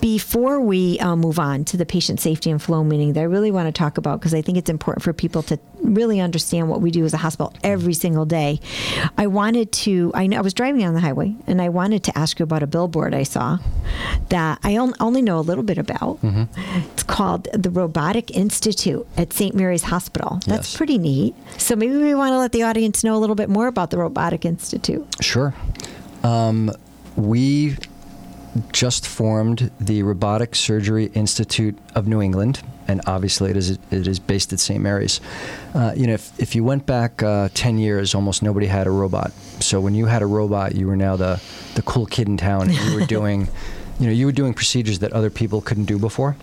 Before 0.02 0.60
we 0.60 1.00
uh, 1.00 1.16
move 1.16 1.38
on 1.38 1.64
to 1.66 1.78
the 1.78 1.86
patient 1.86 2.20
safety 2.20 2.50
and 2.50 2.60
flow 2.62 2.84
meeting 2.84 3.14
that 3.14 3.20
I 3.22 3.24
really 3.24 3.52
want 3.52 3.68
to 3.68 3.72
talk 3.72 4.00
about, 4.00 4.20
because 4.20 4.34
I 4.34 4.42
think 4.42 4.58
it's 4.58 4.70
important 4.70 5.04
for 5.04 5.14
people 5.14 5.44
to 5.44 5.60
really 5.84 6.20
understand 6.20 6.70
what 6.70 6.82
we 6.82 6.90
do 6.90 7.06
as 7.06 7.14
a 7.14 7.18
hospital 7.18 7.54
every 7.64 7.94
single 7.94 8.26
day, 8.26 8.60
I 9.18 9.28
wanted 9.28 9.72
to. 9.74 10.12
I, 10.16 10.26
know, 10.26 10.38
I 10.38 10.42
was 10.42 10.54
driving 10.56 10.84
on 10.86 10.96
the 10.96 11.00
highway 11.02 11.36
and 11.46 11.62
I 11.62 11.70
wanted 11.70 12.04
to 12.06 12.18
ask 12.18 12.40
you 12.40 12.44
about 12.44 12.64
a 12.64 12.68
billboard 12.68 13.14
I 13.14 13.24
saw 13.24 13.60
that 14.30 14.60
I 14.64 14.76
on, 14.78 14.94
only 15.00 15.22
know 15.22 15.38
a 15.38 15.42
little 15.42 15.64
bit 15.64 15.78
about. 15.78 16.18
It's 16.24 17.04
called 17.04 17.48
the 17.54 17.70
Robotic 17.70 18.32
Institute 18.36 19.06
at 19.18 19.34
St. 19.34 19.54
Mary's 19.54 19.84
Hospital. 19.84 20.40
That's 20.48 20.70
Yes. 20.72 20.78
pretty 20.78 20.98
neat. 20.98 21.36
So 21.58 21.76
maybe 21.76 21.96
we 21.98 22.16
want 22.16 22.32
to 22.34 22.38
let 22.40 22.54
the 22.54 22.64
audience 22.64 23.04
know 23.04 23.16
a 23.16 23.20
little 23.20 23.36
bit 23.36 23.50
more 23.50 23.68
about 23.68 23.92
the 23.92 23.98
Robotic 24.00 24.46
Institute. 24.46 25.06
Sure. 25.22 25.54
Um, 26.24 26.72
we 27.16 27.76
just 28.72 29.08
formed 29.08 29.72
the 29.80 30.04
Robotic 30.04 30.56
Surgery 30.56 31.06
Institute 31.14 31.78
of 31.96 32.08
New 32.08 32.22
England, 32.22 32.62
and 32.88 33.02
obviously 33.08 33.50
it 33.50 33.58
is 33.58 33.72
it 33.72 34.08
is 34.08 34.20
based 34.20 34.52
at 34.52 34.60
St. 34.60 34.82
Mary's. 34.82 35.22
Uh, 35.74 35.94
you 35.96 36.08
know, 36.08 36.14
if, 36.14 36.38
if 36.40 36.56
you 36.56 36.64
went 36.64 36.86
back 36.86 37.24
uh, 37.24 37.50
ten 37.54 37.78
years, 37.78 38.14
almost 38.14 38.44
nobody 38.44 38.68
had 38.68 38.88
a 38.88 38.92
robot. 38.92 39.32
So 39.60 39.80
when 39.80 39.96
you 39.96 40.06
had 40.06 40.22
a 40.22 40.26
robot, 40.26 40.76
you 40.76 40.88
were 40.88 40.98
now 40.98 41.16
the 41.16 41.42
the 41.76 41.82
cool 41.84 42.06
kid 42.06 42.28
in 42.28 42.38
town. 42.38 42.64
And 42.64 42.74
you 42.74 43.00
were 43.00 43.06
doing, 43.18 43.48
you 44.00 44.08
know, 44.08 44.12
you 44.12 44.26
were 44.26 44.32
doing 44.34 44.54
procedures 44.54 45.00
that 45.00 45.14
other 45.14 45.30
people 45.30 45.62
couldn't 45.62 45.86
do 45.86 45.98
before. 45.98 46.36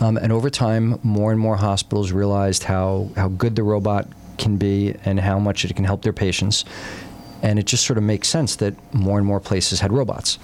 Um, 0.00 0.18
and 0.18 0.32
over 0.32 0.50
time, 0.50 1.00
more 1.02 1.30
and 1.30 1.40
more 1.40 1.56
hospitals 1.56 2.12
realized 2.12 2.64
how 2.64 3.08
how 3.16 3.28
good 3.28 3.56
the 3.56 3.62
robot 3.62 4.06
can 4.36 4.58
be 4.58 4.94
and 5.06 5.18
how 5.18 5.38
much 5.38 5.64
it 5.64 5.74
can 5.74 5.86
help 5.86 6.02
their 6.02 6.12
patients 6.12 6.66
and 7.42 7.58
it 7.58 7.66
just 7.66 7.86
sort 7.86 7.96
of 7.96 8.02
makes 8.02 8.28
sense 8.28 8.56
that 8.56 8.74
more 8.94 9.18
and 9.18 9.26
more 9.26 9.40
places 9.40 9.80
had 9.80 9.92
robots. 9.92 10.38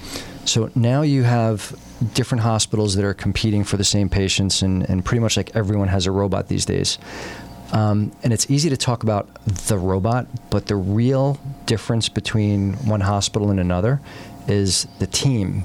So 0.44 0.70
now 0.74 1.02
you 1.02 1.22
have 1.22 1.76
different 2.14 2.42
hospitals 2.42 2.96
that 2.96 3.04
are 3.04 3.14
competing 3.14 3.64
for 3.64 3.76
the 3.76 3.84
same 3.84 4.08
patients, 4.08 4.62
and, 4.62 4.88
and 4.88 5.04
pretty 5.04 5.20
much 5.20 5.36
like 5.36 5.54
everyone 5.54 5.88
has 5.88 6.06
a 6.06 6.10
robot 6.10 6.48
these 6.48 6.64
days. 6.64 6.98
Um, 7.72 8.12
and 8.22 8.32
it's 8.32 8.50
easy 8.50 8.68
to 8.68 8.76
talk 8.76 9.02
about 9.02 9.32
the 9.44 9.78
robot, 9.78 10.26
but 10.50 10.66
the 10.66 10.76
real 10.76 11.38
difference 11.64 12.08
between 12.08 12.74
one 12.86 13.00
hospital 13.00 13.50
and 13.50 13.58
another 13.58 14.00
is 14.46 14.86
the 14.98 15.06
team 15.06 15.64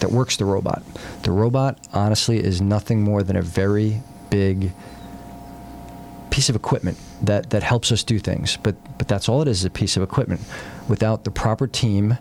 that 0.00 0.10
works 0.10 0.36
the 0.36 0.44
robot. 0.44 0.82
The 1.24 1.32
robot, 1.32 1.78
honestly, 1.92 2.38
is 2.38 2.60
nothing 2.62 3.02
more 3.02 3.22
than 3.22 3.36
a 3.36 3.42
very 3.42 4.02
big 4.30 4.72
piece 6.30 6.48
of 6.48 6.56
equipment 6.56 6.96
that, 7.20 7.50
that 7.50 7.62
helps 7.62 7.92
us 7.92 8.02
do 8.02 8.18
things. 8.18 8.56
But 8.56 8.74
but 8.96 9.08
that's 9.08 9.28
all 9.28 9.42
it 9.42 9.48
is, 9.48 9.58
is 9.58 9.64
a 9.64 9.70
piece 9.70 9.96
of 9.96 10.02
equipment. 10.02 10.40
Without 10.88 11.24
the 11.24 11.30
proper 11.30 11.66
team, 11.66 12.16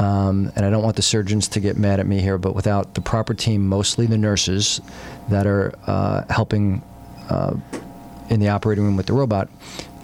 um, 0.00 0.50
and 0.56 0.64
I 0.64 0.70
don't 0.70 0.82
want 0.82 0.96
the 0.96 1.02
surgeons 1.02 1.46
to 1.48 1.60
get 1.60 1.76
mad 1.76 2.00
at 2.00 2.06
me 2.06 2.20
here, 2.20 2.38
but 2.38 2.54
without 2.54 2.94
the 2.94 3.00
proper 3.00 3.34
team, 3.34 3.66
mostly 3.66 4.06
the 4.06 4.18
nurses 4.18 4.80
that 5.28 5.46
are 5.46 5.74
uh, 5.86 6.24
helping 6.30 6.82
uh, 7.28 7.54
in 8.30 8.40
the 8.40 8.48
operating 8.48 8.84
room 8.84 8.96
with 8.96 9.06
the 9.06 9.12
robot. 9.12 9.48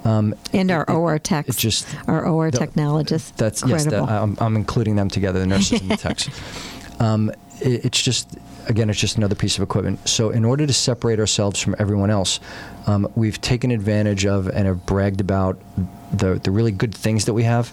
Um, 0.05 0.35
And 0.53 0.71
our 0.71 0.83
it- 0.83 0.91
OR 0.91 1.19
techs, 1.19 1.57
just 1.57 1.87
our 2.07 2.25
OR 2.27 2.51
the- 2.51 2.59
technologists. 2.59 3.31
that's 3.33 3.63
yes, 3.67 3.85
that, 3.85 3.95
Incredible. 3.95 4.23
I'm, 4.23 4.37
I'm 4.41 4.57
including 4.57 4.97
them 4.97 5.09
together, 5.09 5.41
the 5.41 5.47
nurses 5.47 5.81
and 5.81 5.91
the 5.91 5.97
techs. 5.97 6.29
Um, 6.99 7.29
it, 7.61 7.85
it's 7.85 8.01
just 8.03 8.39
again, 8.69 8.89
it's 8.89 8.99
just 8.99 9.19
another 9.19 9.35
piece 9.35 9.59
of 9.59 9.63
equipment. 9.63 10.09
So 10.09 10.31
in 10.31 10.47
order 10.47 10.67
to 10.67 10.73
separate 10.73 11.21
ourselves 11.21 11.61
from 11.63 11.77
everyone 11.79 12.09
else, 12.09 12.41
um, 12.87 13.07
we've 13.15 13.39
taken 13.39 13.71
advantage 13.71 14.25
of 14.25 14.49
and 14.49 14.67
have 14.67 14.87
bragged 14.87 15.21
about 15.21 15.61
the 16.11 16.37
the 16.43 16.51
really 16.51 16.73
good 16.73 16.95
things 16.95 17.27
that 17.27 17.35
we 17.35 17.43
have. 17.43 17.71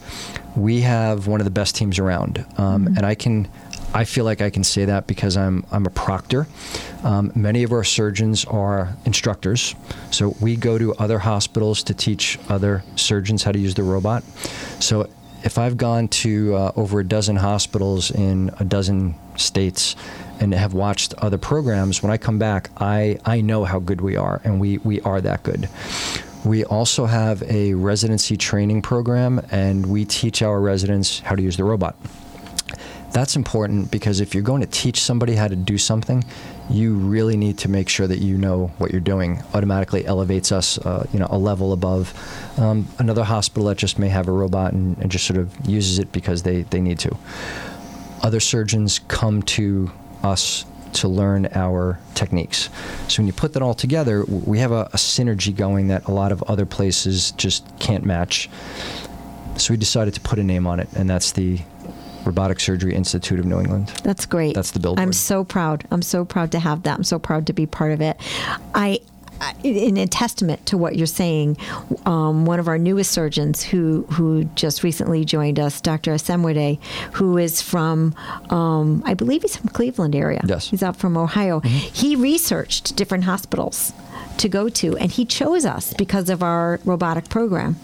We 0.56 0.82
have 0.82 1.28
one 1.28 1.42
of 1.42 1.46
the 1.46 1.52
best 1.52 1.76
teams 1.76 2.00
around, 2.00 2.46
um, 2.58 2.88
and 2.88 3.06
I 3.06 3.16
can. 3.16 3.48
I 3.96 4.06
feel 4.06 4.26
like 4.26 4.42
I 4.42 4.50
can 4.50 4.64
say 4.64 4.86
that 4.86 5.06
because 5.06 5.38
I'm 5.38 5.66
I'm 5.72 5.86
a 5.86 5.90
proctor. 5.92 6.48
Um, 7.04 7.32
many 7.36 7.64
of 7.64 7.72
our 7.72 7.84
surgeons 7.84 8.44
are 8.46 8.96
instructors, 9.06 9.76
so 10.12 10.36
we 10.42 10.56
go 10.56 10.78
to 10.78 10.96
other 10.96 11.20
hospitals 11.20 11.84
to 11.84 11.94
teach 11.94 12.40
other 12.50 12.84
surgeons 12.96 13.44
how 13.44 13.52
to 13.52 13.60
use 13.60 13.76
the 13.76 13.84
robot. 13.84 14.24
So 14.80 15.10
if 15.44 15.58
I've 15.58 15.78
gone 15.78 16.08
to 16.08 16.56
uh, 16.56 16.72
over 16.76 17.02
a 17.02 17.04
dozen 17.04 17.36
hospitals 17.36 18.12
in 18.12 18.50
a 18.60 18.64
dozen 18.64 19.16
states 19.36 19.96
and 20.40 20.54
have 20.54 20.74
watched 20.74 21.14
other 21.16 21.38
programs, 21.38 22.02
when 22.02 22.12
I 22.12 22.18
come 22.18 22.40
back, 22.40 22.70
I, 22.78 23.20
I 23.26 23.42
know 23.42 23.66
how 23.66 23.80
good 23.80 24.02
we 24.02 24.16
are, 24.16 24.42
and 24.44 24.60
we, 24.60 24.78
we 24.80 25.02
are 25.02 25.22
that 25.22 25.44
good. 25.44 25.70
We 26.46 26.66
also 26.66 27.06
have 27.06 27.42
a 27.44 27.74
residency 27.74 28.36
training 28.36 28.82
program, 28.82 29.42
and 29.50 29.86
we 29.86 30.04
teach 30.04 30.42
our 30.42 30.60
residents 30.60 31.20
how 31.20 31.36
to 31.36 31.42
use 31.42 31.56
the 31.56 31.64
robot. 31.64 31.96
That's 33.14 33.36
important 33.36 33.92
because 33.92 34.20
if 34.20 34.34
you're 34.34 34.44
going 34.44 34.62
to 34.62 34.68
teach 34.68 35.00
somebody 35.00 35.36
how 35.36 35.48
to 35.48 35.56
do 35.56 35.78
something, 35.78 36.26
you 36.70 36.96
really 36.96 37.38
need 37.38 37.60
to 37.60 37.70
make 37.70 37.88
sure 37.88 38.08
that 38.08 38.18
you 38.18 38.38
know 38.38 38.68
what 38.80 38.92
you're 38.92 39.02
doing. 39.02 39.42
Automatically 39.54 40.06
elevates 40.06 40.52
us, 40.52 40.80
uh, 40.80 41.08
you 41.14 41.20
know, 41.20 41.28
a 41.30 41.38
level 41.38 41.74
above 41.74 42.14
um, 42.58 42.88
another 42.98 43.24
hospital 43.24 43.68
that 43.68 43.78
just 43.78 44.00
may 44.00 44.10
have 44.10 44.28
a 44.28 44.32
robot 44.32 44.74
and, 44.74 44.98
and 44.98 45.12
just 45.12 45.26
sort 45.26 45.38
of 45.38 45.54
uses 45.68 46.00
it 46.00 46.12
because 46.12 46.42
they, 46.42 46.64
they 46.64 46.82
need 46.82 46.98
to. 47.00 47.16
Other 48.24 48.40
surgeons 48.40 49.00
come 49.08 49.44
to 49.44 49.92
us 50.24 50.66
to 50.94 51.08
learn 51.08 51.48
our 51.54 52.00
techniques. 52.16 52.70
So 53.08 53.22
when 53.22 53.28
you 53.28 53.34
put 53.34 53.54
that 53.54 53.62
all 53.62 53.74
together, 53.74 54.24
we 54.26 54.60
have 54.60 54.72
a, 54.72 54.90
a 54.94 54.98
synergy 54.98 55.56
going 55.56 55.88
that 55.88 56.06
a 56.08 56.12
lot 56.12 56.32
of 56.32 56.44
other 56.44 56.66
places 56.66 57.32
just 57.32 57.66
can't 57.80 58.06
match. 58.06 58.50
So 59.58 59.74
we 59.74 59.78
decided 59.78 60.14
to 60.16 60.22
put 60.22 60.40
a 60.40 60.44
name 60.44 60.66
on 60.66 60.80
it, 60.80 60.90
and 60.96 61.10
that's 61.10 61.32
the 61.34 61.60
Robotic 62.26 62.60
Surgery 62.60 62.96
Institute 62.96 63.40
of 63.40 63.46
New 63.46 63.60
England. 63.60 63.90
That's 64.04 64.26
great. 64.26 64.56
That's 64.56 64.72
the 64.72 64.80
billboard. 64.80 65.02
I'm 65.02 65.14
so 65.14 65.44
proud. 65.44 65.86
I'm 65.92 66.02
so 66.02 66.26
proud 66.26 66.52
to 66.54 66.60
have 66.60 66.84
that. 66.84 66.98
I'm 66.98 67.04
so 67.04 67.20
proud 67.20 67.48
to 67.48 67.54
be 67.54 67.66
part 67.66 67.92
of 67.92 68.02
it. 68.02 68.18
I. 68.74 69.00
In 69.64 69.98
a 69.98 70.08
testament 70.08 70.66
to 70.68 70.78
what 70.78 70.96
you're 70.96 71.06
saying, 71.06 71.58
um, 72.06 72.46
one 72.46 72.60
of 72.60 72.68
our 72.68 72.78
newest 72.78 73.12
surgeons 73.12 73.62
who 73.62 74.04
who 74.12 74.46
just 74.56 74.84
recently 74.84 75.26
joined 75.26 75.60
us, 75.60 75.82
Dr. 75.82 76.12
Asemwede, 76.14 76.82
who 77.14 77.38
is 77.38 77.62
from, 77.62 78.16
um, 78.50 79.04
I 79.06 79.14
believe 79.14 79.42
he's 79.42 79.58
from 79.58 79.70
Cleveland 79.70 80.16
area. 80.16 80.42
Yes. 80.46 80.70
he's 80.70 80.84
out 80.84 80.96
from 80.96 81.18
Ohio. 81.18 81.60
He 81.60 82.16
researched 82.16 82.96
different 82.96 83.26
hospitals 83.26 83.92
to 84.38 84.50
go 84.50 84.70
to, 84.70 84.98
and 84.98 85.12
he 85.12 85.26
chose 85.26 85.66
us 85.66 85.94
because 85.94 86.30
of 86.30 86.42
our 86.42 86.80
robotic 86.86 87.30
program. 87.30 87.78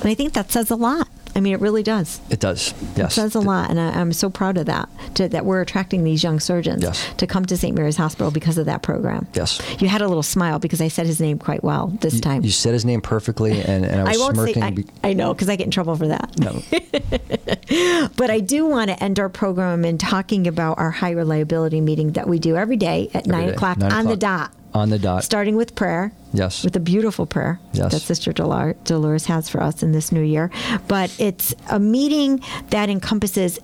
And 0.00 0.08
I 0.08 0.14
think 0.14 0.32
that 0.32 0.50
says 0.50 0.70
a 0.70 0.76
lot. 0.76 1.08
I 1.34 1.40
mean, 1.40 1.52
it 1.54 1.60
really 1.60 1.82
does. 1.82 2.20
It 2.28 2.40
does, 2.40 2.74
yes. 2.96 3.12
It 3.12 3.14
says 3.14 3.34
a 3.34 3.40
lot, 3.40 3.70
and 3.70 3.78
I, 3.80 3.90
I'm 4.00 4.12
so 4.12 4.28
proud 4.30 4.58
of 4.58 4.66
that. 4.66 4.88
To, 5.14 5.28
that 5.28 5.44
we're 5.44 5.60
attracting 5.60 6.04
these 6.04 6.22
young 6.22 6.40
surgeons 6.40 6.82
Yes. 6.82 7.08
to 7.18 7.26
come 7.26 7.44
to 7.46 7.56
St. 7.56 7.76
Mary's 7.76 7.96
Hospital 7.96 8.30
because 8.30 8.58
of 8.58 8.66
that 8.66 8.82
program. 8.82 9.26
Yes. 9.34 9.60
You 9.80 9.88
had 9.88 10.02
a 10.02 10.08
little 10.08 10.22
smile 10.22 10.58
because 10.58 10.80
I 10.80 10.88
said 10.88 11.06
his 11.06 11.20
name 11.20 11.38
quite 11.38 11.62
well 11.64 11.88
this 12.00 12.14
You, 12.14 12.20
time. 12.20 12.42
you 12.42 12.50
said 12.50 12.72
his 12.74 12.84
name 12.84 13.00
perfectly, 13.00 13.60
and, 13.60 13.84
and 13.84 14.00
I 14.02 14.04
was 14.12 14.18
won't 14.20 14.34
smirking. 14.36 14.54
say. 14.54 14.60
I, 14.62 14.70
be- 14.70 14.86
I 15.04 15.12
know 15.12 15.32
because 15.34 15.48
I 15.48 15.56
get 15.56 15.64
in 15.64 15.70
trouble 15.70 15.96
for 15.96 16.08
that. 16.08 16.38
no, 16.38 16.62
But 18.16 18.30
I 18.30 18.40
do 18.40 18.66
want 18.66 18.90
to 18.90 19.02
end 19.02 19.18
our 19.20 19.28
program 19.28 19.84
in 19.84 19.98
talking 19.98 20.46
about 20.46 20.78
our 20.78 20.90
high 20.90 21.10
reliability 21.12 21.80
meeting 21.80 22.12
that 22.12 22.28
we 22.28 22.38
do 22.38 22.56
every 22.56 22.76
day 22.76 23.08
at 23.14 23.26
Every 23.26 23.30
nine 23.32 23.48
day, 23.48 23.54
o'clock 23.54 23.78
nine 23.78 23.92
on 23.92 24.06
the 24.06 24.16
dot. 24.16 24.52
On 24.74 24.90
the 24.90 24.98
dot. 24.98 25.24
Starting 25.24 25.56
with 25.56 25.74
prayer. 25.74 26.12
Yes. 26.32 26.62
With 26.64 26.76
a 26.76 26.80
beautiful 26.80 27.26
prayer 27.26 27.58
Yes. 27.72 27.92
that 27.92 28.00
Sister 28.00 28.32
Dolor- 28.32 28.76
Dolores 28.84 29.26
has 29.26 29.48
for 29.48 29.62
us 29.62 29.82
in 29.82 29.92
this 29.92 30.12
new 30.12 30.22
year. 30.22 30.50
But 30.88 31.12
it's 31.18 31.54
a 31.70 31.78
meeting 31.80 32.40
that 32.70 32.88
encompasses 32.88 33.58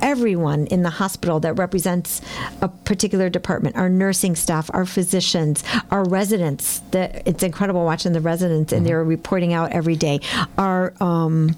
everyone 0.00 0.66
in 0.66 0.82
the 0.82 0.90
hospital 0.90 1.38
that 1.40 1.54
represents 1.54 2.20
a 2.60 2.68
particular 2.68 3.28
department, 3.28 3.76
our 3.76 3.88
nursing 3.88 4.34
staff, 4.34 4.68
our 4.74 4.84
physicians, 4.84 5.62
our 5.90 6.04
residents. 6.04 6.80
That 6.90 7.22
it's 7.26 7.42
incredible 7.42 7.84
watching 7.84 8.12
the 8.12 8.20
residents 8.20 8.72
and 8.72 8.84
they're 8.86 9.04
reporting 9.04 9.52
out 9.52 9.72
every 9.72 9.96
day. 9.96 10.20
Our 10.58 10.92
um, 11.00 11.56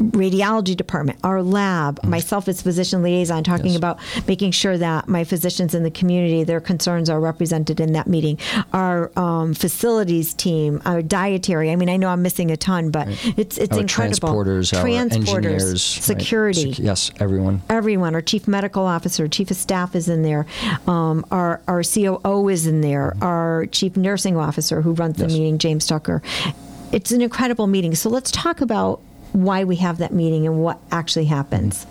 radiology 0.00 0.76
department, 0.76 1.18
our 1.22 1.42
lab, 1.42 2.02
myself 2.04 2.48
as 2.48 2.62
physician 2.62 3.02
liaison, 3.02 3.44
talking 3.44 3.66
Yes. 3.66 3.76
about 3.76 3.98
making 4.26 4.50
sure 4.52 4.78
that 4.78 5.08
my 5.08 5.24
physicians 5.24 5.74
in 5.74 5.82
the 5.82 5.90
community, 5.90 6.42
their 6.42 6.60
concerns 6.60 7.10
are 7.10 7.20
represented 7.20 7.80
in 7.80 7.92
that 7.92 8.06
meeting. 8.06 8.38
Our 8.72 9.10
um, 9.18 9.54
facilities 9.54 10.32
team, 10.34 10.80
our 10.84 11.02
dietary. 11.02 11.70
I 11.70 11.76
mean, 11.76 11.88
I 11.88 11.96
know 11.96 12.08
I'm 12.08 12.22
missing 12.22 12.50
a 12.50 12.56
ton, 12.56 12.90
but 12.90 13.08
it's 13.36 13.58
it's 13.58 13.72
our 13.74 13.80
incredible. 13.80 14.28
transporters, 14.30 14.76
our 14.78 14.86
engineers, 14.88 15.72
right? 15.72 15.78
security. 15.78 16.72
Sec- 16.74 16.84
yes, 16.84 17.10
everyone. 17.20 17.62
Everyone, 17.68 18.14
our 18.14 18.22
chief 18.22 18.48
medical 18.48 18.84
officer, 18.84 19.28
chief 19.28 19.50
of 19.50 19.56
staff 19.56 19.94
is 19.94 20.08
in 20.08 20.22
there. 20.22 20.46
Um, 20.86 21.24
our 21.30 21.60
our 21.68 21.82
COO 21.82 22.48
is 22.48 22.66
in 22.66 22.80
there. 22.80 23.16
Our 23.20 23.66
chief 23.70 23.96
nursing 23.96 24.36
officer, 24.36 24.80
who 24.82 24.92
runs 24.92 25.18
the 25.18 25.26
meeting, 25.28 25.58
James 25.58 25.86
Tucker. 25.86 26.22
It's 26.92 27.12
an 27.12 27.20
incredible 27.20 27.66
meeting. 27.66 27.94
So 27.94 28.08
let's 28.10 28.30
talk 28.30 28.60
about 28.60 29.00
why 29.32 29.64
we 29.64 29.76
have 29.76 29.98
that 29.98 30.12
meeting 30.12 30.46
and 30.46 30.62
what 30.62 30.78
actually 30.90 31.26
happens. 31.26 31.86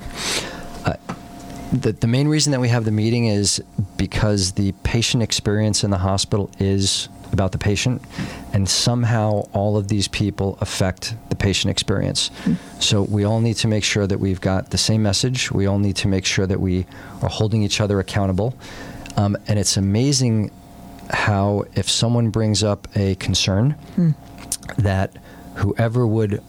The, 1.72 1.92
the 1.92 2.08
main 2.08 2.28
reason 2.28 2.52
that 2.52 2.60
we 2.60 2.70
have 2.70 2.84
the 2.84 2.92
meeting 2.92 3.28
is 3.28 3.62
because 3.96 4.54
the 4.54 4.72
patient 4.82 5.22
experience 5.22 5.84
in 5.84 5.92
the 5.92 6.00
hospital 6.00 6.50
is 6.58 7.10
about 7.32 7.52
the 7.52 7.60
patient, 7.60 8.02
and 8.54 8.68
somehow 8.68 9.44
all 9.54 9.78
of 9.78 9.88
these 9.88 10.08
people 10.08 10.58
affect 10.62 11.14
the 11.30 11.36
patient 11.36 11.70
experience. 11.70 12.32
So 12.80 13.04
we 13.04 13.24
all 13.24 13.40
need 13.40 13.56
to 13.58 13.68
make 13.68 13.84
sure 13.84 14.08
that 14.08 14.20
we've 14.20 14.42
got 14.42 14.72
the 14.72 14.80
same 14.80 15.04
message. 15.04 15.52
We 15.52 15.68
all 15.68 15.78
need 15.78 15.96
to 15.98 16.08
make 16.08 16.26
sure 16.26 16.48
that 16.48 16.60
we 16.60 16.88
are 17.22 17.30
holding 17.30 17.62
each 17.62 17.80
other 17.80 18.00
accountable. 18.00 18.56
Um, 19.16 19.38
and 19.48 19.60
it's 19.60 19.78
amazing 19.78 20.50
how, 21.12 21.66
if 21.76 21.88
someone 21.88 22.32
brings 22.32 22.64
up 22.64 22.88
a 22.96 23.14
concern, 23.16 23.76
that 24.80 25.16
whoever 25.54 26.08
would 26.08 26.42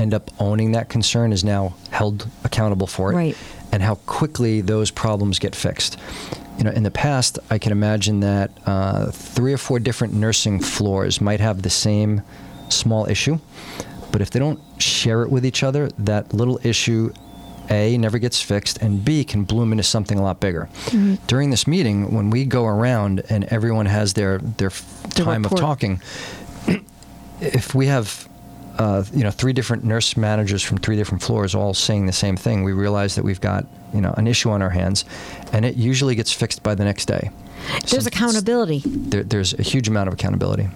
end 0.00 0.14
up 0.14 0.30
owning 0.38 0.72
that 0.72 0.88
concern 0.88 1.32
is 1.32 1.44
now 1.44 1.74
held 1.90 2.26
accountable 2.44 2.86
for 2.86 3.12
it 3.12 3.16
Right. 3.16 3.36
and 3.72 3.82
how 3.82 3.96
quickly 4.06 4.60
those 4.60 4.90
problems 4.90 5.38
get 5.38 5.54
fixed. 5.54 5.98
You 6.58 6.64
know, 6.64 6.70
in 6.72 6.82
the 6.82 6.90
past, 6.90 7.38
I 7.50 7.58
can 7.58 7.72
imagine 7.72 8.20
that 8.20 8.50
uh, 8.66 9.10
three 9.10 9.52
or 9.52 9.58
four 9.58 9.78
different 9.78 10.14
nursing 10.14 10.60
floors 10.60 11.20
might 11.20 11.40
have 11.40 11.62
the 11.62 11.70
same 11.70 12.22
small 12.68 13.06
issue, 13.08 13.38
but 14.12 14.20
if 14.20 14.30
they 14.30 14.38
don't 14.38 14.60
share 14.78 15.22
it 15.22 15.30
with 15.30 15.44
each 15.46 15.62
other, 15.62 15.88
that 15.98 16.32
little 16.34 16.58
issue 16.62 17.12
A 17.70 17.96
never 17.98 18.18
gets 18.18 18.40
fixed, 18.42 18.78
and 18.82 19.04
B 19.04 19.24
can 19.24 19.44
bloom 19.44 19.72
into 19.72 19.84
something 19.84 20.18
a 20.18 20.22
lot 20.22 20.40
bigger. 20.40 20.68
During 21.28 21.50
this 21.50 21.66
meeting, 21.66 22.12
when 22.14 22.28
we 22.30 22.44
go 22.44 22.66
around 22.66 23.22
and 23.30 23.44
everyone 23.44 23.86
has 23.86 24.12
their 24.14 24.38
their 24.38 24.70
The 25.14 25.24
time 25.24 25.44
of 25.44 25.54
talking, 25.54 26.00
if 27.40 27.74
we 27.74 27.86
have 27.86 28.28
uh, 28.80 29.04
you 29.12 29.22
know 29.22 29.30
three 29.30 29.52
different 29.52 29.84
nurse 29.84 30.16
managers 30.16 30.62
from 30.62 30.78
three 30.78 30.96
different 30.96 31.22
floors 31.22 31.54
all 31.54 31.74
saying 31.74 32.06
the 32.06 32.12
same 32.12 32.36
thing, 32.36 32.64
we 32.64 32.72
realize 32.72 33.14
that 33.14 33.24
we've 33.24 33.40
got 33.40 33.66
you 33.92 34.00
know 34.00 34.14
an 34.16 34.26
issue 34.26 34.48
on 34.48 34.62
our 34.62 34.70
hands, 34.70 35.04
and 35.52 35.66
it 35.66 35.76
usually 35.76 36.14
gets 36.14 36.32
fixed 36.32 36.62
by 36.62 36.74
the 36.74 36.84
next 36.84 37.04
day. 37.04 37.30
There's 37.86 38.04
So 38.04 38.08
accountability. 38.08 38.82
There, 38.86 39.22
there's 39.22 39.52
a 39.52 39.62
huge 39.62 39.86
amount 39.86 40.08
of 40.08 40.14
accountability. 40.14 40.68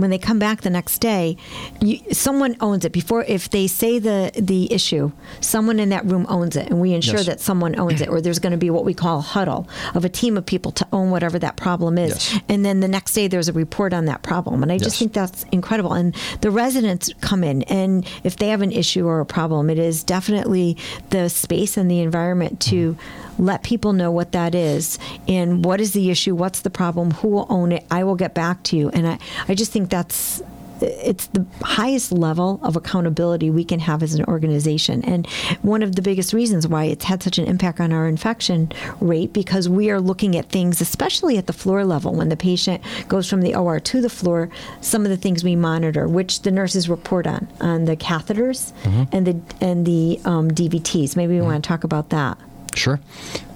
When 0.00 0.10
they 0.10 0.18
come 0.18 0.38
back 0.38 0.62
the 0.62 0.70
next 0.70 0.98
day, 0.98 1.36
you, 1.80 1.98
someone 2.12 2.56
owns 2.60 2.84
it. 2.84 2.92
Before, 2.92 3.24
if 3.24 3.50
they 3.50 3.66
say 3.66 3.98
the 3.98 4.32
the 4.38 4.72
issue, 4.72 5.12
someone 5.40 5.78
in 5.78 5.90
that 5.90 6.04
room 6.06 6.26
owns 6.28 6.56
it, 6.56 6.68
and 6.68 6.80
we 6.80 6.92
ensure 6.92 7.16
Yes. 7.16 7.26
that 7.26 7.40
someone 7.40 7.78
owns 7.78 8.00
it. 8.00 8.08
Or 8.08 8.20
there's 8.20 8.38
going 8.38 8.52
to 8.52 8.58
be 8.58 8.70
what 8.70 8.84
we 8.84 8.94
call 8.94 9.18
a 9.18 9.22
huddle 9.22 9.68
of 9.94 10.04
a 10.04 10.08
team 10.08 10.36
of 10.36 10.46
people 10.46 10.72
to 10.72 10.86
own 10.92 11.10
whatever 11.10 11.38
that 11.38 11.56
problem 11.56 11.98
is, 11.98 12.10
Yes. 12.32 12.40
and 12.48 12.64
then 12.64 12.80
the 12.80 12.88
next 12.88 13.12
day 13.12 13.28
there's 13.28 13.48
a 13.48 13.52
report 13.52 13.92
on 13.92 14.06
that 14.06 14.22
problem. 14.22 14.62
And 14.62 14.72
I 14.72 14.78
just 14.78 14.90
Yes. 14.94 14.98
think 14.98 15.12
that's 15.12 15.44
incredible. 15.52 15.92
And 15.92 16.14
the 16.40 16.50
residents 16.50 17.10
come 17.20 17.44
in, 17.44 17.62
and 17.64 18.06
if 18.24 18.36
they 18.36 18.48
have 18.48 18.62
an 18.62 18.72
issue 18.72 19.06
or 19.06 19.20
a 19.20 19.26
problem, 19.26 19.70
it 19.70 19.78
is 19.78 20.02
definitely 20.02 20.76
the 21.10 21.28
space 21.28 21.76
and 21.76 21.90
the 21.90 22.00
environment 22.00 22.60
to 22.60 22.94
mm-hmm. 22.94 23.29
Let 23.38 23.62
people 23.62 23.92
know 23.92 24.10
what 24.10 24.32
that 24.32 24.54
is 24.54 24.98
and 25.28 25.64
what 25.64 25.80
is 25.80 25.92
the 25.92 26.10
issue, 26.10 26.34
what's 26.34 26.60
the 26.60 26.70
problem, 26.70 27.12
who 27.12 27.28
will 27.28 27.46
own 27.48 27.72
it. 27.72 27.84
I 27.90 28.04
will 28.04 28.16
get 28.16 28.34
back 28.34 28.62
to 28.64 28.76
you. 28.76 28.88
And 28.90 29.06
I, 29.06 29.18
I 29.48 29.54
just 29.54 29.72
think 29.72 29.90
that's 29.90 30.42
it's 30.82 31.26
the 31.28 31.44
highest 31.62 32.12
level 32.12 32.60
of 32.62 32.76
accountability 32.76 33.50
we 33.50 33.64
can 33.64 33.80
have 33.80 34.02
as 34.02 34.14
an 34.14 34.24
organization 34.26 35.04
and 35.04 35.26
one 35.62 35.82
of 35.82 35.96
the 35.96 36.02
biggest 36.02 36.32
reasons 36.32 36.66
why 36.66 36.84
it's 36.84 37.04
had 37.04 37.22
such 37.22 37.38
an 37.38 37.46
impact 37.46 37.80
on 37.80 37.92
our 37.92 38.08
infection 38.08 38.70
rate 39.00 39.32
because 39.32 39.68
we 39.68 39.90
are 39.90 40.00
looking 40.00 40.36
at 40.36 40.48
things 40.48 40.80
especially 40.80 41.36
at 41.36 41.46
the 41.46 41.52
floor 41.52 41.84
level 41.84 42.12
when 42.12 42.28
the 42.28 42.36
patient 42.36 42.82
goes 43.08 43.28
from 43.28 43.42
the 43.42 43.54
OR 43.54 43.80
to 43.80 44.00
the 44.00 44.10
floor 44.10 44.48
some 44.80 45.04
of 45.04 45.10
the 45.10 45.16
things 45.16 45.44
we 45.44 45.56
monitor 45.56 46.08
which 46.08 46.42
the 46.42 46.50
nurses 46.50 46.88
report 46.88 47.26
on 47.26 47.48
on 47.60 47.84
the 47.84 47.96
catheters 47.96 48.72
and 49.12 49.26
the 49.26 49.40
and 49.60 49.86
the 49.86 50.20
um, 50.24 50.50
DVTs 50.50 51.16
maybe 51.16 51.34
we 51.34 51.40
want 51.40 51.62
to 51.62 51.68
talk 51.68 51.84
about 51.84 52.10
that 52.10 52.38
Sure. 52.74 53.00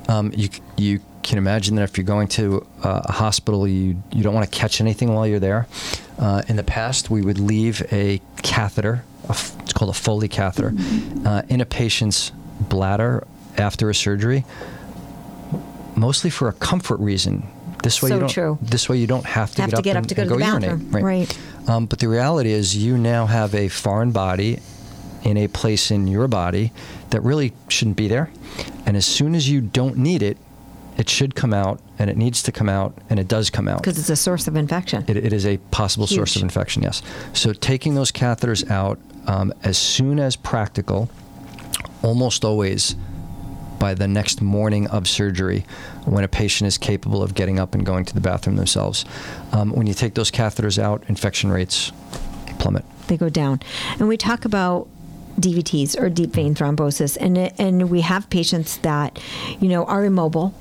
Um, 0.09 0.33
you 0.35 0.49
you 0.77 1.01
can 1.23 1.39
imagine 1.39 1.77
that 1.77 1.83
if 1.85 1.97
you're 1.97 2.05
going 2.05 2.29
to 2.29 2.67
uh, 2.83 3.03
a 3.05 3.13
hospital, 3.13 3.67
you 3.67 4.03
you 4.13 4.23
don't 4.23 4.35
want 4.35 4.51
to 4.51 4.59
catch 4.59 4.81
anything 4.81 5.15
while 5.15 5.27
you're 5.27 5.39
there. 5.41 5.67
Uh, 6.19 6.43
in 6.49 6.57
the 6.57 6.63
past, 6.65 7.11
we 7.11 7.23
would 7.23 7.39
leave 7.39 7.83
a 7.93 8.21
catheter. 8.43 9.05
A 9.29 9.31
f- 9.31 9.57
it's 9.61 9.73
called 9.73 9.91
a 9.91 9.95
Foley 9.95 10.29
catheter 10.29 10.75
uh, 11.25 11.43
in 11.49 11.61
a 11.61 11.65
patient's 11.67 12.31
bladder 12.61 13.27
after 13.57 13.89
a 13.89 13.95
surgery, 13.95 14.45
mostly 15.97 16.31
for 16.31 16.49
a 16.49 16.53
comfort 16.53 17.01
reason. 17.01 17.47
This 17.83 18.03
way 18.03 18.09
So 18.11 18.15
you 18.15 18.21
don't. 18.21 18.29
true. 18.31 18.59
This 18.63 18.89
way 18.89 18.99
you 18.99 19.07
don't 19.07 19.27
have 19.27 19.55
to 19.57 19.63
Have 19.63 19.71
get 19.71 19.77
to 19.77 19.79
up 19.81 19.85
get 19.85 19.97
up 19.97 20.03
and, 20.03 20.09
to 20.11 20.15
go 20.15 20.23
and 20.23 20.31
to 20.31 20.37
the 20.39 20.45
urinate. 20.45 20.71
bathroom. 20.91 21.05
Right. 21.05 21.39
Um, 21.69 21.87
but 21.87 21.99
the 21.99 22.09
reality 22.09 22.51
is, 22.51 22.77
you 22.77 22.97
now 22.99 23.27
have 23.27 23.55
a 23.55 23.69
foreign 23.69 24.11
body 24.11 24.59
in 25.23 25.37
a 25.39 25.49
place 25.49 25.91
in 25.91 26.07
your 26.07 26.29
body 26.29 26.73
that 27.15 27.23
really 27.23 27.53
shouldn't 27.69 27.97
be 27.97 28.09
there. 28.09 28.29
And 28.87 28.97
as 28.97 29.07
soon 29.07 29.37
as 29.37 29.49
you 29.49 29.61
don't 29.61 29.97
need 29.97 30.21
it, 30.21 30.37
it 30.99 31.09
should 31.09 31.37
come 31.37 31.55
out, 31.55 31.81
and 31.97 32.11
it 32.11 32.17
needs 32.17 32.43
to 32.43 32.51
come 32.53 32.69
out, 32.69 32.93
and 33.09 33.21
it 33.21 33.29
does 33.29 33.51
come 33.51 33.69
out. 33.69 33.79
because 33.79 33.99
it's 33.99 34.11
a 34.11 34.17
source 34.17 34.49
of 34.49 34.57
infection 34.57 35.05
It, 35.07 35.17
it 35.17 35.33
is 35.33 35.47
a 35.47 35.59
possible 35.71 36.09
source 36.09 36.35
of 36.35 36.43
infection, 36.43 36.83
yes. 36.83 37.03
So 37.33 37.53
taking 37.53 37.95
those 37.95 38.11
catheters 38.11 38.69
out 38.69 38.99
um, 39.29 39.53
as 39.63 39.79
soon 39.79 40.19
as 40.19 40.35
practical, 40.35 41.09
almost 42.03 42.45
always 42.45 42.97
by 43.79 43.95
the 43.95 44.09
next 44.09 44.43
morning 44.43 44.89
of 44.89 45.07
surgery 45.07 45.65
when 46.05 46.25
a 46.25 46.29
patient 46.29 46.67
is 46.67 46.79
capable 46.79 47.23
of 47.23 47.35
getting 47.35 47.61
up 47.61 47.75
and 47.75 47.87
going 47.87 48.05
to 48.07 48.15
the 48.15 48.21
bathroom 48.21 48.57
themselves. 48.57 49.05
Um, 49.53 49.71
when 49.71 49.87
you 49.87 49.95
take 49.95 50.15
those 50.15 50.33
catheters 50.33 50.81
out, 50.81 51.05
infection 51.09 51.51
rates 51.51 51.93
plummet. 52.59 52.85
they 53.07 53.17
go 53.17 53.29
down. 53.29 53.61
And 53.99 54.09
we 54.09 54.17
talk 54.17 54.45
about 54.45 54.89
DVTs 55.41 55.99
or 56.01 56.09
deep 56.09 56.31
vein 56.31 56.55
thrombosis, 56.55 57.17
and 57.21 57.39
and 57.59 57.91
we 57.91 58.01
have 58.03 58.29
patients 58.31 58.79
that, 58.79 59.19
you 59.61 59.69
know, 59.69 59.85
are 59.85 60.05
immobile, 60.05 60.55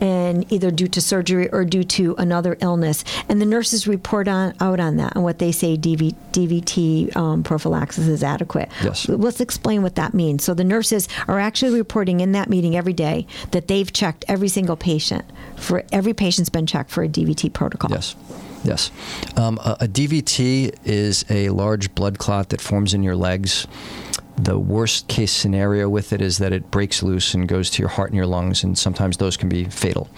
and 0.00 0.50
either 0.52 0.70
due 0.70 0.88
to 0.88 1.00
surgery 1.00 1.48
or 1.50 1.64
due 1.64 1.84
to 1.84 2.14
another 2.18 2.56
illness, 2.60 3.04
and 3.28 3.40
the 3.40 3.46
nurses 3.46 3.86
report 3.86 4.28
on 4.28 4.54
out 4.60 4.80
on 4.80 4.96
that 4.96 5.14
and 5.14 5.24
what 5.24 5.38
they 5.38 5.52
say 5.52 5.76
DV, 5.76 6.14
DVT 6.32 7.16
um, 7.16 7.42
prophylaxis 7.42 8.08
is 8.08 8.24
adequate. 8.24 8.68
Yes. 8.82 9.08
Let's 9.08 9.40
explain 9.40 9.82
what 9.82 9.94
that 9.94 10.12
means. 10.14 10.44
So 10.44 10.54
the 10.54 10.64
nurses 10.64 11.08
are 11.28 11.38
actually 11.38 11.78
reporting 11.78 12.20
in 12.20 12.32
that 12.32 12.48
meeting 12.48 12.76
every 12.76 12.92
day 12.92 13.26
that 13.52 13.68
they've 13.68 13.92
checked 13.92 14.24
every 14.28 14.48
single 14.48 14.76
patient 14.76 15.24
for 15.56 15.84
every 15.92 16.14
patient's 16.14 16.50
been 16.50 16.66
checked 16.66 16.90
for 16.90 17.04
a 17.04 17.08
DVT 17.08 17.52
protocol. 17.52 17.90
Yes. 17.90 18.16
Yes. 18.64 18.90
Um, 19.36 19.58
a, 19.58 19.76
a 19.82 19.88
DVT 19.88 20.74
is 20.84 21.24
a 21.30 21.50
large 21.50 21.94
blood 21.94 22.18
clot 22.18 22.48
that 22.48 22.60
forms 22.60 22.94
in 22.94 23.02
your 23.02 23.14
legs. 23.16 23.66
The 24.36 24.58
worst 24.58 25.06
case 25.06 25.32
scenario 25.32 25.88
with 25.88 26.12
it 26.12 26.20
is 26.20 26.38
that 26.38 26.52
it 26.52 26.70
breaks 26.70 27.02
loose 27.02 27.34
and 27.34 27.46
goes 27.46 27.70
to 27.70 27.82
your 27.82 27.90
heart 27.90 28.10
and 28.10 28.16
your 28.16 28.26
lungs, 28.26 28.64
and 28.64 28.76
sometimes 28.76 29.18
those 29.18 29.36
can 29.36 29.48
be 29.48 29.64
fatal. 29.66 30.08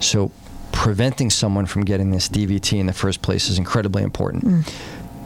So, 0.00 0.32
preventing 0.72 1.30
someone 1.30 1.66
from 1.66 1.84
getting 1.84 2.10
this 2.10 2.28
DVT 2.28 2.78
in 2.80 2.86
the 2.86 2.92
first 2.92 3.22
place 3.22 3.48
is 3.48 3.58
incredibly 3.58 4.02
important. 4.02 4.66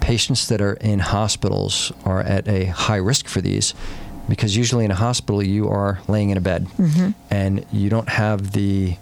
Patients 0.01 0.49
that 0.49 0.61
are 0.61 0.75
in 0.75 0.99
hospitals 0.99 1.91
are 2.05 2.21
at 2.21 2.47
a 2.49 2.67
high 2.67 2.97
risk 2.97 3.27
for 3.29 3.41
these 3.41 3.73
because 4.29 4.57
usually 4.57 4.85
in 4.85 4.91
a 4.91 4.95
hospital 4.95 5.43
you 5.43 5.69
are 5.69 6.01
laying 6.07 6.29
in 6.31 6.37
a 6.37 6.41
bed 6.41 6.67
and 7.31 7.65
you 7.73 7.89
don't 7.89 8.09
have 8.11 8.53
the 8.53 8.97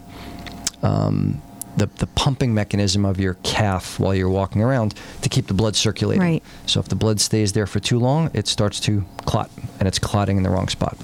um, 0.81 1.41
the, 1.77 1.85
the 1.85 2.07
pumping 2.07 2.53
mechanism 2.53 3.05
of 3.05 3.19
your 3.19 3.35
calf 3.43 3.99
while 3.99 4.13
you're 4.13 4.29
walking 4.29 4.61
around 4.61 4.95
to 5.21 5.29
keep 5.29 5.47
the 5.47 5.53
blood 5.53 5.75
circulating. 5.75 6.21
Right. 6.21 6.43
So 6.65 6.79
if 6.79 6.87
the 6.89 6.95
blood 6.95 7.21
stays 7.21 7.53
there 7.53 7.67
for 7.67 7.79
too 7.79 7.99
long, 7.99 8.31
it 8.33 8.47
starts 8.47 8.79
to 8.81 9.05
clot, 9.25 9.49
and 9.79 9.87
it's 9.87 9.99
clotting 9.99 10.37
in 10.37 10.43
the 10.43 10.49
wrong 10.49 10.67
spot. 10.67 10.97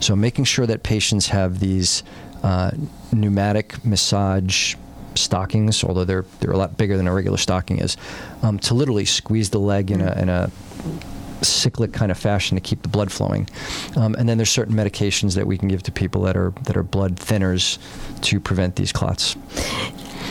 So 0.00 0.16
making 0.16 0.44
sure 0.44 0.66
that 0.66 0.82
patients 0.82 1.28
have 1.28 1.58
these 1.58 2.02
uh, 2.42 2.70
pneumatic 3.12 3.84
massage 3.84 4.76
stockings, 5.16 5.82
although 5.82 6.04
they're 6.04 6.24
they're 6.38 6.52
a 6.52 6.56
lot 6.56 6.76
bigger 6.76 6.96
than 6.96 7.08
a 7.08 7.12
regular 7.12 7.36
stocking 7.36 7.78
is, 7.78 7.96
um, 8.42 8.58
to 8.60 8.74
literally 8.74 9.04
squeeze 9.04 9.50
the 9.50 9.58
leg 9.58 9.90
in 9.90 10.00
a 10.00 10.12
in 10.20 10.28
a 10.28 10.50
cyclic 11.42 11.92
kind 11.92 12.12
of 12.12 12.18
fashion 12.18 12.56
to 12.56 12.60
keep 12.60 12.82
the 12.82 12.88
blood 12.88 13.10
flowing. 13.10 13.48
Um, 13.96 14.14
and 14.14 14.28
then 14.28 14.36
there's 14.38 14.50
certain 14.50 14.74
medications 14.74 15.34
that 15.34 15.46
we 15.46 15.58
can 15.58 15.68
give 15.68 15.82
to 15.84 15.92
people 15.92 16.22
that 16.22 16.36
are 16.36 16.52
that 16.64 16.76
are 16.76 16.82
blood 16.82 17.16
thinners 17.16 17.78
to 18.22 18.38
prevent 18.40 18.76
these 18.76 18.92
clots. 18.92 19.36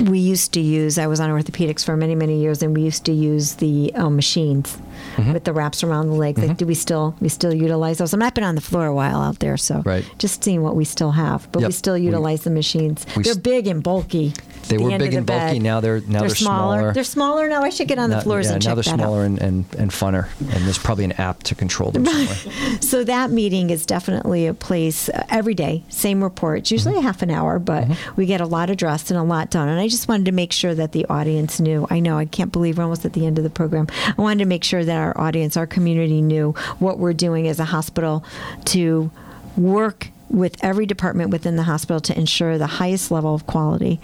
We 0.06 0.20
used 0.20 0.54
to 0.54 0.62
use. 0.62 0.97
I 0.97 1.08
was 1.08 1.20
on 1.20 1.30
orthopedics 1.30 1.84
for 1.84 1.97
many 1.97 2.16
many 2.16 2.39
years, 2.39 2.62
and 2.62 2.76
we 2.76 2.82
used 2.82 3.06
to 3.06 3.12
use 3.12 3.56
the 3.56 3.93
um, 3.95 4.16
machines 4.16 4.78
mm-hmm. 5.16 5.34
with 5.34 5.43
the 5.43 5.53
wraps 5.53 5.84
around 5.84 6.07
the 6.07 6.16
leg. 6.16 6.36
Mm-hmm. 6.36 6.49
Like, 6.49 6.57
do 6.57 6.66
we 6.66 6.76
still 6.76 7.16
we 7.20 7.30
still 7.30 7.53
utilize 7.53 7.97
those? 7.97 8.14
I'm 8.14 8.20
not 8.20 8.36
been 8.36 8.43
on 8.43 8.55
the 8.55 8.62
floor 8.62 8.86
a 8.86 8.93
while 8.93 9.22
out 9.22 9.39
there, 9.39 9.57
so 9.57 9.82
right. 9.86 10.10
just 10.18 10.43
seeing 10.43 10.62
what 10.62 10.76
we 10.76 10.86
still 10.86 11.12
have. 11.12 11.51
But 11.51 11.62
yep. 11.62 11.70
we 11.70 11.74
still 11.74 11.97
utilize 11.97 12.41
we, 12.41 12.43
the 12.45 12.51
machines. 12.51 13.05
They're 13.16 13.36
big 13.36 13.68
and 13.68 13.84
bulky. 13.84 14.34
They 14.70 14.78
were 14.78 14.97
big 14.97 15.14
and 15.14 15.26
bulky. 15.26 15.60
Now 15.60 15.80
they're 15.80 16.01
now 16.01 16.20
they're, 16.20 16.30
they're 16.30 16.36
smaller. 16.36 16.78
smaller. 16.78 16.93
They're 16.93 17.03
smaller 17.03 17.49
now. 17.49 17.64
I 17.64 17.70
should 17.70 17.88
get 17.88 17.99
on 17.99 18.10
the 18.10 18.22
floors 18.22 18.47
yeah, 18.47 18.53
and 18.53 18.66
now 18.66 18.76
they're 18.76 18.84
smaller 18.84 19.24
and, 19.24 19.39
and, 19.41 19.66
and, 19.76 19.91
funner. 19.91 20.28
And 20.39 20.66
there's 20.66 20.78
probably 20.78 21.05
an 21.05 21.14
app 21.14 21.43
to 21.43 21.55
control 21.55 21.91
them 21.91 22.05
so 22.82 23.03
that 23.03 23.32
meeting 23.32 23.70
is 23.70 23.86
definitely 23.86 24.47
a 24.47 24.53
place 24.53 25.10
uh, 25.10 25.26
every 25.30 25.53
day. 25.53 25.84
Same 25.89 26.24
reports, 26.24 26.72
usually 26.72 26.95
mm-hmm. 26.95 27.05
a 27.05 27.07
half 27.07 27.22
an 27.22 27.32
hour, 27.32 27.60
but 27.60 27.86
mm-hmm. 27.86 28.16
we 28.16 28.26
get 28.26 28.41
a 28.41 28.45
lot 28.45 28.70
addressed 28.70 29.10
and 29.12 29.20
a 29.20 29.24
lot 29.24 29.49
done. 29.49 29.70
And 29.70 29.80
I 29.80 29.88
just 29.88 30.07
wanted 30.07 30.26
to 30.26 30.32
make 30.32 30.53
sure 30.53 30.76
that 30.76 30.91
the 30.91 31.05
audience 31.05 31.60
knew. 31.60 31.88
I 31.89 31.99
know 31.99 32.18
I 32.18 32.26
can't 32.26 32.51
believe 32.51 32.78
we're 32.78 32.84
almost 32.84 33.05
at 33.05 33.14
the 33.14 33.26
end 33.26 33.38
of 33.38 33.43
the 33.43 33.49
program. 33.49 33.88
I 34.05 34.22
wanted 34.22 34.39
to 34.39 34.45
make 34.45 34.64
sure 34.64 34.84
that 34.84 34.97
our 35.00 35.20
audience, 35.20 35.58
our 35.58 35.68
community, 35.68 36.22
knew 36.22 36.52
what 36.80 37.00
we're 37.00 37.14
doing 37.14 37.47
as 37.47 37.60
a 37.60 37.66
hospital 37.66 38.24
to 38.66 39.12
work 39.58 40.10
with 40.30 40.64
every 40.64 40.86
department 40.86 41.32
within 41.32 41.56
the 41.56 41.64
hospital 41.64 42.00
to 42.00 42.18
ensure 42.18 42.58
the 42.58 42.68
highest 42.68 43.10
level 43.12 43.34
of 43.34 43.47
quality, 43.47 44.00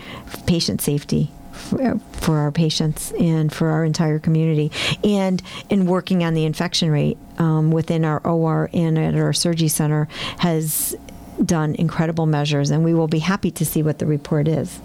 patient 0.47 0.81
safety 0.81 1.31
for 2.11 2.37
our 2.37 2.51
patients 2.51 3.13
and 3.13 3.53
for 3.53 3.69
our 3.69 3.85
entire 3.85 4.19
community. 4.19 4.71
And 5.03 5.41
in 5.69 5.85
working 5.85 6.23
on 6.23 6.33
the 6.33 6.45
infection 6.45 6.91
rate 6.91 7.17
um, 7.37 7.71
within 7.71 8.03
our 8.03 8.19
OR 8.25 8.69
and 8.73 8.97
at 8.97 9.15
our 9.15 9.33
surgery 9.33 9.67
center 9.67 10.07
has 10.39 10.95
done 11.43 11.75
incredible 11.75 12.25
measures, 12.25 12.71
and 12.71 12.83
we 12.83 12.93
will 12.93 13.07
be 13.07 13.19
happy 13.19 13.51
to 13.51 13.65
see 13.65 13.83
what 13.83 13.99
the 13.99 14.05
report 14.05 14.47
is 14.47 14.79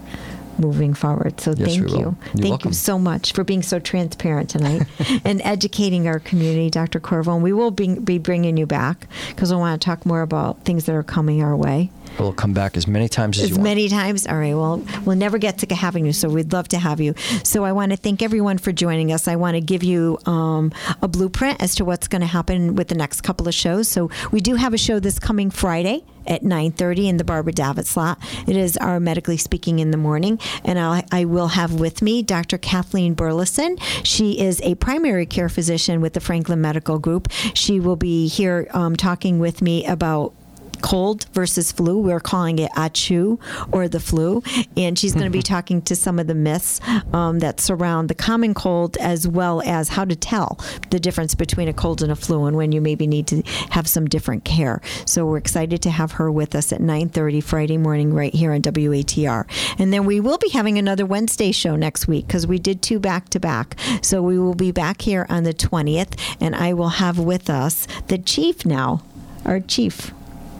moving 0.61 0.93
forward. 0.93 1.41
So 1.41 1.51
yes, 1.51 1.75
thank 1.75 1.89
you. 1.89 2.15
Thank 2.35 2.45
welcome. 2.45 2.69
you 2.69 2.73
so 2.75 2.97
much 2.97 3.33
for 3.33 3.43
being 3.43 3.63
so 3.63 3.79
transparent 3.79 4.49
tonight 4.49 4.87
and 5.25 5.41
educating 5.43 6.07
our 6.07 6.19
community, 6.19 6.69
Dr. 6.69 6.99
Corvo. 6.99 7.33
And 7.33 7.43
we 7.43 7.51
will 7.51 7.71
be, 7.71 7.99
be 7.99 8.17
bringing 8.17 8.57
you 8.57 8.65
back 8.65 9.07
because 9.29 9.51
I 9.51 9.55
want 9.57 9.81
to 9.81 9.85
talk 9.85 10.05
more 10.05 10.21
about 10.21 10.63
things 10.63 10.85
that 10.85 10.95
are 10.95 11.03
coming 11.03 11.43
our 11.43 11.55
way. 11.55 11.91
We'll 12.19 12.33
come 12.33 12.53
back 12.53 12.77
as 12.77 12.87
many 12.87 13.07
times 13.07 13.37
as, 13.37 13.45
as 13.45 13.49
you 13.49 13.55
want. 13.55 13.63
many 13.63 13.89
times. 13.89 14.27
All 14.27 14.37
right. 14.37 14.53
Well, 14.53 14.83
we'll 15.05 15.15
never 15.15 15.37
get 15.37 15.57
to 15.59 15.75
having 15.75 16.05
you, 16.05 16.13
so 16.13 16.29
we'd 16.29 16.53
love 16.53 16.67
to 16.69 16.79
have 16.79 16.99
you. 16.99 17.13
So 17.43 17.63
I 17.63 17.71
want 17.71 17.91
to 17.91 17.97
thank 17.97 18.21
everyone 18.21 18.57
for 18.57 18.71
joining 18.71 19.11
us. 19.11 19.27
I 19.27 19.35
want 19.35 19.55
to 19.55 19.61
give 19.61 19.83
you 19.83 20.17
um, 20.25 20.71
a 21.01 21.07
blueprint 21.07 21.61
as 21.61 21.75
to 21.75 21.85
what's 21.85 22.07
going 22.07 22.21
to 22.21 22.27
happen 22.27 22.75
with 22.75 22.89
the 22.89 22.95
next 22.95 23.21
couple 23.21 23.47
of 23.47 23.53
shows. 23.53 23.87
So 23.87 24.09
we 24.31 24.41
do 24.41 24.55
have 24.55 24.73
a 24.73 24.77
show 24.77 24.99
this 24.99 25.19
coming 25.19 25.49
Friday 25.49 26.03
at 26.27 26.43
9.30 26.43 27.07
in 27.07 27.17
the 27.17 27.23
Barbara 27.23 27.53
Davitt 27.53 27.87
slot. 27.87 28.19
It 28.47 28.55
is 28.55 28.77
our 28.77 28.99
Medically 28.99 29.37
Speaking 29.37 29.79
in 29.79 29.91
the 29.91 29.97
morning. 29.97 30.39
And 30.63 30.77
I'll, 30.77 31.03
I 31.11 31.25
will 31.25 31.49
have 31.49 31.79
with 31.79 32.01
me 32.01 32.21
Dr. 32.21 32.57
Kathleen 32.57 33.13
Burleson. 33.13 33.77
She 34.03 34.39
is 34.39 34.61
a 34.61 34.75
primary 34.75 35.25
care 35.25 35.49
physician 35.49 36.01
with 36.01 36.13
the 36.13 36.19
Franklin 36.19 36.61
Medical 36.61 36.99
Group. 36.99 37.29
She 37.53 37.79
will 37.79 37.95
be 37.95 38.27
here 38.27 38.67
um, 38.71 38.95
talking 38.95 39.39
with 39.39 39.61
me 39.61 39.85
about 39.85 40.33
cold 40.81 41.25
versus 41.33 41.71
flu. 41.71 41.99
We're 41.99 42.19
calling 42.19 42.59
it 42.59 42.71
ACHU 42.71 43.39
or 43.71 43.87
the 43.87 43.99
flu. 43.99 44.43
And 44.75 44.97
she's 44.97 45.13
going 45.13 45.25
to 45.25 45.31
be 45.31 45.39
mm-hmm. 45.39 45.53
talking 45.53 45.81
to 45.83 45.95
some 45.95 46.19
of 46.19 46.27
the 46.27 46.35
myths 46.35 46.79
um, 47.13 47.39
that 47.39 47.59
surround 47.59 48.09
the 48.09 48.15
common 48.15 48.53
cold 48.53 48.97
as 48.97 49.27
well 49.27 49.61
as 49.65 49.89
how 49.89 50.05
to 50.05 50.15
tell 50.15 50.59
the 50.89 50.99
difference 50.99 51.35
between 51.35 51.67
a 51.67 51.73
cold 51.73 52.01
and 52.01 52.11
a 52.11 52.15
flu 52.15 52.45
and 52.45 52.57
when 52.57 52.71
you 52.71 52.81
maybe 52.81 53.07
need 53.07 53.27
to 53.27 53.41
have 53.71 53.87
some 53.87 54.07
different 54.07 54.43
care. 54.43 54.81
So 55.05 55.25
we're 55.25 55.37
excited 55.37 55.81
to 55.83 55.89
have 55.89 56.13
her 56.13 56.31
with 56.31 56.55
us 56.55 56.71
at 56.71 56.79
9.30 56.81 57.43
Friday 57.43 57.77
morning 57.77 58.13
right 58.13 58.33
here 58.33 58.51
on 58.51 58.61
WATR. 58.61 59.45
And 59.79 59.93
then 59.93 60.05
we 60.05 60.19
will 60.19 60.37
be 60.37 60.49
having 60.49 60.77
another 60.77 61.05
Wednesday 61.05 61.51
show 61.51 61.75
next 61.75 62.07
week 62.07 62.27
because 62.27 62.47
we 62.47 62.59
did 62.59 62.81
two 62.81 62.99
back 62.99 63.29
to 63.29 63.39
back. 63.39 63.77
So 64.01 64.21
we 64.21 64.37
will 64.37 64.55
be 64.55 64.71
back 64.71 65.01
here 65.01 65.25
on 65.29 65.43
the 65.43 65.53
20th 65.53 66.19
and 66.39 66.55
I 66.55 66.73
will 66.73 66.89
have 66.89 67.19
with 67.19 67.49
us 67.49 67.87
the 68.07 68.17
chief 68.17 68.65
now, 68.65 69.03
our 69.45 69.59
chief 69.59 70.11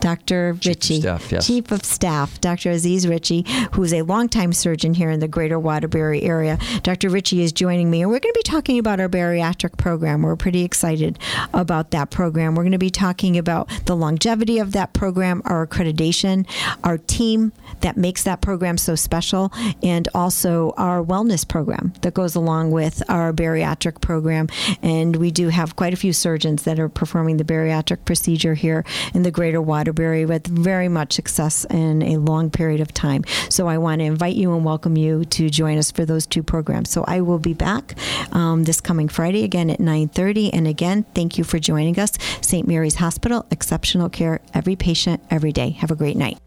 Dr. 0.02 0.58
Chief 0.60 0.66
Ritchie, 0.66 0.96
of 0.96 1.02
staff, 1.02 1.32
yes. 1.32 1.48
Chief 1.48 1.72
of 1.72 1.86
Staff, 1.86 2.42
Dr. 2.42 2.72
Aziz 2.72 3.08
Ritchie, 3.08 3.46
who 3.74 3.84
is 3.84 3.94
a 3.94 4.02
longtime 4.02 4.52
surgeon 4.52 4.96
here 4.96 5.12
in 5.12 5.20
the 5.20 5.28
greater 5.28 5.60
Waterbury 5.60 6.24
area. 6.24 6.58
Dr. 6.82 7.10
Ritchie 7.10 7.44
is 7.44 7.52
joining 7.52 7.92
me, 7.92 8.02
and 8.02 8.10
we're 8.10 8.20
going 8.20 8.34
to 8.34 8.40
be 8.40 8.44
talking 8.44 8.80
about 8.80 9.00
our 9.00 9.08
bariatric 9.08 9.78
program. 9.78 10.24
We're 10.24 10.36
pretty 10.36 10.64
excited 10.64 11.20
about 11.54 11.92
that 11.92 12.10
program. 12.10 12.56
We're 12.56 12.64
going 12.64 12.72
to 12.72 12.80
be 12.80 12.90
talking 12.90 13.38
about 13.38 13.70
the 13.86 13.96
longevity 13.96 14.58
of 14.58 14.72
that 14.72 14.94
program, 14.94 15.44
our 15.46 15.68
accreditation, 15.68 16.48
our 16.84 16.98
team 16.98 17.52
that 17.82 17.96
makes 17.96 18.24
that 18.24 18.42
program 18.42 18.80
so 18.80 18.96
special, 18.96 19.52
and 19.84 20.10
also 20.16 20.74
our 20.78 21.04
wellness 21.04 21.48
program 21.48 21.94
that 22.02 22.16
goes 22.16 22.34
along 22.34 22.72
with 22.72 23.04
our 23.08 23.32
bariatric 23.32 24.02
program. 24.02 24.48
And 24.82 25.18
we 25.18 25.30
do 25.30 25.50
have 25.50 25.76
quite 25.76 25.94
a 25.94 25.98
few 25.98 26.12
surgeons 26.12 26.64
that 26.64 26.80
are 26.80 26.90
performing 26.90 27.38
the 27.38 27.44
bariatric 27.44 28.04
procedure 28.06 28.56
here 28.56 28.84
in 29.14 29.22
the 29.22 29.30
greater 29.30 29.62
Waterbury 29.62 29.91
Waterbury 29.92 30.26
with 30.26 30.48
very 30.48 30.88
much 30.88 31.12
success 31.12 31.66
in 31.66 32.02
a 32.02 32.16
long 32.16 32.50
period 32.50 32.80
of 32.80 32.94
time. 32.94 33.26
So 33.50 33.68
I 33.68 33.78
want 33.78 34.00
to 34.00 34.06
invite 34.06 34.38
you 34.38 34.54
and 34.54 34.64
welcome 34.64 34.96
you 34.96 35.26
to 35.26 35.50
join 35.50 35.78
us 35.78 35.92
for 35.92 36.06
those 36.06 36.26
two 36.26 36.44
programs. 36.44 36.90
So 36.90 37.04
I 37.10 37.20
will 37.20 37.40
be 37.40 37.54
back 37.54 37.98
um, 38.32 38.64
this 38.64 38.80
coming 38.80 39.10
Friday 39.10 39.44
again 39.44 39.70
at 39.70 39.80
9:30. 39.80 40.52
And 40.54 40.66
again, 40.66 41.04
thank 41.14 41.38
you 41.38 41.44
for 41.44 41.60
joining 41.60 42.00
us. 42.00 42.14
St. 42.40 42.66
Mary's 42.66 42.96
Hospital, 42.96 43.46
exceptional 43.52 44.08
care, 44.08 44.40
every 44.54 44.78
patient, 44.78 45.22
every 45.30 45.52
day. 45.52 45.72
Have 45.72 45.92
a 45.92 45.96
great 45.96 46.16
night. 46.16 46.40